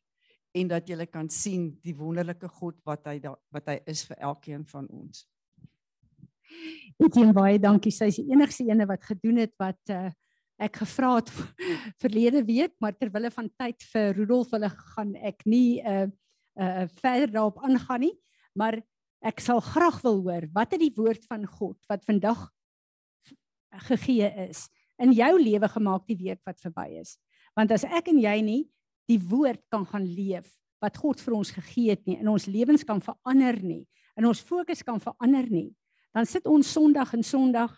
en 0.57 0.69
dat 0.71 0.87
julle 0.89 1.07
kan 1.09 1.29
sien 1.29 1.71
die 1.85 1.95
wonderlike 1.95 2.49
God 2.59 2.77
wat 2.87 3.07
hy 3.09 3.17
da, 3.23 3.33
wat 3.53 3.67
hy 3.71 3.79
is 3.89 4.03
vir 4.07 4.17
elkeen 4.29 4.63
van 4.69 4.87
ons. 4.93 5.25
Etienne 6.97 7.35
baie 7.35 7.59
dankie. 7.61 7.93
Sy 7.93 8.09
is 8.11 8.19
die 8.21 8.31
enigste 8.33 8.65
ene 8.69 8.87
wat 8.89 9.03
gedoen 9.05 9.43
het 9.43 9.53
wat 9.61 9.93
uh, 9.93 10.07
ek 10.57 10.81
gevra 10.81 11.17
het 11.19 11.31
verlede 12.03 12.43
week, 12.47 12.73
maar 12.81 12.95
ter 12.97 13.11
wille 13.13 13.31
van 13.33 13.49
tyd 13.59 13.83
vir 13.91 14.15
Rudolf 14.17 14.55
hulle 14.55 14.71
gaan 14.95 15.13
ek 15.21 15.45
nie 15.45 15.81
uh 15.83 16.07
uh 16.57 16.87
verder 17.03 17.29
daarop 17.29 17.59
aangaan 17.61 18.01
nie, 18.01 18.15
maar 18.57 18.79
ek 19.25 19.41
sal 19.41 19.61
graag 19.61 20.01
wil 20.03 20.21
hoor 20.25 20.47
wat 20.53 20.75
het 20.75 20.81
die 20.81 20.93
woord 20.95 21.25
van 21.29 21.45
God 21.45 21.77
wat 21.89 22.05
vandag 22.05 22.49
gegee 23.89 24.29
is 24.47 24.67
in 25.01 25.13
jou 25.13 25.33
lewe 25.37 25.69
gemaak 25.69 26.05
die 26.09 26.17
week 26.17 26.41
wat 26.45 26.59
verby 26.61 26.97
is. 27.01 27.17
Want 27.57 27.71
as 27.73 27.85
ek 27.85 28.09
en 28.11 28.19
jy 28.21 28.37
nie 28.45 28.63
die 29.09 29.19
woord 29.21 29.61
kan 29.71 29.85
gaan 29.87 30.05
leef 30.05 30.49
wat 30.83 30.97
God 31.01 31.21
vir 31.21 31.33
ons 31.37 31.51
gegee 31.53 31.95
het 31.95 32.03
nie, 32.05 32.19
in 32.21 32.29
ons 32.29 32.45
lewens 32.45 32.83
kan 32.85 33.01
verander 33.01 33.57
nie, 33.63 33.83
in 34.17 34.27
ons 34.29 34.41
fokus 34.45 34.83
kan 34.85 34.99
verander 35.01 35.47
nie, 35.49 35.71
dan 36.13 36.27
sit 36.29 36.45
ons 36.49 36.69
Sondag 36.69 37.15
en 37.17 37.25
Sondag 37.25 37.73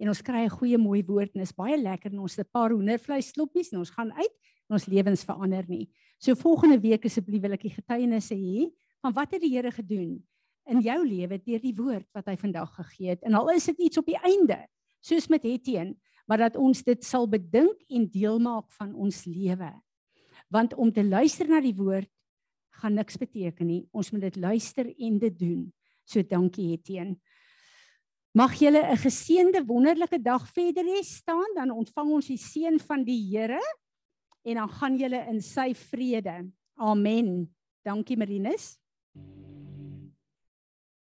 en 0.00 0.10
ons 0.10 0.22
kry 0.24 0.44
'n 0.44 0.50
goeie 0.50 0.78
mooi 0.78 1.02
woord 1.02 1.34
en 1.34 1.42
is 1.42 1.52
baie 1.52 1.76
lekker 1.76 2.12
en 2.12 2.20
ons 2.20 2.36
het 2.36 2.46
'n 2.46 2.52
paar 2.52 2.70
hoendervleis 2.70 3.32
sloppies 3.32 3.72
en 3.72 3.78
ons 3.78 3.90
gaan 3.90 4.12
uit 4.12 4.34
en 4.68 4.74
ons 4.74 4.86
lewens 4.86 5.24
verander 5.24 5.64
nie. 5.68 5.88
So 6.18 6.34
volgende 6.34 6.80
week 6.80 7.04
asseblief 7.04 7.42
wil 7.42 7.52
ek 7.52 7.62
die 7.62 7.76
getuienisse 7.76 8.34
hê 8.34 8.70
van 9.00 9.12
wat 9.12 9.32
het 9.32 9.40
die 9.40 9.54
Here 9.54 9.70
gedoen 9.70 10.22
in 10.70 10.80
jou 10.84 11.00
lewe 11.06 11.38
deur 11.42 11.60
die 11.60 11.74
woord 11.76 12.06
wat 12.16 12.28
hy 12.30 12.36
vandag 12.40 12.72
gegee 12.76 13.14
het. 13.14 13.22
En 13.22 13.36
al 13.38 13.52
is 13.54 13.68
dit 13.70 13.86
iets 13.88 14.00
op 14.00 14.08
die 14.08 14.18
einde, 14.20 14.58
soos 15.04 15.28
met 15.28 15.44
Hetien, 15.44 15.94
maar 16.26 16.40
dat 16.46 16.56
ons 16.56 16.82
dit 16.84 17.04
sal 17.04 17.28
bedink 17.28 17.82
en 17.92 18.06
deel 18.08 18.38
maak 18.40 18.70
van 18.78 18.94
ons 18.94 19.24
lewe. 19.28 19.70
Want 20.48 20.74
om 20.74 20.92
te 20.92 21.04
luister 21.04 21.48
na 21.48 21.60
die 21.60 21.76
woord 21.76 22.08
gaan 22.80 22.96
niks 22.98 23.16
beteken 23.20 23.68
nie. 23.68 23.82
Ons 23.92 24.10
moet 24.12 24.26
dit 24.26 24.36
luister 24.40 24.88
en 24.88 25.18
dit 25.18 25.38
doen. 25.38 25.62
So 26.04 26.24
dankie 26.26 26.72
Hetien. 26.72 27.14
Mag 28.34 28.56
julle 28.58 28.82
'n 28.82 28.96
geseënde 28.98 29.64
wonderlike 29.64 30.18
dag 30.18 30.48
verder 30.48 30.84
hê 30.84 31.02
staan 31.02 31.54
dan 31.54 31.70
ontvang 31.70 32.10
ons 32.10 32.26
die 32.26 32.38
seën 32.38 32.80
van 32.80 33.04
die 33.04 33.20
Here 33.30 33.60
en 34.44 34.54
dan 34.54 34.68
gaan 34.68 34.96
julle 34.96 35.26
in 35.28 35.40
sy 35.40 35.74
vrede. 35.74 36.50
Amen. 36.76 37.54
Dankie 37.84 38.16
Marinus. 38.16 38.78